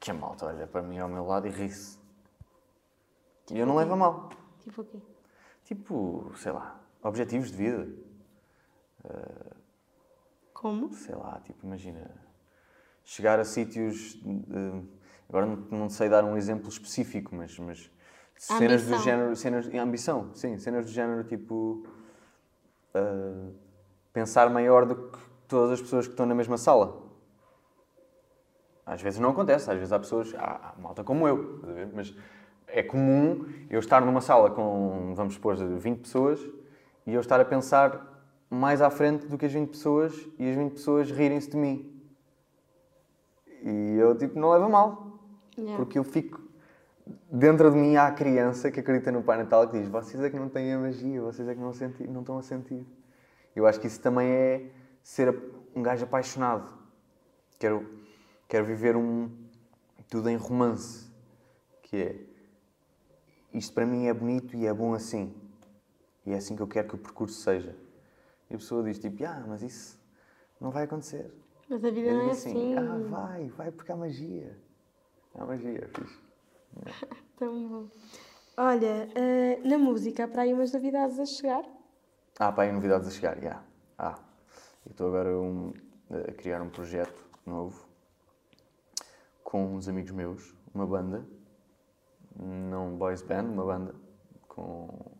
que 0.00 0.10
a 0.10 0.14
malta 0.14 0.46
olha 0.46 0.66
para 0.66 0.82
mim 0.82 0.98
ao 0.98 1.08
meu 1.08 1.24
lado 1.24 1.46
e 1.46 1.50
ri-se. 1.50 1.98
E 3.50 3.58
eu 3.58 3.66
não 3.66 3.76
levo 3.76 3.94
a 3.94 3.96
mal. 3.96 4.30
Tipo 4.60 4.82
o 4.82 4.84
quê? 4.84 4.98
Tipo, 5.64 6.32
sei 6.36 6.52
lá, 6.52 6.80
objetivos 7.02 7.50
de 7.50 7.56
vida. 7.56 7.88
Como? 10.52 10.92
sei 10.92 11.14
lá, 11.14 11.40
tipo, 11.44 11.64
imagina, 11.64 12.10
chegar 13.04 13.38
a 13.38 13.44
sítios. 13.44 14.14
de- 14.22 14.82
agora 15.28 15.46
não, 15.46 15.56
não 15.56 15.88
sei 15.90 16.08
dar 16.08 16.24
um 16.24 16.36
exemplo 16.36 16.68
específico, 16.68 17.34
mas, 17.34 17.56
mas 17.58 17.90
cenas 18.36 18.84
do 18.86 18.98
género. 18.98 19.36
Cenas, 19.36 19.66
ambição, 19.74 20.34
sim, 20.34 20.58
cenas 20.58 20.84
do 20.86 20.90
género 20.92 21.24
tipo. 21.24 21.86
ah, 22.94 23.50
pensar 24.12 24.50
maior 24.50 24.84
do 24.84 25.10
que 25.10 25.18
todas 25.46 25.72
as 25.72 25.80
pessoas 25.80 26.06
que 26.06 26.12
estão 26.12 26.26
na 26.26 26.34
mesma 26.34 26.58
sala. 26.58 27.07
Às 28.88 29.02
vezes 29.02 29.20
não 29.20 29.30
acontece, 29.30 29.70
às 29.70 29.76
vezes 29.76 29.92
há 29.92 29.98
pessoas, 29.98 30.34
há, 30.34 30.74
há 30.76 30.80
malta 30.80 31.04
como 31.04 31.28
eu, 31.28 31.60
mas 31.94 32.14
é 32.66 32.82
comum 32.82 33.46
eu 33.68 33.78
estar 33.78 34.00
numa 34.00 34.20
sala 34.20 34.50
com, 34.50 35.12
vamos 35.14 35.34
supor, 35.34 35.56
20 35.56 36.00
pessoas 36.00 36.40
e 37.06 37.14
eu 37.14 37.20
estar 37.20 37.40
a 37.40 37.44
pensar 37.44 38.22
mais 38.50 38.80
à 38.80 38.90
frente 38.90 39.26
do 39.26 39.36
que 39.36 39.46
as 39.46 39.52
20 39.52 39.68
pessoas 39.70 40.28
e 40.38 40.48
as 40.48 40.56
20 40.56 40.72
pessoas 40.72 41.10
rirem-se 41.10 41.50
de 41.50 41.56
mim. 41.56 42.02
E 43.62 43.96
eu, 43.98 44.16
tipo, 44.16 44.38
não 44.38 44.50
leva 44.50 44.64
a 44.66 44.68
mal, 44.68 45.08
Yeah. 45.58 45.76
porque 45.76 45.98
eu 45.98 46.04
fico. 46.04 46.40
Dentro 47.30 47.70
de 47.70 47.76
mim 47.76 47.96
há 47.96 48.06
a 48.06 48.12
criança 48.12 48.70
que 48.70 48.78
acredita 48.78 49.10
no 49.10 49.22
Pai 49.22 49.38
Natal 49.38 49.66
que 49.66 49.78
diz: 49.78 49.88
vocês 49.88 50.22
é 50.22 50.30
que 50.30 50.38
não 50.38 50.48
têm 50.48 50.72
a 50.72 50.78
magia, 50.78 51.20
vocês 51.20 51.48
é 51.48 51.54
que 51.54 51.60
não, 51.60 51.72
senti 51.72 52.06
não 52.06 52.20
estão 52.20 52.38
a 52.38 52.42
sentir. 52.42 52.86
Eu 53.56 53.66
acho 53.66 53.80
que 53.80 53.88
isso 53.88 54.00
também 54.00 54.30
é 54.30 54.70
ser 55.02 55.36
um 55.74 55.82
gajo 55.82 56.04
apaixonado. 56.04 56.70
Quero, 57.58 57.84
quero 58.48 58.64
viver 58.64 58.96
um. 58.96 59.30
tudo 60.08 60.28
em 60.28 60.36
romance. 60.36 61.08
Que 61.82 61.96
é. 61.96 62.20
Isto 63.52 63.72
para 63.74 63.86
mim 63.86 64.06
é 64.06 64.14
bonito 64.14 64.56
e 64.56 64.66
é 64.66 64.72
bom 64.72 64.94
assim. 64.94 65.34
E 66.26 66.32
é 66.32 66.36
assim 66.36 66.56
que 66.56 66.62
eu 66.62 66.68
quero 66.68 66.88
que 66.88 66.94
o 66.94 66.98
percurso 66.98 67.40
seja. 67.40 67.76
E 68.50 68.54
a 68.54 68.58
pessoa 68.58 68.82
diz 68.82 68.98
tipo: 68.98 69.24
ah, 69.24 69.44
mas 69.46 69.62
isso 69.62 69.98
não 70.60 70.70
vai 70.70 70.84
acontecer. 70.84 71.30
Mas 71.68 71.84
a 71.84 71.90
vida 71.90 72.12
não 72.14 72.20
é 72.22 72.30
assim. 72.30 72.74
Ah, 72.76 72.98
vai, 73.08 73.48
vai 73.48 73.70
porque 73.70 73.92
há 73.92 73.96
magia. 73.96 74.58
Há 75.34 75.44
magia, 75.44 75.88
fixe. 75.94 76.18
Tão 77.36 77.68
bom. 77.68 77.88
Olha, 78.56 79.08
eh, 79.14 79.60
na 79.64 79.78
música 79.78 80.24
há 80.24 80.28
para 80.28 80.42
aí 80.42 80.52
umas 80.52 80.72
novidades 80.72 81.18
a 81.18 81.24
chegar. 81.24 81.64
Ah, 82.38 82.50
pá, 82.50 82.66
e 82.66 82.72
novidades 82.72 83.06
a 83.08 83.10
chegar, 83.10 83.40
já. 83.40 83.62
Ah, 83.96 84.18
eu 84.84 84.90
estou 84.90 85.08
agora 85.08 85.38
um- 85.38 85.72
a 86.10 86.32
criar 86.32 86.60
um 86.62 86.68
projeto 86.68 87.24
novo 87.46 87.87
com 89.48 89.76
uns 89.76 89.88
amigos 89.88 90.10
meus, 90.10 90.54
uma 90.74 90.86
banda, 90.86 91.26
não 92.36 92.98
boys 92.98 93.22
band, 93.22 93.44
uma 93.44 93.64
banda 93.64 93.94
com... 94.46 95.10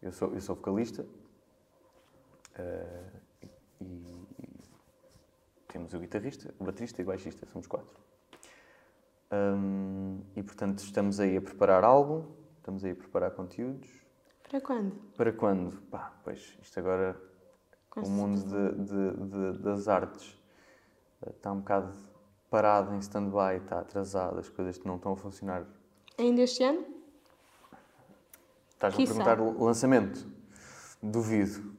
Eu 0.00 0.10
sou, 0.12 0.32
eu 0.32 0.40
sou 0.40 0.56
vocalista 0.56 1.04
eh, 2.54 3.10
e, 3.82 3.84
e 3.84 4.60
temos 5.68 5.92
o 5.92 5.98
guitarrista, 5.98 6.54
o 6.58 6.64
baterista 6.64 7.02
e 7.02 7.04
o 7.04 7.08
baixista, 7.08 7.46
somos 7.52 7.66
quatro. 7.66 7.94
Hum, 9.30 10.22
e 10.34 10.42
portanto 10.42 10.78
estamos 10.78 11.20
aí 11.20 11.36
a 11.36 11.42
preparar 11.42 11.84
álbum, 11.84 12.32
estamos 12.56 12.82
aí 12.82 12.92
a 12.92 12.96
preparar 12.96 13.32
conteúdos. 13.32 13.90
Para 14.48 14.58
quando? 14.62 14.96
Para 15.18 15.32
quando? 15.34 15.82
Pá, 15.90 16.18
pois, 16.24 16.56
isto 16.62 16.80
agora, 16.80 17.14
o 17.94 18.08
mundo 18.08 18.40
de- 18.42 18.84
de- 18.86 19.52
de- 19.52 19.62
das 19.62 19.86
artes 19.86 20.40
eh, 21.26 21.30
está 21.30 21.52
um 21.52 21.58
bocado 21.58 21.92
parado 22.50 22.92
em 22.94 22.98
stand-by, 22.98 23.56
está 23.62 23.78
atrasado, 23.80 24.38
as 24.40 24.48
coisas 24.48 24.78
não 24.84 24.96
estão 24.96 25.12
a 25.12 25.16
funcionar. 25.16 25.64
Ainda 26.18 26.42
este 26.42 26.62
ano? 26.64 26.84
Estás-me 28.70 29.04
a 29.04 29.06
Quiçá. 29.06 29.24
perguntar 29.24 29.62
lançamento? 29.64 30.26
Duvido. 31.02 31.74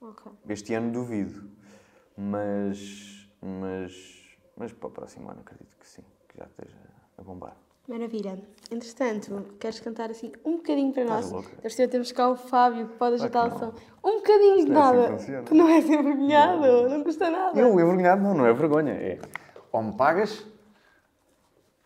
Ok. 0.00 0.32
Este 0.48 0.74
ano 0.74 0.90
duvido. 0.92 1.48
Mas, 2.16 3.28
mas, 3.40 4.36
mas 4.56 4.72
para 4.72 4.88
o 4.88 4.90
próximo 4.90 5.30
ano 5.30 5.40
acredito 5.40 5.76
que 5.78 5.86
sim, 5.86 6.02
que 6.28 6.36
já 6.38 6.44
esteja 6.44 6.76
a 7.16 7.22
bombar. 7.22 7.56
Maravilha. 7.88 8.38
Entretanto, 8.70 9.44
queres 9.58 9.80
cantar 9.80 10.10
assim 10.10 10.30
um 10.44 10.56
bocadinho 10.56 10.92
para 10.92 11.02
Estás 11.02 11.22
nós? 11.24 11.32
louca? 11.32 11.50
Deve 11.62 11.70
ser, 11.74 11.88
temos 11.88 12.12
cá 12.12 12.28
o 12.28 12.36
Fábio 12.36 12.88
que 12.88 12.94
pode 12.96 13.14
ajudar 13.16 13.50
que 13.50 13.56
o 13.56 13.58
não. 13.60 13.72
som. 13.72 13.78
Um 14.04 14.16
bocadinho 14.18 14.64
de 14.64 14.70
não 14.70 14.78
é 14.80 14.86
assim 14.86 14.94
que 14.94 15.00
nada. 15.02 15.18
funciona. 15.18 15.42
que 15.44 15.54
não 15.54 15.68
é 15.68 15.82
ser 15.82 15.92
envergonhado, 16.00 16.88
não 16.88 17.02
custa 17.04 17.30
nada. 17.30 17.58
Eu, 17.58 17.72
envergonhado, 17.72 18.22
não, 18.22 18.34
não 18.34 18.46
é 18.46 18.52
vergonha. 18.52 18.92
É 18.92 19.18
ou 19.72 19.82
me 19.82 19.96
pagas 19.96 20.46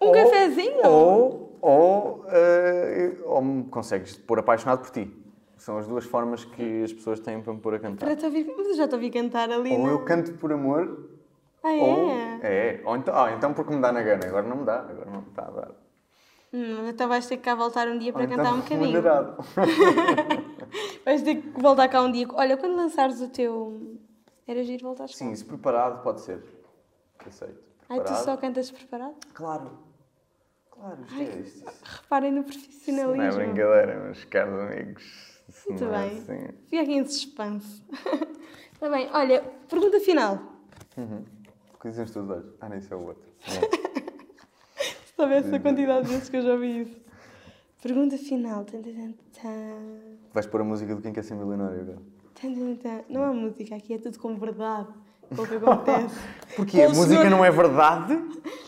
Um 0.00 0.06
ou- 0.06 0.12
cafezinho? 0.12 0.86
Ou, 0.86 1.58
ou, 1.60 2.24
eh, 2.28 3.16
ou 3.24 3.42
me 3.42 3.64
consegues 3.64 4.16
pôr 4.16 4.38
apaixonado 4.38 4.80
por 4.82 4.90
ti. 4.90 5.10
São 5.56 5.78
as 5.78 5.86
duas 5.86 6.04
formas 6.04 6.44
que 6.44 6.82
as 6.84 6.92
pessoas 6.92 7.20
têm 7.20 7.40
para 7.40 7.52
me 7.54 7.60
pôr 7.60 7.74
a 7.74 7.78
cantar. 7.78 8.04
Para 8.06 8.16
te 8.16 8.24
ouvir. 8.26 8.44
Mas 8.56 8.66
eu 8.68 8.74
já 8.74 8.86
te 8.88 8.94
ouvi 8.94 9.10
cantar 9.10 9.50
ali. 9.50 9.70
Ou 9.72 9.78
não? 9.78 9.88
eu 9.88 10.04
canto 10.04 10.32
por 10.34 10.52
amor, 10.52 11.08
Ah, 11.62 11.70
ou. 11.72 12.10
é? 12.10 12.38
É, 12.42 12.82
ou 12.84 12.96
então, 12.96 13.14
ah, 13.16 13.32
então 13.32 13.54
porque 13.54 13.74
me 13.74 13.80
dá 13.80 13.90
na 13.92 14.02
gana. 14.02 14.26
Agora 14.26 14.46
não 14.46 14.56
me 14.56 14.64
dá, 14.64 14.80
agora 14.80 15.10
não 15.10 15.22
me 15.22 15.28
está 15.28 15.42
a 15.46 15.50
dar. 15.50 15.70
Hum, 16.52 16.88
então 16.88 17.08
vais 17.08 17.26
ter 17.26 17.36
que 17.38 17.42
cá 17.42 17.54
voltar 17.54 17.88
um 17.88 17.98
dia 17.98 18.12
para 18.12 18.22
Ou 18.22 18.28
cantar 18.28 18.42
então 18.42 18.54
um 18.56 18.60
bocadinho. 18.62 19.02
Vais 21.04 21.22
ter 21.22 21.34
que 21.36 21.60
voltar 21.60 21.88
cá 21.88 22.02
um 22.02 22.12
dia. 22.12 22.26
Olha, 22.34 22.56
quando 22.56 22.76
lançares 22.76 23.20
o 23.20 23.28
teu, 23.28 23.96
Era 24.46 24.62
giro 24.62 24.82
voltar. 24.84 25.08
Sim, 25.08 25.32
isso 25.32 25.46
preparado 25.46 26.02
pode 26.02 26.20
ser. 26.20 26.42
Aceito. 27.26 27.58
Ai, 28.00 28.04
tu 28.04 28.14
só 28.24 28.36
cantas 28.36 28.70
preparado? 28.70 29.14
Claro. 29.32 29.70
Claro, 30.70 30.98
isto 31.02 31.20
é 31.20 31.38
isto. 31.40 31.72
Reparem 31.84 32.30
no 32.32 32.36
Não 32.38 32.42
é 32.42 32.46
profissionalismo. 32.46 33.40
brincadeira, 33.40 34.00
meus 34.04 34.24
caros 34.24 34.60
amigos. 34.60 35.42
Muito 35.68 35.84
é 35.84 35.88
bem. 35.88 36.18
assim. 36.18 36.48
Fica 36.66 36.82
aqui 36.82 36.92
em 36.92 37.04
suspense. 37.06 37.82
Está 38.72 38.88
bem, 38.90 39.08
olha, 39.12 39.42
pergunta 39.68 40.00
final. 40.00 40.38
Uhum. 40.96 41.24
O 41.74 41.78
que 41.78 41.88
dizem 41.88 42.04
os 42.04 42.10
teus 42.10 42.28
olhos? 42.28 42.54
Ah, 42.60 42.68
não, 42.68 42.76
isso 42.76 42.92
é 42.92 42.96
o 42.96 43.06
outro. 43.06 43.22
Se 44.76 45.14
soubesse 45.16 45.54
a 45.54 45.60
quantidade 45.60 46.06
de 46.06 46.12
vezes 46.12 46.28
que 46.28 46.36
eu 46.36 46.42
já 46.42 46.52
ouvi 46.54 46.82
isso. 46.82 47.00
Pergunta 47.80 48.16
final. 48.18 48.64
Vais 50.32 50.46
pôr 50.46 50.60
a 50.62 50.64
música 50.64 50.94
do 50.94 51.02
Quem 51.02 51.12
Quer 51.12 51.22
Ser 51.22 51.34
Milionário 51.34 51.80
agora. 51.82 51.98
Não 53.08 53.22
há 53.22 53.32
música 53.32 53.76
aqui, 53.76 53.94
é 53.94 53.98
tudo 53.98 54.18
com 54.18 54.34
verdade. 54.36 54.88
O 55.30 55.46
que 55.46 55.54
acontece. 55.56 56.14
Porquê? 56.56 56.78
Com 56.78 56.84
A 56.84 56.88
música 56.88 57.22
senhor- 57.22 57.30
não 57.30 57.44
é 57.44 57.50
verdade? 57.50 58.14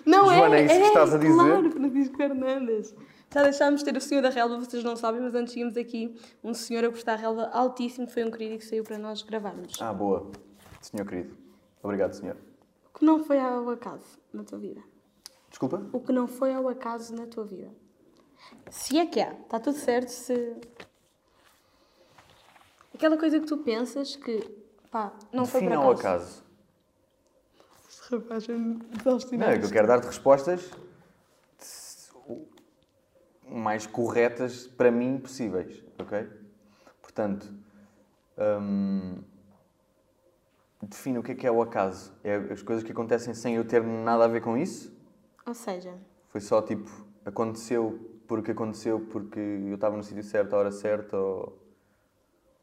Não 0.05 0.25
Joana, 0.27 0.57
é, 0.57 0.61
é 0.61 0.65
isso 0.65 0.75
que 0.75 0.83
é, 0.83 0.87
estás 0.89 1.15
a 1.15 1.19
dizer? 1.19 1.35
Claro, 1.35 1.71
Francisco 1.71 2.17
Fernandes. 2.17 2.95
Já 3.33 3.43
deixámos 3.43 3.81
de 3.83 3.91
ter 3.93 3.97
o 3.97 4.01
senhor 4.01 4.23
da 4.23 4.31
relva, 4.31 4.59
vocês 4.59 4.83
não 4.83 4.97
sabem, 4.97 5.21
mas 5.21 5.35
antes 5.35 5.53
tínhamos 5.53 5.77
aqui 5.77 6.17
um 6.43 6.55
senhor 6.55 6.85
a 6.85 6.91
cortar 6.91 7.15
a 7.15 7.17
relva 7.17 7.51
altíssimo, 7.53 8.09
foi 8.09 8.25
um 8.25 8.31
querido 8.31 8.59
que 8.59 8.65
saiu 8.65 8.83
para 8.83 8.97
nós 8.99 9.23
gravarmos. 9.23 9.81
Ah, 9.81 9.93
boa. 9.93 10.31
Senhor 10.81 11.05
querido. 11.07 11.37
Obrigado, 11.83 12.15
senhor. 12.15 12.37
O 12.95 12.99
que 12.99 13.05
não 13.05 13.23
foi 13.23 13.39
ao 13.39 13.69
acaso 13.69 14.19
na 14.33 14.43
tua 14.43 14.59
vida? 14.59 14.81
Desculpa? 15.51 15.83
O 15.93 16.01
que 16.01 16.13
não 16.13 16.27
foi 16.27 16.55
ao 16.55 16.69
acaso 16.69 17.15
na 17.15 17.27
tua 17.27 17.45
vida? 17.45 17.69
Se 18.71 18.99
é 18.99 19.07
que 19.07 19.21
há, 19.21 19.33
está 19.33 19.59
tudo 19.61 19.77
certo 19.77 20.09
se. 20.09 20.57
Aquela 22.95 23.19
coisa 23.19 23.39
que 23.41 23.47
tu 23.47 23.59
pensas 23.59 24.17
que, 24.17 24.41
pá, 24.91 25.13
não 25.33 25.45
foi 25.45 25.61
por 25.61 25.69
Defina 25.69 25.85
ao 25.85 25.91
acaso. 25.93 26.43
Rapaz 28.11 28.49
é 28.49 28.53
Não, 28.53 29.47
é 29.49 29.59
que 29.59 29.67
eu 29.67 29.71
quero 29.71 29.87
dar-te 29.87 30.07
respostas 30.07 30.71
mais 33.49 33.87
corretas 33.87 34.67
para 34.67 34.91
mim 34.91 35.19
possíveis, 35.19 35.83
ok? 35.99 36.29
Portanto, 37.01 37.53
hum, 38.61 39.23
define 40.83 41.19
o 41.19 41.23
que 41.23 41.33
é 41.33 41.35
que 41.35 41.47
é 41.47 41.51
o 41.51 41.63
acaso. 41.63 42.13
É 42.23 42.35
as 42.35 42.63
coisas 42.63 42.85
que 42.85 42.93
acontecem 42.93 43.35
sem 43.35 43.55
eu 43.55 43.65
ter 43.65 43.83
nada 43.83 44.25
a 44.25 44.29
ver 44.29 44.41
com 44.41 44.57
isso? 44.57 44.95
Ou 45.47 45.55
seja, 45.55 45.95
Foi 46.29 46.41
só 46.41 46.61
tipo, 46.61 46.91
aconteceu 47.25 47.99
porque 48.27 48.51
aconteceu 48.51 49.01
porque 49.01 49.39
eu 49.39 49.77
estava 49.77 49.97
no 49.97 50.03
sítio 50.03 50.23
certo, 50.23 50.55
à 50.55 50.59
hora 50.59 50.73
certa, 50.73 51.17
ou... 51.17 51.66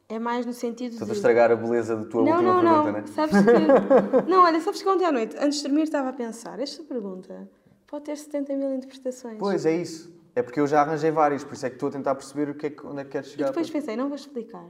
é 0.08 0.18
mais 0.18 0.44
no 0.46 0.52
sentido 0.52 0.92
Estou 0.92 1.06
a 1.06 1.10
de. 1.10 1.16
estragar 1.16 1.50
a 1.50 1.56
beleza 1.56 1.96
da 1.96 2.04
tua 2.04 2.22
Não, 2.22 2.32
última 2.32 2.52
não, 2.54 2.62
não. 2.62 2.84
pergunta, 2.84 3.00
né? 3.00 3.14
Sabes 3.14 3.36
que. 3.44 4.24
Não, 4.30 4.42
olha, 4.44 4.60
sabes 4.60 4.82
que 4.82 4.88
ontem 4.88 5.04
à 5.06 5.12
noite, 5.12 5.36
antes 5.38 5.58
de 5.58 5.64
dormir, 5.64 5.82
estava 5.82 6.08
a 6.10 6.12
pensar: 6.12 6.58
esta 6.60 6.82
pergunta 6.84 7.48
pode 7.86 8.04
ter 8.04 8.16
70 8.16 8.54
mil 8.56 8.74
interpretações. 8.74 9.38
Pois, 9.38 9.64
é 9.66 9.76
isso. 9.76 10.12
É 10.36 10.42
porque 10.42 10.58
eu 10.60 10.66
já 10.66 10.80
arranjei 10.82 11.10
várias, 11.10 11.44
por 11.44 11.54
isso 11.54 11.64
é 11.64 11.70
que 11.70 11.76
estou 11.76 11.88
a 11.88 11.92
tentar 11.92 12.14
perceber 12.16 12.50
o 12.50 12.54
que 12.54 12.66
é 12.66 12.70
que, 12.70 12.84
onde 12.86 13.00
é 13.00 13.04
que 13.04 13.10
queres 13.10 13.28
E 13.28 13.30
chegar. 13.32 13.46
depois 13.48 13.70
pensei: 13.70 13.96
não 13.96 14.08
vou 14.08 14.16
explicar. 14.16 14.64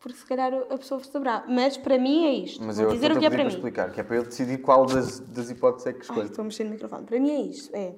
Porque 0.00 0.16
se 0.18 0.24
calhar 0.26 0.52
a 0.54 0.78
pessoa 0.78 1.02
saberá. 1.02 1.44
Mas 1.48 1.76
para 1.76 1.98
mim 1.98 2.24
é 2.26 2.32
isto. 2.34 2.62
Mas 2.64 2.76
vou 2.76 2.86
eu 2.86 2.92
dizer 2.92 3.06
estou 3.06 3.16
o 3.16 3.20
que 3.20 3.24
é 3.24 3.28
a 3.28 3.30
para 3.32 3.42
mim. 3.44 3.48
explicar, 3.50 3.90
que 3.92 4.00
é 4.00 4.02
para 4.04 4.16
eu 4.16 4.22
decidir 4.22 4.58
qual 4.58 4.86
das, 4.86 5.18
das 5.20 5.50
hipóteses 5.50 5.86
é 5.88 5.92
que 5.92 5.98
Ai, 5.98 6.02
escolho. 6.02 6.26
estou 6.26 6.42
a 6.42 6.44
mexer 6.44 6.64
no 6.64 6.70
microfone. 6.70 7.04
Para 7.06 7.18
mim 7.18 7.30
é 7.30 7.40
isto: 7.42 7.74
é. 7.74 7.94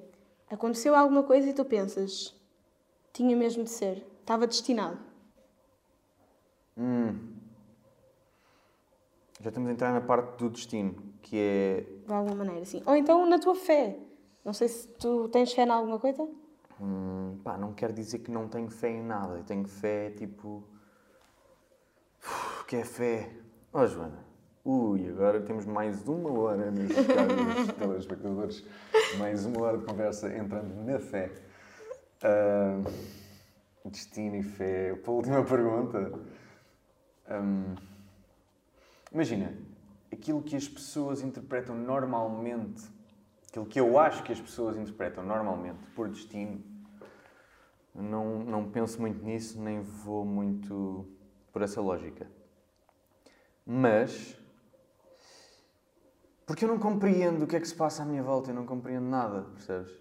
Aconteceu 0.49 0.95
alguma 0.95 1.23
coisa 1.23 1.49
e 1.49 1.53
tu 1.53 1.63
pensas: 1.65 2.35
tinha 3.13 3.35
mesmo 3.35 3.63
de 3.65 3.69
ser. 3.69 4.03
Estava 4.21 4.47
destinado. 4.47 4.97
Já 9.39 9.49
estamos 9.49 9.69
a 9.69 9.71
entrar 9.73 9.91
na 9.91 10.01
parte 10.01 10.37
do 10.37 10.49
destino, 10.49 10.95
que 11.21 11.37
é. 11.37 11.85
De 12.05 12.13
alguma 12.13 12.35
maneira, 12.35 12.63
sim. 12.65 12.83
Ou 12.85 12.95
então 12.95 13.25
na 13.25 13.39
tua 13.39 13.55
fé. 13.55 13.97
Não 14.45 14.53
sei 14.53 14.67
se 14.67 14.87
tu 14.87 15.27
tens 15.29 15.51
fé 15.53 15.63
em 15.63 15.69
alguma 15.69 15.99
coisa. 15.99 16.27
hum, 16.79 17.39
pá, 17.43 17.57
não 17.57 17.73
quer 17.73 17.91
dizer 17.91 18.19
que 18.19 18.31
não 18.31 18.47
tenho 18.47 18.69
fé 18.69 18.89
em 18.89 19.03
nada. 19.03 19.37
Eu 19.37 19.43
tenho 19.43 19.67
fé, 19.67 20.11
tipo. 20.11 20.63
Uf, 22.23 22.65
que 22.65 22.75
é 22.75 22.83
fé? 22.83 23.31
Ó, 23.73 23.85
Joana. 23.87 24.25
Ui, 24.63 25.07
agora 25.09 25.41
temos 25.41 25.65
mais 25.65 26.07
uma 26.07 26.31
hora, 26.39 26.71
meus 26.71 26.93
caros 26.93 27.73
telespectadores. 27.79 28.63
Mais 29.17 29.43
uma 29.43 29.61
hora 29.63 29.77
de 29.79 29.85
conversa 29.85 30.31
entrando 30.35 30.71
na 30.85 30.99
fé. 30.99 31.31
Ah, 32.23 32.79
destino 33.85 34.35
e 34.35 34.43
fé. 34.43 34.93
Para 34.95 35.11
a 35.11 35.15
última 35.15 35.43
pergunta. 35.43 36.11
Hum, 37.33 37.75
imagina, 39.09 39.57
aquilo 40.11 40.41
que 40.41 40.53
as 40.53 40.67
pessoas 40.67 41.21
interpretam 41.21 41.73
normalmente, 41.73 42.83
aquilo 43.47 43.65
que 43.65 43.79
eu 43.79 43.97
acho 43.97 44.21
que 44.23 44.33
as 44.33 44.41
pessoas 44.41 44.75
interpretam 44.75 45.23
normalmente 45.23 45.79
por 45.95 46.09
destino, 46.09 46.61
não, 47.95 48.39
não 48.39 48.69
penso 48.69 48.99
muito 48.99 49.23
nisso, 49.23 49.61
nem 49.61 49.81
vou 49.81 50.25
muito 50.25 51.07
por 51.53 51.61
essa 51.61 51.79
lógica. 51.79 52.29
Mas, 53.65 54.37
porque 56.45 56.65
eu 56.65 56.69
não 56.69 56.79
compreendo 56.79 57.45
o 57.45 57.47
que 57.47 57.55
é 57.55 57.61
que 57.61 57.67
se 57.67 57.75
passa 57.75 58.03
à 58.03 58.05
minha 58.05 58.23
volta, 58.23 58.51
eu 58.51 58.55
não 58.55 58.65
compreendo 58.65 59.05
nada, 59.05 59.43
percebes? 59.43 59.91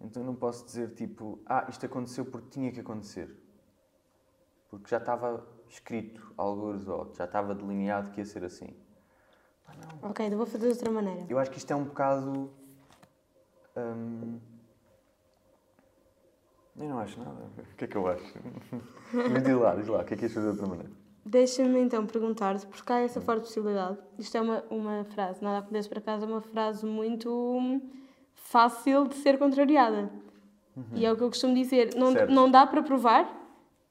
Então 0.00 0.22
eu 0.22 0.26
não 0.26 0.34
posso 0.34 0.64
dizer 0.64 0.94
tipo, 0.94 1.38
ah, 1.44 1.66
isto 1.68 1.84
aconteceu 1.84 2.24
porque 2.24 2.48
tinha 2.48 2.72
que 2.72 2.80
acontecer. 2.80 3.36
Porque 4.70 4.88
já 4.88 4.96
estava 4.96 5.46
escrito, 5.70 6.32
alguns, 6.36 6.86
ou 6.88 7.12
já 7.16 7.24
estava 7.24 7.54
delineado 7.54 8.10
que 8.10 8.20
ia 8.20 8.24
ser 8.24 8.44
assim. 8.44 8.68
Não. 10.02 10.10
Ok, 10.10 10.26
então 10.26 10.36
vou 10.36 10.46
fazer 10.46 10.66
de 10.66 10.72
outra 10.74 10.90
maneira. 10.90 11.24
Eu 11.28 11.38
acho 11.38 11.50
que 11.50 11.58
isto 11.58 11.70
é 11.72 11.76
um 11.76 11.84
bocado. 11.84 12.50
hum, 13.76 14.38
Eu 16.76 16.88
não 16.88 16.98
acho 16.98 17.18
nada. 17.20 17.44
O 17.56 17.76
que 17.76 17.84
é 17.84 17.86
que 17.86 17.96
eu 17.96 18.06
acho? 18.08 18.24
Mas 19.32 19.42
diz 19.44 19.56
lá, 19.56 19.74
diz 19.76 19.86
lá, 19.86 20.00
o 20.00 20.04
que 20.04 20.14
é 20.14 20.16
que 20.16 20.24
ias 20.24 20.32
fazer 20.32 20.46
de 20.46 20.52
outra 20.52 20.66
maneira? 20.66 20.90
Deixa-me 21.24 21.78
então 21.80 22.04
perguntar-te, 22.06 22.66
porque 22.66 22.92
há 22.92 23.00
essa 23.00 23.20
forte 23.20 23.42
possibilidade. 23.42 23.98
Isto 24.18 24.38
é 24.38 24.40
uma, 24.40 24.64
uma 24.70 25.04
frase, 25.04 25.42
nada 25.44 25.58
acontece 25.58 25.88
por 25.88 25.98
acaso, 25.98 26.24
é 26.24 26.28
uma 26.28 26.40
frase 26.40 26.84
muito 26.84 27.30
hum, 27.30 27.80
fácil 28.34 29.06
de 29.06 29.14
ser 29.16 29.38
contrariada. 29.38 30.10
E 30.94 31.04
é 31.04 31.12
o 31.12 31.16
que 31.16 31.22
eu 31.22 31.28
costumo 31.28 31.54
dizer: 31.54 31.94
não, 31.94 32.12
Certo. 32.12 32.32
não 32.32 32.50
dá 32.50 32.66
para 32.66 32.82
provar, 32.82 33.39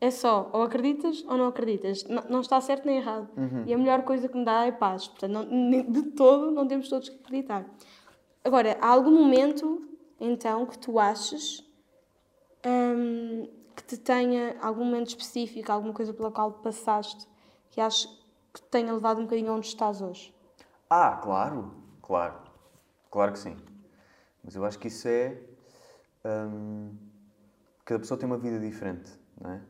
é 0.02 0.10
só 0.12 0.50
ou 0.54 0.64
acreditas 0.64 1.24
ou 1.28 1.38
não 1.38 1.48
acreditas. 1.48 2.04
Não, 2.06 2.24
não 2.30 2.42
está 2.42 2.60
certo 2.62 2.86
nem 2.86 2.98
errado. 2.98 3.30
E 3.66 3.74
a 3.74 3.78
melhor 3.78 4.04
coisa 4.04 4.28
que 4.30 4.38
me 4.38 4.46
dá 4.46 4.66
é 4.66 4.72
paz. 4.72 5.08
Portanto, 5.08 5.32
não- 5.34 5.84
de 5.92 6.04
todo 6.12 6.52
não 6.52 6.68
temos 6.68 6.88
todos 6.90 7.10
que 7.10 7.16
acreditar. 7.18 7.66
Agora, 8.44 8.78
há 8.82 8.88
algum 8.88 9.12
momento 9.12 9.82
então 10.20 10.66
que 10.66 10.78
tu 10.78 11.00
aches 11.00 11.64
hum, 12.66 13.48
que 13.76 13.84
te 13.84 13.98
tenha 13.98 14.58
algum 14.62 14.84
momento 14.86 15.08
específico, 15.10 15.72
alguma 15.72 15.94
coisa 15.94 16.14
pela 16.14 16.32
qual 16.32 16.52
passaste, 16.52 17.28
que 17.72 17.80
acho 17.82 18.08
que 18.54 18.62
te 18.62 18.68
tenha 18.70 18.94
levado 18.94 19.20
um 19.20 19.24
bocadinho 19.24 19.54
onde 19.54 19.68
estás 19.68 20.02
hoje? 20.02 20.34
Ah, 20.90 21.18
claro, 21.22 21.74
claro. 22.02 22.36
Claro 23.12 23.32
que 23.34 23.40
sim. 23.40 23.56
Mas 24.44 24.56
eu 24.56 24.64
acho 24.66 24.80
que 24.80 24.88
isso 24.88 25.08
é. 25.08 25.38
hum, 26.26 26.96
cada 27.86 28.00
pessoa 28.00 28.18
tem 28.20 28.28
uma 28.28 28.38
vida 28.38 28.60
diferente, 28.60 29.12
não 29.40 29.52
é? 29.52 29.62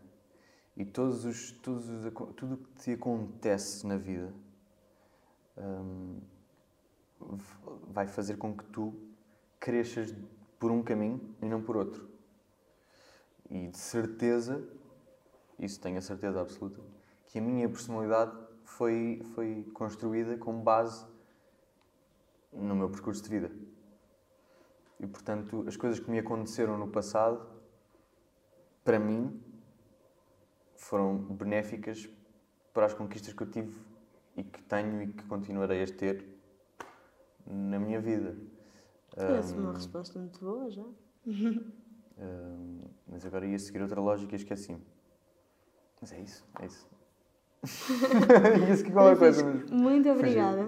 E 0.79 0.85
todos 0.85 1.25
os, 1.25 1.51
todos 1.51 1.89
os, 1.89 2.13
tudo 2.37 2.53
o 2.53 2.57
que 2.57 2.71
te 2.75 2.91
acontece 2.93 3.85
na 3.85 3.97
vida 3.97 4.33
hum, 5.57 6.21
vai 7.89 8.07
fazer 8.07 8.37
com 8.37 8.55
que 8.55 8.63
tu 8.63 8.93
cresças 9.59 10.15
por 10.57 10.71
um 10.71 10.81
caminho 10.81 11.35
e 11.41 11.45
não 11.45 11.61
por 11.61 11.75
outro. 11.75 12.07
E 13.49 13.67
de 13.67 13.77
certeza, 13.77 14.65
isso 15.59 15.81
tenho 15.81 15.97
a 15.97 16.01
certeza 16.01 16.39
absoluta, 16.39 16.79
que 17.25 17.39
a 17.39 17.41
minha 17.41 17.67
personalidade 17.67 18.31
foi, 18.63 19.21
foi 19.35 19.69
construída 19.73 20.37
com 20.37 20.61
base 20.61 21.05
no 22.53 22.73
meu 22.73 22.89
percurso 22.89 23.21
de 23.21 23.29
vida. 23.29 23.51
E 24.97 25.05
portanto, 25.05 25.65
as 25.67 25.75
coisas 25.75 25.99
que 25.99 26.09
me 26.09 26.19
aconteceram 26.19 26.77
no 26.77 26.87
passado, 26.87 27.45
para 28.85 28.97
mim, 28.97 29.43
foram 30.79 31.17
benéficas 31.17 32.09
para 32.73 32.85
as 32.85 32.93
conquistas 32.93 33.33
que 33.33 33.43
eu 33.43 33.51
tive 33.51 33.77
e 34.35 34.43
que 34.43 34.61
tenho 34.63 35.03
e 35.03 35.07
que 35.07 35.23
continuarei 35.25 35.83
a 35.83 35.87
ter 35.87 36.25
na 37.45 37.77
minha 37.77 37.99
vida. 37.99 38.35
Parece 39.15 39.53
uma 39.53 39.73
resposta 39.73 40.17
muito 40.17 40.39
boa 40.39 40.69
já. 40.69 40.85
Hum, 42.21 42.81
mas 43.07 43.25
agora 43.25 43.45
ia 43.45 43.57
seguir 43.57 43.81
outra 43.81 44.01
lógica 44.01 44.33
e 44.33 44.35
esqueci-me. 44.35 44.81
Mas 46.01 46.11
é 46.11 46.19
isso, 46.19 46.45
é 46.59 46.65
isso. 46.65 46.85
ia 48.67 48.75
seguir 48.75 48.91
qualquer 48.91 49.17
coisa, 49.17 49.45
mas... 49.45 49.71
Muito 49.71 50.09
obrigada. 50.09 50.67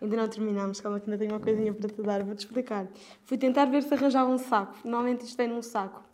Ainda 0.00 0.16
não 0.16 0.28
terminámos, 0.28 0.80
calma 0.80 1.00
que 1.00 1.10
ainda 1.10 1.18
tenho 1.18 1.32
uma 1.32 1.40
coisinha 1.40 1.74
para 1.74 1.88
te 1.88 2.00
dar, 2.02 2.22
vou-te 2.22 2.46
explicar. 2.46 2.86
Fui 3.24 3.36
tentar 3.36 3.64
ver 3.64 3.82
se 3.82 3.92
arranjava 3.92 4.30
um 4.30 4.38
saco. 4.38 4.76
Normalmente 4.84 5.24
isto 5.24 5.36
vem 5.36 5.48
num 5.48 5.60
saco, 5.60 6.04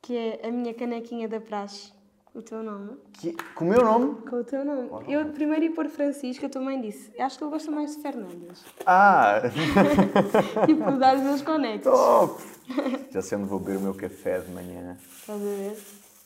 que 0.00 0.16
é 0.16 0.46
a 0.46 0.52
minha 0.52 0.72
canequinha 0.74 1.28
da 1.28 1.40
praxe. 1.40 1.92
O 2.32 2.42
teu 2.42 2.62
nome? 2.62 2.96
Que... 3.14 3.32
Com 3.54 3.64
o 3.64 3.68
meu 3.68 3.82
nome? 3.84 4.22
Com 4.22 4.36
o 4.36 4.44
teu 4.44 4.64
nome. 4.64 4.88
Eu 5.08 5.26
primeiro 5.32 5.64
ia 5.64 5.74
pôr 5.74 5.88
Francisco, 5.88 6.46
a 6.46 6.48
tua 6.48 6.62
mãe 6.62 6.80
disse. 6.80 7.12
Acho 7.20 7.36
que 7.36 7.44
ele 7.44 7.50
gosta 7.50 7.70
mais 7.72 7.96
de 7.96 8.02
Fernandes. 8.02 8.64
Ah! 8.86 9.42
tipo, 10.64 10.92
dar 10.92 11.16
os 11.16 11.22
meus 11.22 11.42
conectos. 11.42 11.90
Top! 11.90 12.40
Já 13.10 13.20
sei 13.20 13.36
onde 13.36 13.48
vou 13.48 13.58
beber 13.58 13.78
o 13.78 13.80
meu 13.80 13.94
café 13.94 14.38
de 14.38 14.50
manhã. 14.52 14.96
Estás 15.20 15.40
a 15.40 15.44
ver? 15.44 15.78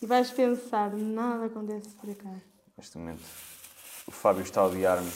E 0.03 0.07
vais 0.07 0.31
pensar, 0.31 0.93
nada 0.93 1.47
acontece 1.47 1.89
por 1.91 2.11
acaso. 2.11 2.43
Neste 2.77 2.99
momento, 2.99 3.23
o 4.07 4.11
Fábio 4.11 4.43
está 4.43 4.61
a 4.61 4.67
odiar-me. 4.67 5.11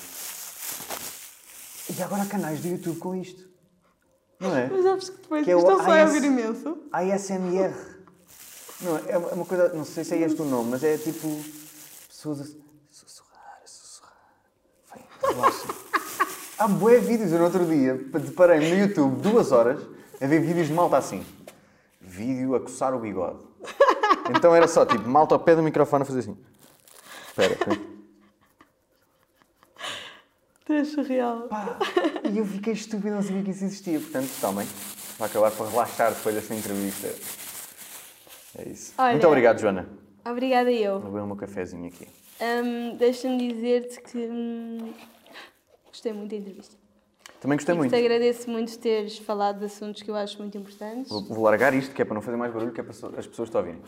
E 1.96 2.02
agora 2.02 2.22
há 2.22 2.26
canais 2.26 2.62
do 2.62 2.68
YouTube 2.68 2.98
com 2.98 3.14
isto. 3.14 3.46
Não 4.40 4.56
é? 4.56 4.68
Mas 4.68 4.84
sabes 4.84 5.10
que 5.10 5.20
depois 5.20 5.44
Que 5.44 5.50
é 5.50 5.56
estou 5.56 5.82
só 5.82 5.90
a 5.90 6.04
ouvir 6.04 6.24
imenso. 6.24 6.78
ASMR. 6.92 7.97
Não, 8.80 8.96
é 8.96 9.18
uma 9.18 9.30
é 9.30 9.34
uma 9.34 9.44
coisa, 9.44 9.72
não 9.74 9.84
sei 9.84 10.04
se 10.04 10.14
é 10.14 10.18
este 10.20 10.40
o 10.40 10.44
nome, 10.44 10.70
mas 10.70 10.84
é 10.84 10.96
tipo. 10.96 11.28
Pessoas 12.08 12.40
a 12.40 12.44
sussurrar, 12.90 13.62
sussurrar. 13.64 14.16
Vai, 14.90 15.04
relaxa. 15.32 15.68
Há 16.58 16.68
bué 16.68 16.98
vídeos. 16.98 17.32
Eu 17.32 17.38
no 17.38 17.44
outro 17.44 17.64
dia 17.66 17.94
deparei-me 17.94 18.70
no 18.70 18.76
YouTube 18.76 19.20
duas 19.20 19.52
horas 19.52 19.80
a 20.20 20.26
ver 20.26 20.40
vídeos 20.40 20.66
de 20.66 20.72
malta 20.72 20.96
assim. 20.96 21.24
Vídeo 22.00 22.54
a 22.54 22.60
coçar 22.60 22.94
o 22.94 22.98
bigode. 22.98 23.38
Então 24.36 24.54
era 24.54 24.66
só 24.68 24.84
tipo 24.84 25.08
malta 25.08 25.34
ao 25.34 25.40
pé 25.40 25.54
do 25.54 25.62
microfone 25.62 26.02
a 26.02 26.04
fazer 26.04 26.20
assim. 26.20 26.36
Espera, 27.28 27.54
espera. 27.54 27.80
Tu 30.64 30.72
és 30.72 30.88
surreal. 30.88 31.48
Pá, 31.48 31.78
e 32.30 32.36
eu 32.36 32.44
fiquei 32.44 32.74
estúpido, 32.74 33.14
não 33.14 33.22
sabia 33.22 33.42
que 33.42 33.50
isso 33.50 33.64
existia. 33.64 33.98
Portanto, 33.98 34.30
tomem. 34.40 34.68
Vai 35.18 35.28
acabar 35.28 35.50
por 35.50 35.66
relaxar 35.66 36.12
depois 36.12 36.34
desta 36.34 36.54
entrevista. 36.54 37.08
É 38.56 38.68
isso. 38.68 38.94
Olha- 38.98 39.12
Muito 39.12 39.26
obrigado, 39.26 39.58
Joana. 39.58 39.88
Obrigada 40.24 40.70
eu. 40.70 41.00
Vou 41.00 41.10
beber 41.10 41.22
o 41.24 41.26
meu 41.26 41.36
cafezinho 41.36 41.86
aqui. 41.86 42.06
Hum, 42.40 42.96
Deixa-me 42.96 43.52
dizer-te 43.52 44.00
que 44.00 44.18
hum, 44.18 44.92
gostei 45.86 46.12
muito 46.12 46.30
da 46.30 46.36
entrevista. 46.36 46.76
Também 47.40 47.56
gostei 47.56 47.74
e 47.74 47.78
muito. 47.78 47.90
te 47.90 47.96
agradeço 47.96 48.50
muito 48.50 48.76
teres 48.78 49.18
falado 49.18 49.60
de 49.60 49.66
assuntos 49.66 50.02
que 50.02 50.10
eu 50.10 50.16
acho 50.16 50.38
muito 50.38 50.58
importantes. 50.58 51.08
Vou, 51.10 51.22
vou 51.22 51.44
largar 51.44 51.72
isto, 51.72 51.94
que 51.94 52.02
é 52.02 52.04
para 52.04 52.14
não 52.14 52.20
fazer 52.22 52.36
mais 52.36 52.52
barulho, 52.52 52.72
que 52.72 52.80
é 52.80 52.82
para 52.82 52.92
so- 52.92 53.12
as 53.16 53.26
pessoas 53.26 53.48
te 53.48 53.56
ouvirem. 53.56 53.80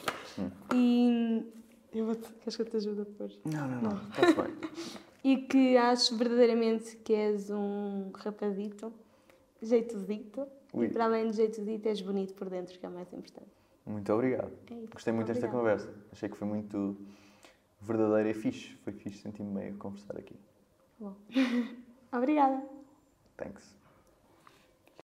E 0.73 1.45
eu 1.93 2.07
vou 2.07 2.15
queres 2.15 2.55
que 2.57 2.63
eu 2.63 2.67
te 2.67 2.77
ajude 2.77 3.01
a 3.03 3.05
pôr? 3.05 3.31
Não, 3.45 3.67
não, 3.69 3.83
não. 3.83 4.01
Está-se 4.09 4.35
bem. 4.35 4.55
E 5.23 5.37
que 5.37 5.77
acho 5.77 6.17
verdadeiramente 6.17 6.97
que 7.05 7.13
és 7.13 7.51
um 7.51 8.11
rapazito, 8.15 8.91
jeitosito. 9.61 10.47
Ui. 10.73 10.87
E 10.87 10.89
para 10.89 11.05
além 11.05 11.29
de 11.31 11.37
jeitosito, 11.37 11.87
és 11.91 12.01
bonito 12.01 12.33
por 12.33 12.49
dentro, 12.49 12.79
que 12.79 12.87
é 12.87 12.89
o 12.89 12.93
mais 12.93 13.13
importante. 13.13 13.51
Muito 13.91 14.13
obrigado. 14.13 14.53
É. 14.71 14.87
Gostei 14.93 15.13
muito 15.13 15.27
desta 15.27 15.49
conversa. 15.49 15.93
Achei 16.13 16.29
que 16.29 16.37
foi 16.37 16.47
muito 16.47 16.97
verdadeira 17.81 18.31
e 18.31 18.35
fixe. 18.35 18.75
Foi 18.85 18.93
fixe, 18.93 19.23
senti-me 19.23 19.53
bem 19.59 19.69
a 19.71 19.75
conversar 19.75 20.17
aqui. 20.17 20.39
Bom. 20.99 21.15
Obrigada. 22.13 22.63
Thanks. 23.37 23.80